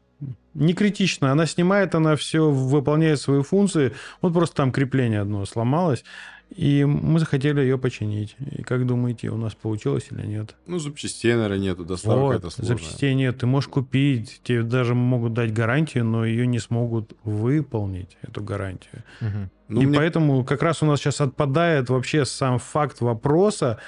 Не 0.55 0.75
критично. 0.75 1.31
Она 1.31 1.47
снимает, 1.47 1.95
она 1.95 2.17
все 2.17 2.51
выполняет 2.51 3.21
свои 3.21 3.43
функции. 3.43 3.93
Вот 4.21 4.33
просто 4.33 4.57
там 4.57 4.73
крепление 4.73 5.21
одно 5.21 5.45
сломалось. 5.45 6.05
И 6.57 6.85
мы 6.85 7.21
захотели 7.21 7.61
ее 7.61 7.79
починить. 7.79 8.35
И 8.41 8.63
как 8.63 8.87
думаете, 8.87 9.29
у 9.29 9.37
нас 9.37 9.55
получилось 9.55 10.09
или 10.11 10.27
нет? 10.27 10.57
Ну, 10.67 10.79
запчастей, 10.79 11.35
наверное, 11.35 11.59
нету, 11.59 11.85
доставка 11.85 12.19
вот, 12.19 12.37
это 12.37 12.51
сложно. 12.51 12.75
Запчастей 12.75 13.15
нет. 13.15 13.39
Ты 13.39 13.47
можешь 13.47 13.69
купить, 13.69 14.41
тебе 14.43 14.63
даже 14.63 14.95
могут 14.95 15.35
дать 15.35 15.53
гарантию, 15.53 16.05
но 16.05 16.25
ее 16.25 16.47
не 16.47 16.59
смогут 16.59 17.13
выполнить, 17.23 18.17
эту 18.23 18.43
гарантию. 18.43 19.05
Угу. 19.21 19.51
Ну, 19.69 19.83
и 19.83 19.87
мне... 19.87 19.99
поэтому 19.99 20.45
как 20.45 20.63
раз 20.63 20.83
у 20.83 20.87
нас 20.87 20.99
сейчас 20.99 21.21
отпадает 21.21 21.91
вообще 21.91 22.25
сам 22.25 22.59
факт 22.59 23.01
вопроса, 23.01 23.79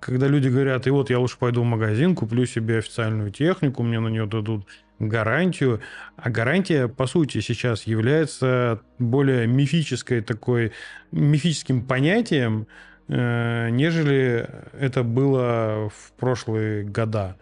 когда 0.00 0.28
люди 0.28 0.48
говорят, 0.48 0.86
и 0.86 0.90
вот 0.90 1.10
я 1.10 1.18
лучше 1.18 1.38
пойду 1.38 1.62
в 1.62 1.66
магазин, 1.66 2.14
куплю 2.14 2.46
себе 2.46 2.78
официальную 2.78 3.30
технику, 3.30 3.82
мне 3.82 4.00
на 4.00 4.08
нее 4.08 4.26
дадут 4.26 4.66
гарантию. 4.98 5.80
А 6.16 6.30
гарантия, 6.30 6.88
по 6.88 7.06
сути, 7.06 7.40
сейчас 7.40 7.84
является 7.84 8.80
более 8.98 9.46
мифической 9.46 10.22
такой, 10.22 10.72
мифическим 11.12 11.84
понятием, 11.84 12.66
э, 13.08 13.68
нежели 13.70 14.48
это 14.78 15.02
было 15.02 15.90
в 15.90 16.12
прошлые 16.18 16.84
года. 16.84 17.36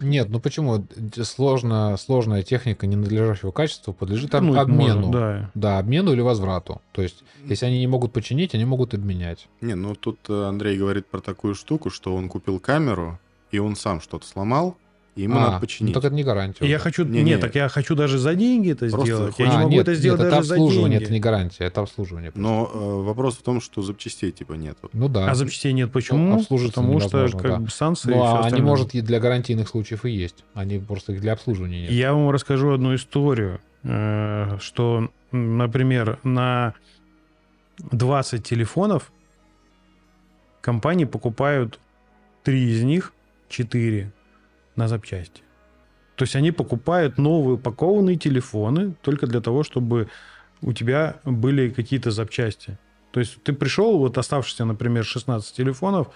Нет, 0.00 0.28
ну 0.30 0.40
почему? 0.40 0.86
Сложно, 1.22 1.96
сложная 1.96 2.42
техника 2.42 2.86
ненадлежащего 2.86 3.50
качества 3.50 3.92
подлежит 3.92 4.32
ну, 4.32 4.58
обмену. 4.58 5.06
Может, 5.06 5.10
да. 5.10 5.50
да, 5.54 5.78
обмену 5.78 6.12
или 6.12 6.20
возврату. 6.20 6.80
То 6.92 7.02
есть, 7.02 7.24
если 7.44 7.66
они 7.66 7.80
не 7.80 7.86
могут 7.86 8.12
починить, 8.12 8.54
они 8.54 8.64
могут 8.64 8.94
обменять. 8.94 9.48
Не, 9.60 9.74
ну 9.74 9.94
тут 9.94 10.18
э, 10.28 10.44
Андрей 10.44 10.78
говорит 10.78 11.06
про 11.06 11.20
такую 11.20 11.54
штуку, 11.54 11.90
что 11.90 12.14
он 12.14 12.28
купил 12.28 12.60
камеру, 12.60 13.18
и 13.50 13.58
он 13.58 13.76
сам 13.76 14.00
что-то 14.00 14.26
сломал, 14.26 14.76
и 15.18 15.22
ему 15.22 15.36
а, 15.38 15.40
надо 15.40 15.60
починить. 15.60 15.94
Ну, 15.94 16.00
так 16.00 16.06
это 16.06 16.14
не 16.14 16.22
гарантия. 16.22 16.64
Я 16.64 16.78
хочу, 16.78 17.04
не, 17.04 17.22
нет, 17.22 17.26
не, 17.26 17.38
так 17.38 17.54
я 17.56 17.68
хочу 17.68 17.96
даже 17.96 18.18
за 18.18 18.36
деньги 18.36 18.70
это 18.70 18.88
Просто 18.88 19.06
сделать. 19.06 19.34
Я 19.38 19.46
а, 19.46 19.48
не 19.48 19.56
могу 19.56 19.70
нет, 19.70 19.80
это 19.82 19.94
сделать 19.96 20.20
нет, 20.20 20.30
даже 20.30 20.46
это 20.46 20.54
обслуживание, 20.54 20.84
за 20.84 20.90
деньги. 20.90 21.04
это 21.04 21.12
не 21.12 21.20
гарантия, 21.20 21.64
это 21.64 21.80
обслуживание. 21.80 22.30
Просто. 22.30 22.48
Но 22.48 22.70
э, 22.72 23.02
вопрос 23.02 23.36
в 23.36 23.42
том, 23.42 23.60
что 23.60 23.82
запчастей 23.82 24.30
типа 24.30 24.52
нет. 24.52 24.78
Ну 24.92 25.08
да. 25.08 25.28
А 25.28 25.34
запчастей 25.34 25.72
нет 25.72 25.90
почему? 25.90 26.36
Ну, 26.48 26.58
Потому 26.66 27.00
что 27.00 27.28
как 27.32 27.42
да. 27.42 27.58
бы 27.58 27.68
санкции. 27.68 28.10
Ну 28.10 28.22
а 28.22 28.44
они, 28.44 28.62
может, 28.62 28.94
и 28.94 29.00
для 29.00 29.18
гарантийных 29.18 29.68
случаев 29.68 30.04
и 30.04 30.10
есть. 30.10 30.44
Они 30.54 30.78
просто 30.78 31.12
их 31.12 31.20
для 31.20 31.32
обслуживания 31.32 31.82
нет. 31.82 31.90
Я 31.90 32.14
вам 32.14 32.30
расскажу 32.30 32.70
одну 32.70 32.94
историю, 32.94 33.60
э, 33.82 34.56
что, 34.60 35.10
например, 35.32 36.20
на 36.22 36.74
20 37.90 38.44
телефонов 38.44 39.10
компании 40.60 41.06
покупают 41.06 41.80
3 42.44 42.70
из 42.70 42.84
них, 42.84 43.12
4 43.48 44.12
на 44.78 44.88
запчасти. 44.88 45.42
То 46.16 46.24
есть 46.24 46.36
они 46.36 46.52
покупают 46.52 47.18
новые 47.18 47.54
упакованные 47.54 48.16
телефоны 48.16 48.94
только 49.02 49.26
для 49.26 49.40
того, 49.40 49.62
чтобы 49.62 50.08
у 50.62 50.72
тебя 50.72 51.16
были 51.24 51.70
какие-то 51.70 52.10
запчасти. 52.10 52.78
То 53.10 53.20
есть 53.20 53.42
ты 53.42 53.52
пришел, 53.52 53.98
вот 53.98 54.18
оставшийся, 54.18 54.64
например, 54.64 55.04
16 55.04 55.56
телефонов, 55.56 56.08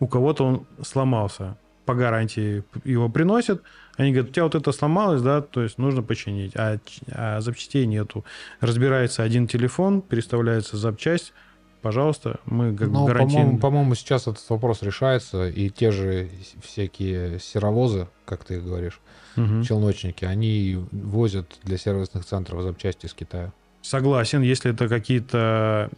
у 0.00 0.06
кого-то 0.06 0.44
он 0.44 0.66
сломался. 0.82 1.56
По 1.84 1.94
гарантии 1.94 2.64
его 2.84 3.08
приносят. 3.08 3.62
Они 3.96 4.10
говорят, 4.12 4.30
у 4.30 4.32
тебя 4.32 4.44
вот 4.44 4.54
это 4.54 4.72
сломалось, 4.72 5.22
да, 5.22 5.40
то 5.42 5.62
есть 5.62 5.78
нужно 5.78 6.02
починить. 6.02 6.56
А, 6.56 6.78
а 7.12 7.40
запчастей 7.40 7.86
нету. 7.86 8.24
Разбирается 8.60 9.22
один 9.22 9.46
телефон, 9.46 10.00
переставляется 10.00 10.76
запчасть, 10.76 11.32
пожалуйста, 11.84 12.40
мы 12.46 12.74
как 12.74 12.88
ну, 12.88 13.04
гарантийно... 13.04 13.42
По-моему, 13.42 13.58
по-моему, 13.58 13.94
сейчас 13.94 14.22
этот 14.22 14.48
вопрос 14.48 14.82
решается, 14.82 15.50
и 15.50 15.68
те 15.68 15.90
же 15.90 16.30
всякие 16.62 17.38
серовозы, 17.38 18.08
как 18.24 18.42
ты 18.42 18.58
говоришь, 18.58 19.02
угу. 19.36 19.62
челночники, 19.62 20.24
они 20.24 20.78
возят 20.92 21.58
для 21.62 21.76
сервисных 21.76 22.24
центров 22.24 22.62
запчасти 22.62 23.04
из 23.04 23.12
Китая. 23.12 23.52
Согласен, 23.84 24.40
если 24.40 24.70
это 24.70 24.88
какие-то 24.88 25.90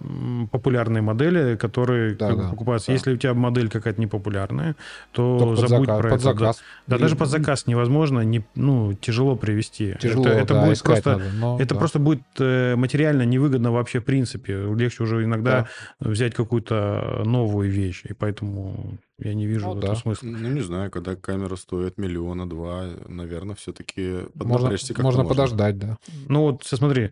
популярные 0.51 1.03
модели, 1.03 1.55
которые 1.55 2.17
да, 2.17 2.35
да, 2.35 2.51
покупаются. 2.51 2.89
Да. 2.89 2.95
Если 2.95 3.13
у 3.13 3.17
тебя 3.17 3.33
модель 3.33 3.69
какая-то 3.69 4.01
непопулярная, 4.01 4.75
то 5.13 5.39
Только 5.39 5.69
забудь 5.69 5.87
заказ, 5.87 6.01
про 6.01 6.11
под 6.11 6.21
это. 6.21 6.25
Заказ. 6.25 6.57
Да, 6.89 6.97
да 6.97 6.99
даже 6.99 7.15
под 7.15 7.29
заказ 7.29 7.69
невозможно, 7.69 8.23
не, 8.23 8.45
ну, 8.57 8.93
тяжело 8.95 9.37
привести. 9.37 9.95
Тяжело, 10.01 10.27
это, 10.27 10.37
это 10.37 10.55
да, 10.55 10.67
будет 10.67 10.83
просто, 10.83 11.11
надо, 11.13 11.25
но, 11.37 11.61
это 11.61 11.75
да. 11.75 11.79
просто 11.79 11.99
будет 12.01 12.23
э, 12.41 12.75
материально 12.75 13.23
невыгодно 13.23 13.71
вообще 13.71 14.01
в 14.01 14.05
принципе. 14.05 14.65
Легче 14.75 15.05
уже 15.05 15.23
иногда 15.23 15.69
да. 16.01 16.11
взять 16.11 16.35
какую-то 16.35 17.23
новую 17.25 17.71
вещь, 17.71 18.03
и 18.05 18.15
поэтому 18.15 18.99
я 19.19 19.35
не 19.35 19.47
вижу 19.47 19.69
ну, 19.69 19.81
да. 19.81 19.95
смысла. 19.95 20.27
Ну, 20.27 20.49
не 20.51 20.61
знаю, 20.61 20.91
когда 20.91 21.17
камера 21.17 21.57
стоит 21.57 21.97
миллиона 21.97 22.49
два, 22.49 22.85
наверное, 23.09 23.55
все-таки 23.55 24.25
поднапрячься 24.39 24.93
можно, 24.93 25.05
можно, 25.05 25.23
можно 25.23 25.25
подождать, 25.25 25.79
да. 25.79 25.99
Ну 26.29 26.43
вот, 26.43 26.65
смотри, 26.65 27.05
э, 27.05 27.11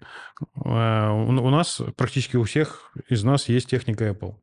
у 1.10 1.50
нас 1.50 1.80
практически 1.96 2.36
у 2.36 2.44
всех 2.44 2.92
из 3.08 3.24
нас 3.24 3.48
есть 3.48 3.70
техника 3.70 4.08
Apple. 4.08 4.34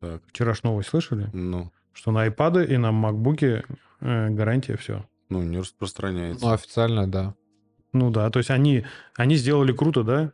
Так. 0.00 0.22
Вчера 0.28 0.54
ж 0.54 0.62
новость 0.62 0.90
слышали? 0.90 1.28
Ну. 1.32 1.72
Что 1.92 2.12
на 2.12 2.26
iPad 2.28 2.66
и 2.66 2.76
на 2.76 2.90
MacBook 2.90 3.64
э, 4.00 4.28
гарантия 4.30 4.76
все. 4.76 5.04
Ну, 5.28 5.42
не 5.42 5.58
распространяется. 5.58 6.46
Ну, 6.46 6.52
официально, 6.52 7.10
да. 7.10 7.34
Ну 7.92 8.10
да, 8.10 8.30
то 8.30 8.38
есть 8.38 8.50
они, 8.50 8.84
они 9.16 9.34
сделали 9.34 9.72
круто, 9.72 10.04
да? 10.04 10.32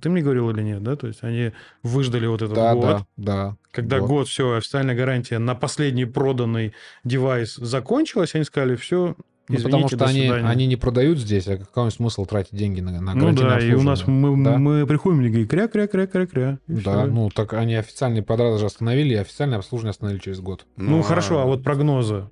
Ты 0.00 0.08
мне 0.08 0.22
говорил 0.22 0.50
или 0.50 0.62
нет, 0.62 0.82
да? 0.82 0.96
То 0.96 1.06
есть 1.06 1.22
они 1.22 1.52
выждали 1.82 2.26
вот 2.26 2.42
этот 2.42 2.54
да, 2.54 2.74
год. 2.74 2.84
Да, 2.84 3.04
да. 3.16 3.56
Когда 3.70 4.00
год. 4.00 4.08
год, 4.08 4.28
все, 4.28 4.56
официальная 4.56 4.94
гарантия 4.94 5.38
на 5.38 5.54
последний 5.54 6.04
проданный 6.04 6.74
девайс 7.04 7.56
закончилась, 7.56 8.34
они 8.34 8.44
сказали, 8.44 8.76
все, 8.76 9.16
ну, 9.48 9.62
потому 9.62 9.88
что 9.88 10.04
они, 10.04 10.28
они 10.28 10.66
не 10.66 10.76
продают 10.76 11.18
здесь, 11.18 11.48
а 11.48 11.56
какой 11.56 11.90
смысл 11.90 12.24
тратить 12.26 12.54
деньги 12.54 12.80
на, 12.80 13.00
на 13.00 13.14
Ну 13.14 13.32
да, 13.32 13.58
и 13.58 13.72
у 13.74 13.82
нас 13.82 14.06
мы, 14.06 14.42
да? 14.42 14.56
мы 14.56 14.86
приходим 14.86 15.20
и 15.22 15.28
говорим, 15.28 15.48
кря-кря-кря-кря-кря. 15.48 16.58
Да, 16.68 17.02
все. 17.02 17.06
ну 17.06 17.28
так 17.28 17.52
они 17.54 17.74
официальный 17.74 18.22
продажи 18.22 18.64
остановили, 18.64 19.14
и 19.14 19.16
официальное 19.16 19.58
обслуживание 19.58 19.90
остановили 19.90 20.20
через 20.20 20.40
год. 20.40 20.64
Ну, 20.76 20.98
ну 20.98 21.02
хорошо, 21.02 21.40
а 21.40 21.44
вот 21.44 21.64
прогнозы. 21.64 22.28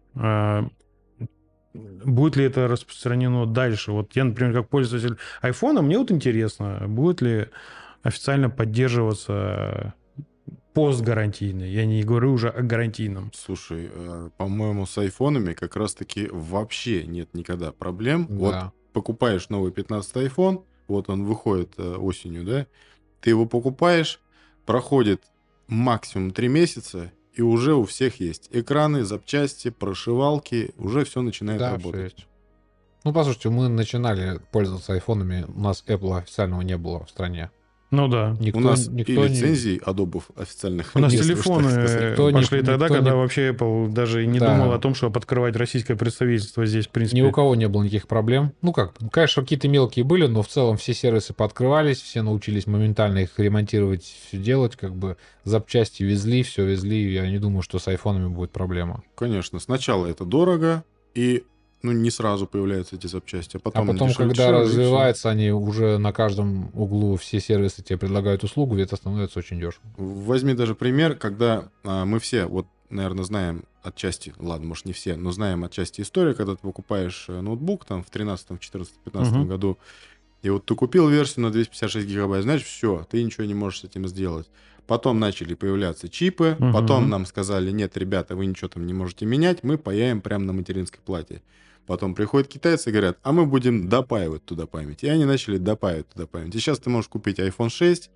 Будет 1.72 2.36
ли 2.36 2.44
это 2.44 2.66
распространено 2.66 3.46
дальше? 3.46 3.92
Вот 3.92 4.16
я, 4.16 4.24
например, 4.24 4.52
как 4.52 4.68
пользователь 4.68 5.18
iPhone, 5.42 5.80
мне 5.82 5.98
вот 5.98 6.10
интересно, 6.10 6.84
будет 6.88 7.22
ли 7.22 7.46
официально 8.02 8.50
поддерживаться 8.50 9.94
постгарантийный. 10.72 11.70
Я 11.70 11.84
не 11.84 12.02
говорю 12.02 12.32
уже 12.32 12.48
о 12.48 12.62
гарантийном. 12.62 13.30
Слушай, 13.34 13.90
э, 13.92 14.30
по-моему, 14.36 14.86
с 14.86 14.96
айфонами 14.98 15.52
как 15.52 15.76
раз-таки 15.76 16.28
вообще 16.30 17.04
нет 17.04 17.34
никогда 17.34 17.72
проблем. 17.72 18.26
Да. 18.28 18.34
Вот 18.36 18.54
покупаешь 18.92 19.48
новый 19.48 19.72
15 19.72 20.16
iPhone, 20.16 20.64
вот 20.88 21.08
он 21.08 21.24
выходит 21.24 21.72
э, 21.78 21.96
осенью, 21.96 22.44
да, 22.44 22.66
ты 23.20 23.30
его 23.30 23.46
покупаешь, 23.46 24.20
проходит 24.66 25.22
максимум 25.68 26.32
3 26.32 26.48
месяца, 26.48 27.12
и 27.33 27.43
уже 27.43 27.74
у 27.74 27.85
всех 27.85 28.20
есть 28.20 28.49
экраны, 28.53 29.05
запчасти, 29.05 29.70
прошивалки, 29.70 30.74
уже 30.76 31.05
все 31.05 31.22
начинает 31.22 31.61
да, 31.61 31.72
работать. 31.72 31.95
Все 31.95 32.05
есть. 32.05 32.26
Ну, 33.05 33.12
послушайте, 33.12 33.49
мы 33.49 33.68
начинали 33.68 34.41
пользоваться 34.53 34.93
айфонами, 34.93 35.47
у 35.49 35.61
нас 35.61 35.85
Apple 35.87 36.18
официального 36.18 36.61
не 36.62 36.76
было 36.76 37.05
в 37.05 37.11
стране. 37.11 37.51
Ну 37.91 38.07
да. 38.07 38.36
Никто, 38.38 38.61
у 38.61 38.62
нас 38.62 38.88
никто 38.88 39.24
и 39.24 39.28
лицензий 39.28 39.72
не... 39.72 39.78
Adobe 39.78 40.22
официальных. 40.36 40.93
У 40.95 40.99
нас 41.01 41.12
телефоны 41.12 41.70
что, 41.70 42.30
пошли 42.32 42.59
никто 42.59 42.72
тогда, 42.72 42.88
когда 42.88 43.11
не... 43.11 43.16
вообще 43.16 43.51
Apple 43.51 43.88
даже 43.88 44.26
не 44.26 44.38
да. 44.38 44.53
думал 44.53 44.72
о 44.72 44.78
том, 44.78 44.95
чтобы 44.95 45.18
открывать 45.18 45.57
российское 45.57 45.97
представительство 45.97 46.64
здесь, 46.66 46.86
в 46.86 46.91
принципе. 46.91 47.20
Ни 47.20 47.22
у 47.22 47.32
кого 47.32 47.55
не 47.57 47.68
было 47.68 47.82
никаких 47.82 48.07
проблем. 48.07 48.53
Ну 48.62 48.72
как, 48.72 48.95
конечно, 49.11 49.43
какие-то 49.43 49.68
мелкие 49.68 50.05
были, 50.05 50.26
но 50.26 50.43
в 50.43 50.49
целом 50.49 50.76
все 50.76 50.95
сервисы 50.95 51.34
пооткрывались, 51.34 52.01
все 52.01 52.22
научились 52.22 52.66
моментально 52.66 53.18
их 53.18 53.30
ремонтировать, 53.38 54.05
все 54.05 54.38
делать, 54.38 54.76
как 54.76 54.95
бы 54.95 55.16
запчасти 55.45 56.05
везли, 56.05 56.43
все 56.45 56.64
везли. 56.64 57.12
Я 57.12 57.28
не 57.28 57.38
думаю, 57.38 57.62
что 57.62 57.78
с 57.78 57.88
айфонами 57.88 58.28
будет 58.28 58.53
проблема. 58.53 59.03
Конечно, 59.16 59.59
сначала 59.59 60.07
это 60.07 60.24
дорого, 60.24 60.84
и 61.14 61.45
ну, 61.83 61.93
не 61.93 62.11
сразу 62.11 62.47
появляются 62.47 62.97
эти 62.97 63.07
запчасти, 63.07 63.57
а 63.57 63.61
потом... 63.61 63.89
А 63.89 63.93
потом, 63.93 64.12
когда 64.12 64.51
развивается, 64.53 65.31
они 65.31 65.51
уже 65.51 65.99
на 65.99 66.12
каждом 66.12 66.70
углу, 66.74 67.16
все 67.16 67.41
сервисы 67.41 67.83
тебе 67.83 67.99
предлагают 67.99 68.45
услугу, 68.45 68.76
и 68.76 68.83
это 68.83 68.97
становится 68.97 69.39
очень 69.39 69.59
дешево. 69.59 69.83
Возьми 69.97 70.55
даже 70.55 70.74
пример, 70.74 71.16
когда 71.16 71.68
а, 71.85 72.05
мы 72.05 72.18
все, 72.18 72.47
вот, 72.47 72.66
наверное, 72.91 73.24
знаем 73.24 73.64
отчасти, 73.83 74.35
ладно, 74.39 74.66
может, 74.66 74.85
не 74.85 74.93
все, 74.93 75.16
но 75.16 75.33
знаем 75.33 75.64
отчасти 75.64 76.03
историю, 76.03 76.37
когда 76.37 76.55
ты 76.55 76.59
покупаешь 76.61 77.26
э, 77.28 77.41
ноутбук 77.41 77.87
там 77.87 78.03
в 78.03 78.11
13, 78.11 78.61
14, 78.61 78.95
15 79.05 79.33
угу. 79.33 79.45
году, 79.45 79.78
и 80.43 80.51
вот 80.51 80.64
ты 80.66 80.74
купил 80.74 81.09
версию 81.09 81.47
на 81.47 81.51
256 81.51 82.07
гигабайт, 82.07 82.43
знаешь, 82.43 82.62
все, 82.62 83.07
ты 83.11 83.22
ничего 83.22 83.45
не 83.45 83.55
можешь 83.55 83.81
с 83.81 83.85
этим 83.85 84.07
сделать. 84.09 84.49
Потом 84.87 85.20
начали 85.20 85.55
появляться 85.55 86.09
чипы, 86.09 86.57
угу. 86.59 86.72
потом 86.72 87.09
нам 87.09 87.24
сказали, 87.26 87.70
нет, 87.70 87.97
ребята, 87.97 88.37
вы 88.37 88.47
ничего 88.47 88.68
там 88.68 88.87
не 88.87 88.93
можете 88.93 89.24
менять, 89.24 89.62
мы 89.62 89.78
паяем 89.78 90.20
прямо 90.20 90.45
на 90.45 90.53
материнской 90.53 91.01
плате. 91.05 91.43
Потом 91.91 92.14
приходят 92.14 92.47
китайцы 92.47 92.88
и 92.88 92.93
говорят, 92.93 93.18
а 93.24 93.32
мы 93.32 93.47
будем 93.47 93.88
допаивать 93.88 94.45
туда 94.45 94.66
память. 94.66 95.03
И 95.03 95.09
они 95.09 95.24
начали 95.24 95.59
допаивать 95.59 96.09
туда 96.11 96.28
память. 96.28 96.55
И 96.55 96.61
сейчас 96.61 96.78
ты 96.78 96.88
можешь 96.88 97.09
купить 97.09 97.41
iPhone 97.41 97.68
6, 97.68 98.12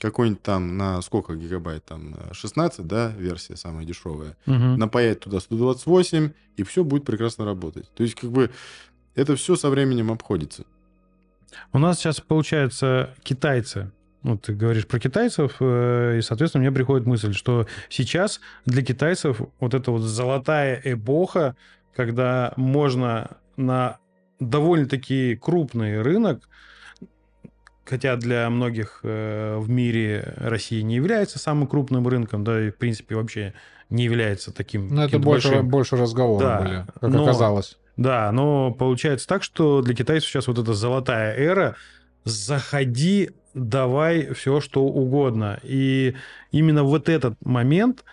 какой-нибудь 0.00 0.40
там 0.40 0.78
на 0.78 1.02
сколько 1.02 1.34
гигабайт, 1.34 1.84
там 1.84 2.14
16, 2.32 2.86
да, 2.86 3.12
версия 3.18 3.56
самая 3.56 3.84
дешевая, 3.84 4.34
угу. 4.46 4.54
напаять 4.54 5.20
туда 5.20 5.40
128, 5.40 6.30
и 6.56 6.62
все 6.62 6.84
будет 6.84 7.04
прекрасно 7.04 7.44
работать. 7.44 7.90
То 7.94 8.02
есть 8.02 8.14
как 8.14 8.30
бы 8.30 8.50
это 9.14 9.36
все 9.36 9.56
со 9.56 9.68
временем 9.68 10.10
обходится. 10.10 10.64
У 11.74 11.78
нас 11.78 11.98
сейчас, 11.98 12.22
получается, 12.22 13.14
китайцы 13.24 13.90
вот 14.22 14.42
ты 14.42 14.52
говоришь 14.52 14.86
про 14.86 14.98
китайцев, 14.98 15.56
э, 15.60 16.16
и, 16.18 16.22
соответственно, 16.22 16.62
мне 16.62 16.72
приходит 16.72 17.06
мысль, 17.06 17.32
что 17.32 17.66
сейчас 17.88 18.40
для 18.66 18.82
китайцев 18.82 19.40
вот 19.60 19.74
эта 19.74 19.90
вот 19.90 20.00
золотая 20.00 20.80
эпоха 20.84 21.56
когда 21.98 22.52
можно 22.54 23.38
на 23.56 23.98
довольно-таки 24.38 25.34
крупный 25.34 26.00
рынок, 26.00 26.48
хотя 27.84 28.14
для 28.14 28.48
многих 28.50 29.00
э, 29.02 29.56
в 29.58 29.68
мире 29.68 30.32
Россия 30.36 30.82
не 30.82 30.94
является 30.94 31.40
самым 31.40 31.66
крупным 31.66 32.06
рынком, 32.06 32.44
да, 32.44 32.68
и 32.68 32.70
в 32.70 32.76
принципе 32.76 33.16
вообще 33.16 33.52
не 33.90 34.04
является 34.04 34.54
таким. 34.54 34.86
Но 34.94 35.06
это 35.06 35.18
больше, 35.18 35.48
большим. 35.48 35.68
больше 35.68 35.96
разговоров 35.96 36.40
да, 36.40 36.60
были, 36.60 36.86
как 37.00 37.10
но, 37.10 37.24
оказалось. 37.24 37.76
Да, 37.96 38.30
но 38.30 38.70
получается 38.70 39.26
так, 39.26 39.42
что 39.42 39.82
для 39.82 39.96
китайцев 39.96 40.30
сейчас 40.30 40.46
вот 40.46 40.60
эта 40.60 40.74
золотая 40.74 41.36
эра, 41.36 41.74
заходи, 42.22 43.30
давай 43.54 44.32
все, 44.34 44.60
что 44.60 44.84
угодно. 44.84 45.58
И 45.64 46.14
именно 46.52 46.84
вот 46.84 47.08
этот 47.08 47.34
момент 47.44 48.04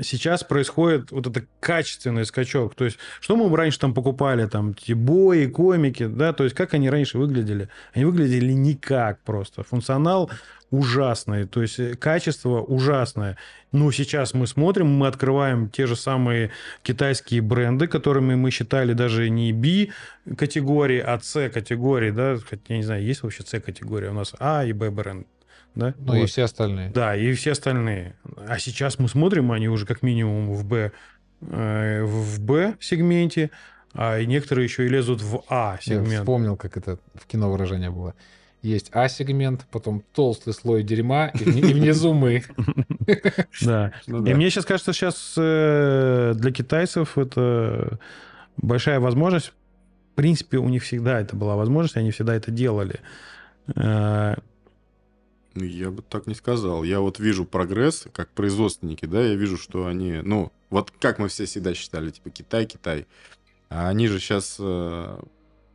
сейчас 0.00 0.44
происходит 0.44 1.10
вот 1.10 1.26
это 1.26 1.44
качественный 1.60 2.24
скачок. 2.24 2.74
То 2.74 2.84
есть, 2.84 2.98
что 3.20 3.36
мы 3.36 3.54
раньше 3.56 3.78
там 3.78 3.94
покупали, 3.94 4.46
там, 4.46 4.70
эти 4.70 4.92
бои, 4.92 5.46
комики, 5.46 6.06
да, 6.06 6.32
то 6.32 6.44
есть, 6.44 6.54
как 6.54 6.74
они 6.74 6.90
раньше 6.90 7.18
выглядели? 7.18 7.68
Они 7.92 8.04
выглядели 8.04 8.52
никак 8.52 9.20
просто. 9.22 9.62
Функционал 9.62 10.30
ужасный, 10.70 11.46
то 11.46 11.62
есть, 11.62 11.78
э, 11.78 11.94
качество 11.94 12.60
ужасное. 12.60 13.36
Но 13.72 13.90
сейчас 13.92 14.34
мы 14.34 14.46
смотрим, 14.46 14.88
мы 14.88 15.06
открываем 15.06 15.68
те 15.68 15.86
же 15.86 15.96
самые 15.96 16.50
китайские 16.82 17.42
бренды, 17.42 17.86
которыми 17.86 18.34
мы 18.34 18.50
считали 18.50 18.92
даже 18.92 19.30
не 19.30 19.52
B 19.52 19.88
категории, 20.36 20.98
а 20.98 21.18
C 21.20 21.48
категории, 21.48 22.10
да, 22.10 22.36
хотя, 22.38 22.62
я 22.68 22.76
не 22.76 22.82
знаю, 22.82 23.04
есть 23.04 23.22
вообще 23.22 23.42
C 23.44 23.60
категория 23.60 24.10
у 24.10 24.14
нас, 24.14 24.34
А 24.38 24.64
и 24.64 24.72
Б 24.72 24.90
бренд 24.90 25.26
да? 25.74 25.94
Ну 25.98 26.12
вот. 26.14 26.22
и 26.22 26.26
все 26.26 26.44
остальные. 26.44 26.90
Да, 26.90 27.16
и 27.16 27.32
все 27.34 27.52
остальные. 27.52 28.16
А 28.48 28.58
сейчас 28.58 28.98
мы 28.98 29.08
смотрим, 29.08 29.52
они 29.52 29.68
уже 29.68 29.86
как 29.86 30.02
минимум 30.02 30.52
в 30.52 30.64
Б, 30.64 30.92
э, 31.40 32.02
в 32.04 32.40
Б 32.40 32.76
сегменте, 32.80 33.50
а 33.92 34.22
некоторые 34.22 34.64
еще 34.64 34.86
и 34.86 34.88
лезут 34.88 35.20
в 35.22 35.42
А 35.48 35.78
сегмент. 35.80 36.08
Я 36.08 36.18
вспомнил, 36.20 36.56
как 36.56 36.76
это 36.76 36.98
в 37.14 37.26
кино 37.26 37.50
выражение 37.50 37.90
было. 37.90 38.14
Есть 38.64 38.88
А-сегмент, 38.94 39.66
потом 39.70 40.02
толстый 40.14 40.54
слой 40.54 40.82
дерьма, 40.82 41.28
и 41.28 41.44
внизу 41.44 42.14
мы. 42.14 42.42
Да. 43.60 43.92
Ну 44.06 44.24
и 44.24 44.32
мне 44.32 44.48
сейчас 44.48 44.64
кажется, 44.64 44.94
сейчас 44.94 45.34
э, 45.36 46.32
для 46.34 46.50
китайцев 46.50 47.18
это 47.18 47.98
большая 48.56 49.00
возможность. 49.00 49.52
В 50.12 50.14
принципе, 50.14 50.56
у 50.56 50.68
них 50.70 50.82
всегда 50.82 51.20
это 51.20 51.36
была 51.36 51.56
возможность, 51.56 51.98
они 51.98 52.10
всегда 52.10 52.34
это 52.34 52.50
делали 52.50 53.00
э, 53.76 54.36
я 55.54 55.90
бы 55.90 56.02
так 56.02 56.26
не 56.26 56.34
сказал. 56.34 56.82
Я 56.84 57.00
вот 57.00 57.18
вижу 57.18 57.44
прогресс, 57.44 58.06
как 58.12 58.30
производственники, 58.30 59.06
да, 59.06 59.22
я 59.22 59.34
вижу, 59.34 59.56
что 59.56 59.86
они, 59.86 60.20
ну, 60.22 60.52
вот 60.70 60.92
как 60.98 61.18
мы 61.18 61.28
все 61.28 61.44
всегда 61.44 61.74
считали, 61.74 62.10
типа 62.10 62.30
Китай, 62.30 62.66
Китай. 62.66 63.06
А 63.68 63.88
они 63.88 64.08
же 64.08 64.18
сейчас 64.18 64.56
э, 64.58 65.18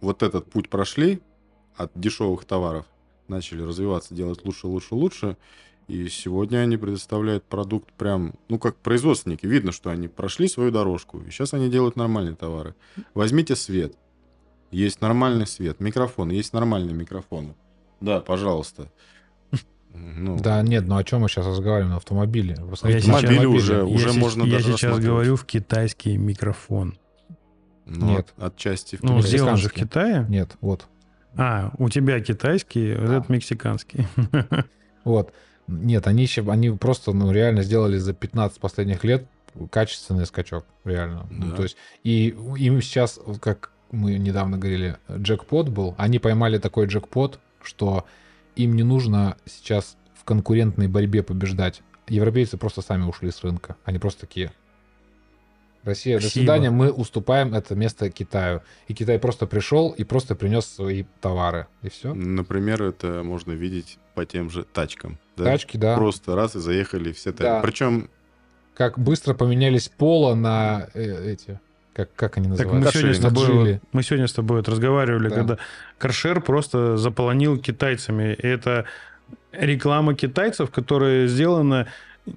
вот 0.01 0.23
этот 0.23 0.49
путь 0.49 0.69
прошли 0.69 1.21
от 1.75 1.91
дешевых 1.95 2.45
товаров, 2.45 2.85
начали 3.27 3.61
развиваться, 3.61 4.13
делать 4.13 4.43
лучше, 4.45 4.67
лучше, 4.67 4.95
лучше. 4.95 5.37
И 5.87 6.07
сегодня 6.07 6.59
они 6.59 6.77
предоставляют 6.77 7.43
продукт 7.45 7.91
прям, 7.93 8.35
ну, 8.47 8.59
как 8.59 8.75
производственники. 8.75 9.47
Видно, 9.47 9.71
что 9.71 9.89
они 9.89 10.07
прошли 10.07 10.47
свою 10.47 10.69
дорожку. 10.69 11.19
И 11.21 11.31
сейчас 11.31 11.55
они 11.55 11.67
делают 11.67 11.95
нормальные 11.95 12.35
товары. 12.35 12.75
Возьмите 13.15 13.55
свет. 13.55 13.95
Есть 14.69 15.01
нормальный 15.01 15.47
свет. 15.47 15.79
Микрофон. 15.79 16.29
Есть 16.29 16.53
нормальные 16.53 16.93
микрофоны. 16.93 17.55
Да, 18.01 18.21
пожалуйста. 18.21 18.91
Ну, 19.93 20.37
да, 20.39 20.61
нет, 20.61 20.85
ну 20.85 20.97
о 20.97 21.03
чем 21.03 21.21
мы 21.21 21.29
сейчас 21.29 21.45
разговариваем? 21.45 21.91
На 21.91 21.97
автомобиле. 21.97 22.57
Я 22.83 22.97
автомобиле 22.97 23.47
уже, 23.47 23.83
уже 23.83 24.09
я 24.09 24.13
можно 24.13 24.43
Я 24.43 24.61
сейчас 24.61 24.99
говорю 24.99 25.35
в 25.35 25.45
китайский 25.45 26.17
микрофон. 26.17 26.97
Ну, 27.85 28.11
нет. 28.11 28.33
Отчасти 28.37 28.97
в 28.97 29.03
Ну, 29.03 29.21
сделан 29.21 29.57
же 29.57 29.69
в 29.69 29.73
Китае? 29.73 30.25
Нет, 30.29 30.51
вот. 30.61 30.85
А, 31.35 31.71
у 31.77 31.89
тебя 31.89 32.19
китайский, 32.19 32.93
да. 32.93 33.03
этот 33.03 33.29
мексиканский. 33.29 34.07
Вот. 35.05 35.31
Нет, 35.67 36.07
они, 36.07 36.23
еще, 36.23 36.47
они 36.51 36.71
просто 36.71 37.13
ну, 37.13 37.31
реально 37.31 37.63
сделали 37.63 37.97
за 37.97 38.13
15 38.13 38.59
последних 38.59 39.05
лет 39.05 39.25
качественный 39.71 40.25
скачок, 40.25 40.65
реально. 40.83 41.25
Ну, 41.29 41.39
да. 41.39 41.45
Ну, 41.47 41.55
то 41.55 41.63
есть, 41.63 41.77
и 42.03 42.35
им 42.57 42.81
сейчас, 42.81 43.19
как 43.39 43.71
мы 43.91 44.17
недавно 44.17 44.57
говорили, 44.57 44.97
джекпот 45.09 45.69
был, 45.69 45.95
они 45.97 46.19
поймали 46.19 46.57
такой 46.57 46.87
джекпот, 46.87 47.39
что 47.63 48.05
им 48.59 48.75
не 48.75 48.83
нужно 48.83 49.37
сейчас 49.45 49.97
в 50.13 50.25
конкурентной 50.25 50.87
борьбе 50.87 51.23
побеждать. 51.23 51.81
Европейцы 52.07 52.57
просто 52.57 52.81
сами 52.81 53.03
ушли 53.03 53.31
с 53.31 53.41
рынка. 53.43 53.77
Они 53.85 53.99
просто 53.99 54.21
такие. 54.21 54.51
Россия, 55.83 56.19
Спасибо. 56.19 56.21
до 56.21 56.39
свидания, 56.39 56.71
мы 56.71 56.91
уступаем 56.91 57.55
это 57.55 57.73
место 57.73 58.09
Китаю. 58.09 58.61
И 58.89 58.93
Китай 58.93 59.17
просто 59.17 59.47
пришел 59.47 59.91
и 59.91 60.03
просто 60.03 60.35
принес 60.35 60.65
свои 60.65 61.05
товары. 61.21 61.67
И 61.83 61.89
все. 61.89 62.13
Например, 62.13 62.83
это 62.83 63.23
можно 63.23 63.53
видеть 63.53 63.97
по 64.13 64.25
тем 64.25 64.49
же 64.49 64.63
тачкам. 64.63 65.17
Да? 65.37 65.45
Тачки, 65.45 65.77
да. 65.77 65.95
Просто 65.95 66.35
раз 66.35 66.55
и 66.57 66.59
заехали 66.59 67.13
все 67.13 67.31
тачки. 67.31 67.43
Да. 67.43 67.61
Причем... 67.61 68.09
Как 68.73 68.99
быстро 68.99 69.33
поменялись 69.33 69.87
пола 69.87 70.35
на 70.35 70.89
э, 70.93 71.31
эти 71.31 71.59
как, 71.99 72.15
как 72.15 72.37
они 72.37 72.47
называются? 72.47 72.91
Так 72.91 72.93
мы 72.93 72.99
сегодня, 73.01 73.13
с 73.13 73.19
тобой, 73.19 73.81
мы 73.91 74.03
сегодня 74.03 74.27
с 74.27 74.33
тобой 74.33 74.57
вот 74.57 74.69
разговаривали, 74.69 75.27
да. 75.27 75.35
когда 75.35 75.57
Каршер 75.97 76.41
просто 76.41 76.95
заполонил 76.97 77.57
китайцами. 77.57 78.33
И 78.33 78.47
это 78.47 78.85
реклама 79.51 80.15
китайцев, 80.15 80.71
которая 80.71 81.27
сделана 81.27 81.87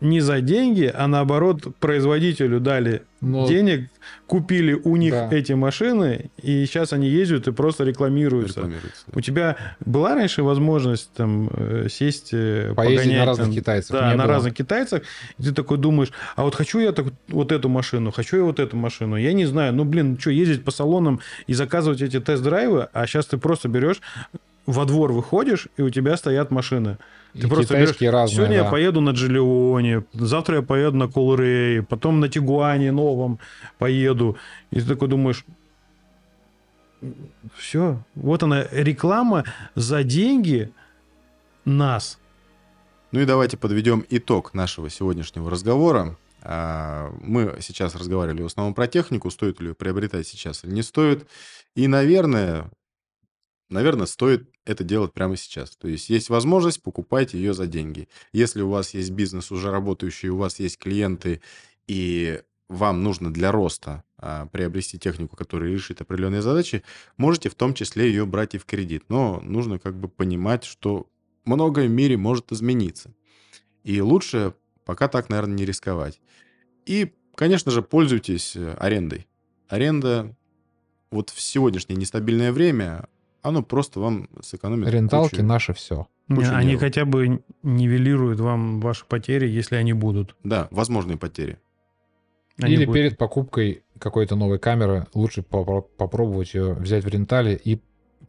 не 0.00 0.20
за 0.20 0.40
деньги, 0.40 0.90
а 0.92 1.06
наоборот 1.06 1.76
производителю 1.78 2.58
дали 2.58 3.02
Но... 3.22 3.46
денег, 3.46 3.88
купили 4.26 4.74
у 4.74 4.96
них 4.96 5.12
да. 5.12 5.28
эти 5.30 5.52
машины, 5.52 6.30
и 6.42 6.66
сейчас 6.66 6.92
они 6.92 7.08
ездят 7.08 7.46
и 7.46 7.52
просто 7.52 7.84
рекламируются. 7.84 8.60
рекламируются 8.60 9.04
да. 9.06 9.12
У 9.16 9.20
тебя 9.20 9.56
была 9.80 10.16
раньше 10.16 10.42
возможность 10.42 11.12
там 11.12 11.48
э, 11.52 11.86
сесть, 11.88 12.30
э, 12.32 12.74
Поездить 12.74 12.98
погонять, 12.98 13.20
на 13.20 13.26
разных 13.26 13.46
там, 13.46 13.54
китайцев? 13.54 13.90
Да, 13.92 14.10
на 14.10 14.16
было. 14.16 14.26
разных 14.26 14.54
китайцах. 14.54 15.02
И 15.38 15.42
ты 15.44 15.52
такой 15.52 15.78
думаешь, 15.78 16.12
а 16.34 16.42
вот 16.42 16.56
хочу 16.56 16.80
я 16.80 16.90
так, 16.90 17.06
вот 17.28 17.52
эту 17.52 17.68
машину, 17.68 18.10
хочу 18.10 18.38
я 18.38 18.42
вот 18.42 18.58
эту 18.58 18.76
машину. 18.76 19.16
Я 19.16 19.32
не 19.32 19.46
знаю, 19.46 19.72
ну 19.72 19.84
блин, 19.84 20.18
что, 20.18 20.30
ездить 20.30 20.64
по 20.64 20.72
салонам 20.72 21.20
и 21.46 21.54
заказывать 21.54 22.02
эти 22.02 22.18
тест-драйвы, 22.18 22.88
а 22.92 23.06
сейчас 23.06 23.26
ты 23.26 23.38
просто 23.38 23.68
берешь 23.68 24.00
во 24.66 24.84
двор 24.84 25.12
выходишь, 25.12 25.68
и 25.76 25.82
у 25.82 25.90
тебя 25.90 26.16
стоят 26.16 26.50
машины. 26.50 26.98
Ты 27.32 27.46
и 27.46 27.50
просто 27.50 27.74
берешь, 27.74 28.00
разные, 28.00 28.36
сегодня 28.36 28.58
да. 28.58 28.64
я 28.64 28.70
поеду 28.70 29.00
на 29.00 29.10
Джиллионе, 29.10 30.04
завтра 30.12 30.56
я 30.56 30.62
поеду 30.62 30.96
на 30.96 31.08
Колрее, 31.08 31.82
потом 31.82 32.20
на 32.20 32.28
Тигуане 32.28 32.92
новом 32.92 33.38
поеду. 33.78 34.36
И 34.70 34.80
ты 34.80 34.86
такой 34.86 35.08
думаешь, 35.08 35.44
все, 37.56 38.02
вот 38.14 38.42
она, 38.42 38.66
реклама 38.70 39.44
за 39.74 40.04
деньги 40.04 40.70
нас. 41.64 42.18
Ну 43.10 43.20
и 43.20 43.24
давайте 43.24 43.56
подведем 43.56 44.04
итог 44.08 44.54
нашего 44.54 44.88
сегодняшнего 44.88 45.50
разговора. 45.50 46.16
А, 46.42 47.12
мы 47.20 47.56
сейчас 47.60 47.94
разговаривали 47.94 48.42
в 48.42 48.46
основном 48.46 48.74
про 48.74 48.86
технику, 48.86 49.30
стоит 49.30 49.60
ли 49.60 49.68
ее 49.68 49.74
приобретать 49.74 50.26
сейчас 50.26 50.64
или 50.64 50.72
не 50.72 50.82
стоит. 50.82 51.26
И, 51.74 51.86
наверное, 51.88 52.70
наверное, 53.68 54.06
стоит 54.06 54.48
это 54.64 54.84
делать 54.84 55.12
прямо 55.12 55.36
сейчас. 55.36 55.76
То 55.76 55.88
есть 55.88 56.10
есть 56.10 56.28
возможность, 56.30 56.82
покупайте 56.82 57.38
ее 57.38 57.54
за 57.54 57.66
деньги. 57.66 58.08
Если 58.32 58.62
у 58.62 58.68
вас 58.68 58.94
есть 58.94 59.10
бизнес 59.10 59.50
уже 59.50 59.70
работающий, 59.70 60.28
у 60.28 60.36
вас 60.36 60.58
есть 60.60 60.78
клиенты, 60.78 61.40
и 61.86 62.40
вам 62.68 63.02
нужно 63.02 63.32
для 63.32 63.52
роста 63.52 64.02
а, 64.16 64.46
приобрести 64.46 64.98
технику, 64.98 65.36
которая 65.36 65.70
решит 65.70 66.00
определенные 66.00 66.42
задачи, 66.42 66.82
можете 67.16 67.48
в 67.48 67.54
том 67.54 67.74
числе 67.74 68.08
ее 68.08 68.24
брать 68.24 68.54
и 68.54 68.58
в 68.58 68.64
кредит. 68.64 69.04
Но 69.08 69.40
нужно 69.40 69.78
как 69.78 69.98
бы 69.98 70.08
понимать, 70.08 70.64
что 70.64 71.06
многое 71.44 71.88
в 71.88 71.90
мире 71.90 72.16
может 72.16 72.52
измениться. 72.52 73.12
И 73.84 74.00
лучше 74.00 74.54
пока 74.84 75.08
так, 75.08 75.28
наверное, 75.28 75.56
не 75.56 75.64
рисковать. 75.64 76.20
И, 76.86 77.12
конечно 77.34 77.70
же, 77.70 77.82
пользуйтесь 77.82 78.56
э, 78.56 78.74
арендой. 78.78 79.26
Аренда 79.68 80.34
вот 81.10 81.30
в 81.30 81.40
сегодняшнее 81.40 81.96
нестабильное 81.96 82.52
время 82.52 83.08
оно 83.42 83.62
просто 83.62 84.00
вам 84.00 84.28
сэкономит. 84.40 84.88
Ренталки 84.88 85.36
кучу, 85.36 85.42
наше 85.42 85.72
все. 85.74 86.06
Не, 86.28 86.44
они 86.44 86.68
нервов. 86.68 86.80
хотя 86.80 87.04
бы 87.04 87.42
нивелируют 87.62 88.40
вам 88.40 88.80
ваши 88.80 89.04
потери, 89.04 89.48
если 89.48 89.76
они 89.76 89.92
будут. 89.92 90.36
Да, 90.44 90.68
возможные 90.70 91.18
потери. 91.18 91.58
Они 92.60 92.74
Или 92.74 92.84
будут... 92.84 92.94
перед 92.94 93.18
покупкой 93.18 93.82
какой-то 93.98 94.36
новой 94.36 94.58
камеры 94.58 95.06
лучше 95.14 95.40
попро- 95.40 95.86
попробовать 95.96 96.54
ее 96.54 96.74
взять 96.74 97.04
в 97.04 97.08
рентале 97.08 97.60
и 97.62 97.80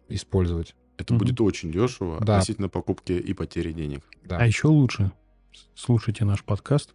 использовать. 0.09 0.75
Это 0.97 1.13
mm-hmm. 1.13 1.17
будет 1.17 1.41
очень 1.41 1.71
дешево 1.71 2.19
да. 2.19 2.35
относительно 2.35 2.69
покупки 2.69 3.13
и 3.13 3.33
потери 3.33 3.71
денег. 3.71 4.03
Да. 4.23 4.37
А 4.37 4.45
еще 4.45 4.67
лучше 4.67 5.11
слушайте 5.75 6.25
наш 6.25 6.43
подкаст. 6.43 6.93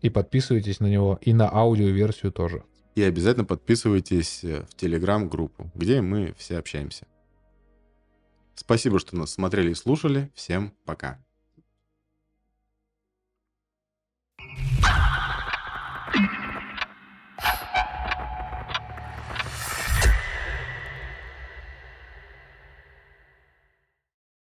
И 0.00 0.10
подписывайтесь 0.10 0.78
на 0.78 0.86
него, 0.86 1.18
и 1.22 1.32
на 1.32 1.52
аудиоверсию 1.52 2.30
тоже. 2.30 2.62
И 2.94 3.02
обязательно 3.02 3.44
подписывайтесь 3.44 4.42
в 4.42 4.74
Телеграм-группу, 4.76 5.72
где 5.74 6.00
мы 6.00 6.34
все 6.38 6.58
общаемся. 6.58 7.06
Спасибо, 8.58 8.98
что 8.98 9.16
нас 9.16 9.30
смотрели 9.30 9.70
и 9.70 9.74
слушали. 9.74 10.32
Всем 10.34 10.74
пока. 10.84 11.24